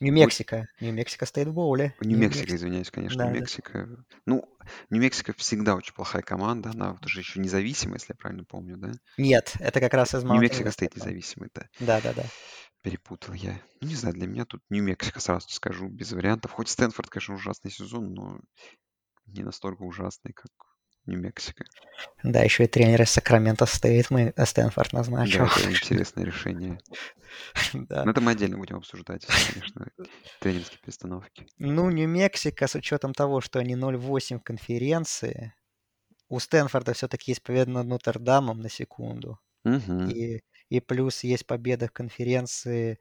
[0.00, 0.66] Нью-Мексико.
[0.80, 1.94] Нью-Мексико стоит в боуле.
[2.00, 3.30] Нью-Мексико, извиняюсь, конечно, Да, да.
[3.30, 4.04] Нью-Мексико.
[4.26, 4.44] Ну,
[4.90, 8.92] Нью-Мексико всегда очень плохая команда, она вот уже еще независимая, если я правильно помню, да?
[9.16, 11.68] Нет, это как раз из Нью-Мексико стоит независимый, да.
[11.78, 12.24] Да, да, да.
[12.82, 13.60] Перепутал я.
[13.80, 16.50] Ну, не знаю, для меня тут Нью-Мексико, сразу скажу, без вариантов.
[16.50, 18.40] Хоть Стэнфорд, конечно, ужасный сезон, но
[19.26, 20.50] не настолько ужасный, как
[21.06, 21.64] Нью-Мексико.
[22.22, 25.46] Да, еще и тренер из Сакрамента Стейт мы Стэнфорд назначил.
[25.46, 26.78] Да, это интересное решение.
[27.72, 28.04] Да.
[28.04, 29.86] Но это мы отдельно будем обсуждать, конечно,
[30.40, 31.46] тренерские перестановки.
[31.56, 35.54] Ну, Нью-Мексико, с учетом того, что они 0-8 в конференции,
[36.28, 39.38] у Стэнфорда все-таки есть победа над Нотр-Дамом на секунду.
[39.64, 40.10] Угу.
[40.10, 42.98] И, и плюс есть победа в конференции,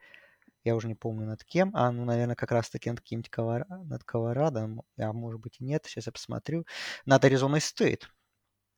[0.64, 3.66] я уже не помню над кем, а, ну, наверное, как раз-таки над каким-нибудь Ковар...
[3.70, 6.66] над Колорадо, а может быть и нет, сейчас я посмотрю.
[7.06, 8.10] Над Аризоной Стейт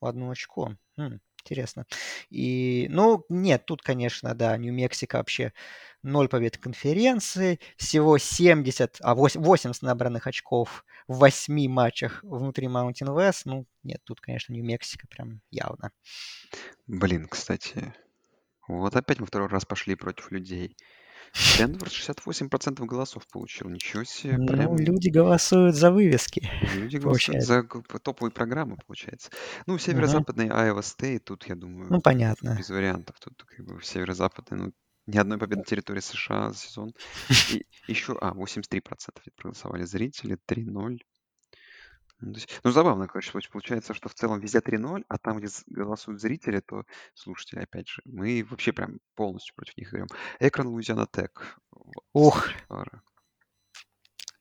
[0.01, 0.76] в одно очко.
[0.97, 1.85] М, интересно.
[2.30, 5.53] И, ну, нет, тут, конечно, да, Нью-Мексико вообще
[6.03, 13.15] 0 побед конференции, всего 70, а 8 80 набранных очков в 8 матчах внутри Mountain
[13.15, 13.41] West.
[13.45, 15.91] Ну, нет, тут, конечно, Нью-Мексико прям явно.
[16.88, 17.93] Блин, кстати,
[18.68, 20.77] Вот опять мы второй раз пошли против людей.
[21.57, 23.69] Денвер 68% голосов получил.
[23.69, 29.29] Ничего себе, Ну, прям люди голосуют за вывески, люди голосуют за топовые программы, получается.
[29.65, 32.55] Ну, северо-западный Iowa State, тут, я думаю, Ну, понятно.
[32.57, 33.15] без вариантов.
[33.19, 34.73] Тут как бы северо-западный, ну,
[35.05, 36.93] ни одной победы на территории США за сезон.
[37.51, 40.99] И еще, а, 83% ведь проголосовали зрители, 3-0.
[42.25, 45.39] Ну, то есть- ну, забавно, короче, получ- получается, что в целом везде 3-0, а там,
[45.39, 46.83] где голосуют зрители, то
[47.13, 50.07] слушатели, опять же, мы вообще прям полностью против них играем.
[50.39, 51.57] Экран Луизиана Тек.
[51.71, 53.01] Вот, Ух, пара.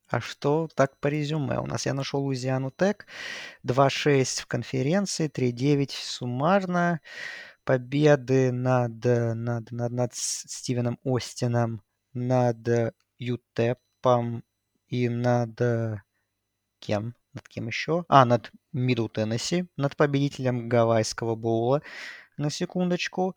[0.09, 1.59] а что так по резюме?
[1.59, 3.07] У нас я нашел Луизиану Тек.
[3.65, 7.01] 2-6 в конференции, 3-9 суммарно.
[7.65, 11.81] Победы над, над, над, над Стивеном Остином,
[12.13, 14.43] над ЮТЭПом
[14.89, 16.03] и над э,
[16.81, 17.15] кем?
[17.35, 18.05] Над кем еще?
[18.09, 21.83] А, над Мидл Теннесси, над победителем Гавайского боула,
[22.37, 23.37] на секундочку.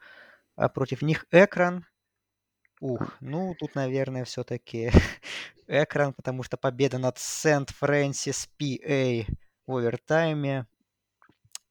[0.55, 1.85] А против них Экран.
[2.81, 4.91] Ух, ну тут, наверное, все-таки
[5.67, 9.27] Экран, потому что победа над Сент-Фрэнсис Пи
[9.65, 10.67] в овертайме.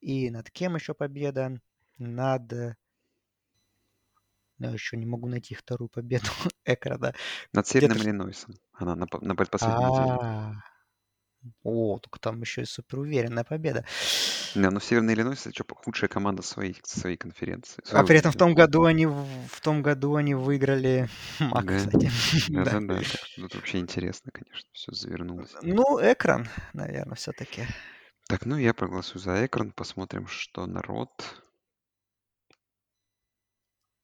[0.00, 1.60] И над кем еще победа?
[1.98, 2.52] Над...
[2.52, 2.76] э,
[4.58, 6.26] Я еще не могу найти вторую победу
[6.64, 7.14] Экрана.
[7.52, 8.54] Над Северным Иллинойсом.
[8.72, 10.62] Она на, на предпоследней неделе.
[11.44, 13.84] А, о, только там еще и супер уверенная победа.
[14.54, 17.82] Да, но Северный Иллинойс это что, худшая команда своей, своей конференции.
[17.82, 21.08] А своего при этом в том году они в в том году они выиграли
[21.40, 22.10] МАК, Да, кстати.
[22.50, 22.70] да, Да.
[22.72, 22.96] да, да.
[22.96, 25.54] Так что тут вообще интересно, конечно, все завернулось.
[25.62, 27.66] Ну, экран, наверное, все-таки.
[28.28, 31.42] Так, ну я проголосую за экран, посмотрим, что народ.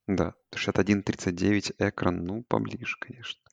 [0.06, 3.49] Да, 61-39 экран, ну, поближе, конечно.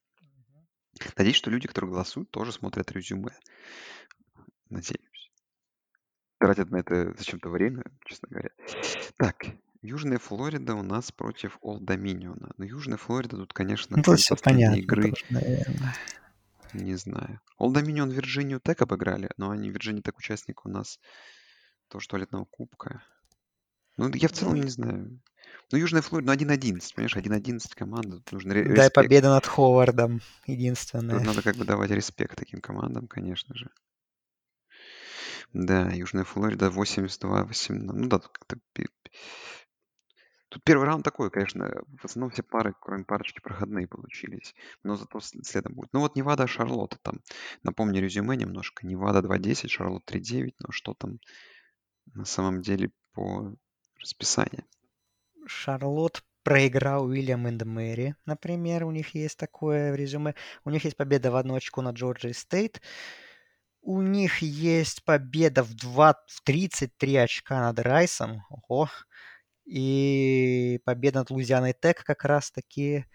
[1.18, 3.32] Надеюсь, что люди, которые голосуют, тоже смотрят резюме.
[4.70, 5.32] Надеюсь.
[6.40, 8.50] Тратят на это зачем-то время, честно говоря.
[9.18, 9.46] Так,
[9.82, 12.52] Южная Флорида у нас против Олд Доминиона.
[12.58, 15.96] Но Южная Флорида тут, конечно, Ну, все понятно игры, тоже, наверное.
[16.74, 17.42] не знаю.
[17.58, 21.00] Олд Доминион Вирджинию Тек обыграли, но они Вирджиния Тек участник у нас
[21.88, 23.04] тоже туалетного кубка.
[23.98, 25.20] Ну, я в целом не знаю.
[25.72, 28.96] Ну, Южная Флорида, ну, 1-11, понимаешь, 1-11 команда, тут нужно респект.
[28.96, 31.20] победа над Ховардом, Тут единственное.
[31.20, 33.70] надо как бы давать респект таким командам, конечно же.
[35.54, 37.74] Да, Южная Флорида 82-18.
[37.74, 38.58] Ну да, тут как-то...
[40.50, 41.70] Тут первый раунд такой, конечно,
[42.00, 44.56] в основном все пары, кроме парочки, проходные получились.
[44.84, 45.90] Но зато следом будет.
[45.92, 47.20] Ну вот Невада, Шарлотта там.
[47.64, 48.88] Напомню резюме немножко.
[48.88, 50.54] Невада 2-10, Шарлотт 3-9.
[50.60, 51.20] Но что там
[52.14, 53.54] на самом деле по
[54.00, 54.64] расписанию?
[55.48, 60.34] Шарлотт проиграл Уильям энд Мэри, например, у них есть такое в резюме.
[60.64, 62.82] У них есть победа в одну очко над Джорджией Стейт.
[63.82, 68.44] У них есть победа в, 2, в 33 очка над Райсом.
[68.50, 68.90] Ого.
[69.66, 73.06] И победа над Лузианой Тек как раз-таки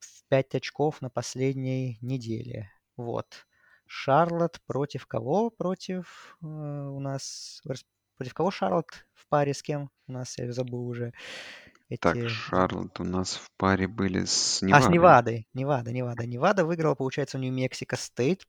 [0.00, 2.70] в 5 очков на последней неделе.
[2.96, 3.46] Вот.
[3.86, 5.50] Шарлотт против кого?
[5.50, 7.60] Против э, у нас...
[8.16, 9.90] Против кого Шарлотт в паре с кем?
[10.06, 11.12] У нас, я забыл уже
[11.96, 12.28] Так, эти...
[12.28, 14.88] Шарлотт у нас в паре были с А, с Невадой.
[14.90, 15.46] Невадой.
[15.54, 16.26] Невада, Невада.
[16.26, 18.46] Невада выиграла, получается, у Нью-Мексико Стейт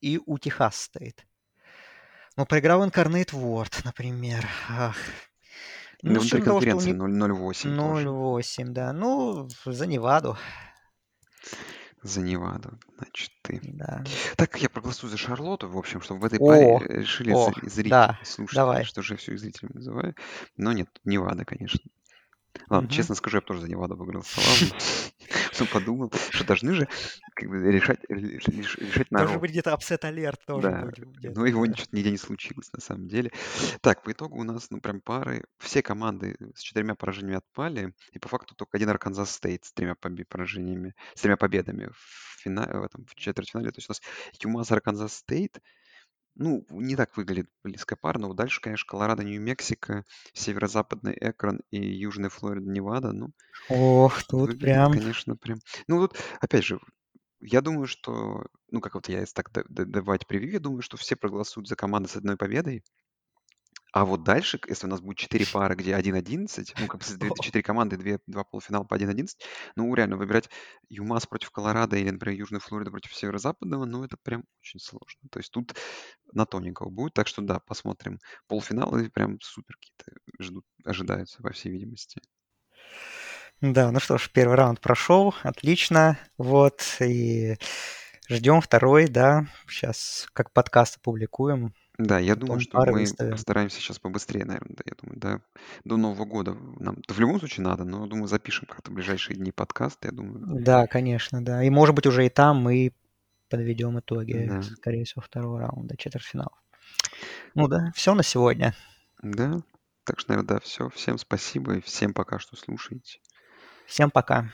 [0.00, 1.24] и у Техас Стейт.
[2.36, 4.46] Ну, проиграл Инкарнейт Ворд, например.
[4.68, 4.96] Ах.
[6.02, 8.08] Ну, Внутри конференции них 0-8 тоже.
[8.08, 8.92] 0-8, да.
[8.92, 10.36] Ну, за Неваду,
[12.04, 13.60] За Неваду, значит, ты.
[13.62, 14.04] да.
[14.36, 17.66] Так, я проголосую за Шарлотту, в общем, чтобы в этой паре О, решили о, зри-
[17.68, 18.84] зрители, да, слушатели, давай.
[18.84, 20.14] что же я все зрителями называю.
[20.58, 21.80] Но нет, Невада, конечно.
[22.68, 22.94] Ладно, Мгм.
[22.94, 24.46] честно скажу, я бы тоже за Неваду проголосовал.
[25.54, 26.88] Потом подумал, что должны же
[27.34, 29.40] как бы решать, реш- реш- решать Должен народ.
[29.40, 33.08] быть где-то upset alert тоже Да, будет но его ничего нигде не случилось на самом
[33.08, 33.30] деле.
[33.80, 35.44] Так, по итогу у нас, ну, прям пары.
[35.58, 37.94] Все команды с четырьмя поражениями отпали.
[38.12, 42.80] И по факту только один Арканзас Стейт с тремя поражениями, с тремя победами в, фина-
[42.80, 43.70] в, этом, в четвертьфинале.
[43.70, 44.02] То есть у нас
[44.42, 45.58] UMass Арканзас Стейт.
[46.36, 52.30] Ну, не так выглядит близкая пара, но дальше, конечно, Колорадо, Нью-Мексико, Северо-Западный Экран и Южная
[52.30, 53.12] Флорида, Невада.
[53.12, 53.28] Ну,
[53.68, 54.92] Ох, тут выглядит, прям...
[54.92, 55.60] конечно, прям...
[55.86, 56.80] Ну, вот, опять же,
[57.40, 61.14] я думаю, что, ну, как вот я если так давать превью, я думаю, что все
[61.14, 62.82] проголосуют за команды с одной победой.
[63.94, 67.62] А вот дальше, если у нас будет 4 пары, где 1-11, ну, как бы 4
[67.62, 69.28] команды, 2, 2 полуфинала по 1-11,
[69.76, 70.50] ну, реально, выбирать
[70.88, 75.28] ЮМАС против Колорадо или, например, Южной Флориды против Северо-Западного, ну, это прям очень сложно.
[75.30, 75.76] То есть тут
[76.32, 77.14] на тоненького будет.
[77.14, 78.18] Так что, да, посмотрим.
[78.48, 82.20] Полуфиналы прям супер какие-то ждут, ожидаются, по всей видимости.
[83.60, 87.56] Да, ну что ж, первый раунд прошел, отлично, вот, и
[88.28, 93.32] ждем второй, да, сейчас как подкаст опубликуем, Да, я думаю, Потом что пары мы выставим.
[93.32, 95.40] постараемся сейчас побыстрее, наверное, да, я думаю, да.
[95.84, 99.52] До Нового года нам в любом случае надо, но, думаю, запишем как-то в ближайшие дни
[99.52, 100.40] подкаст, я думаю.
[100.64, 101.62] Да, конечно, да.
[101.62, 102.92] И, может быть, уже и там мы
[103.48, 104.62] подведем итоги, Да.
[104.62, 106.50] скорее всего, второго раунда четвертьфинала.
[107.54, 108.74] Ну да, все на сегодня.
[109.22, 109.60] Да.
[110.04, 110.88] Так что, наверное, да, все.
[110.90, 113.20] Всем спасибо и всем пока, что слушаете.
[113.86, 114.50] Всем пока.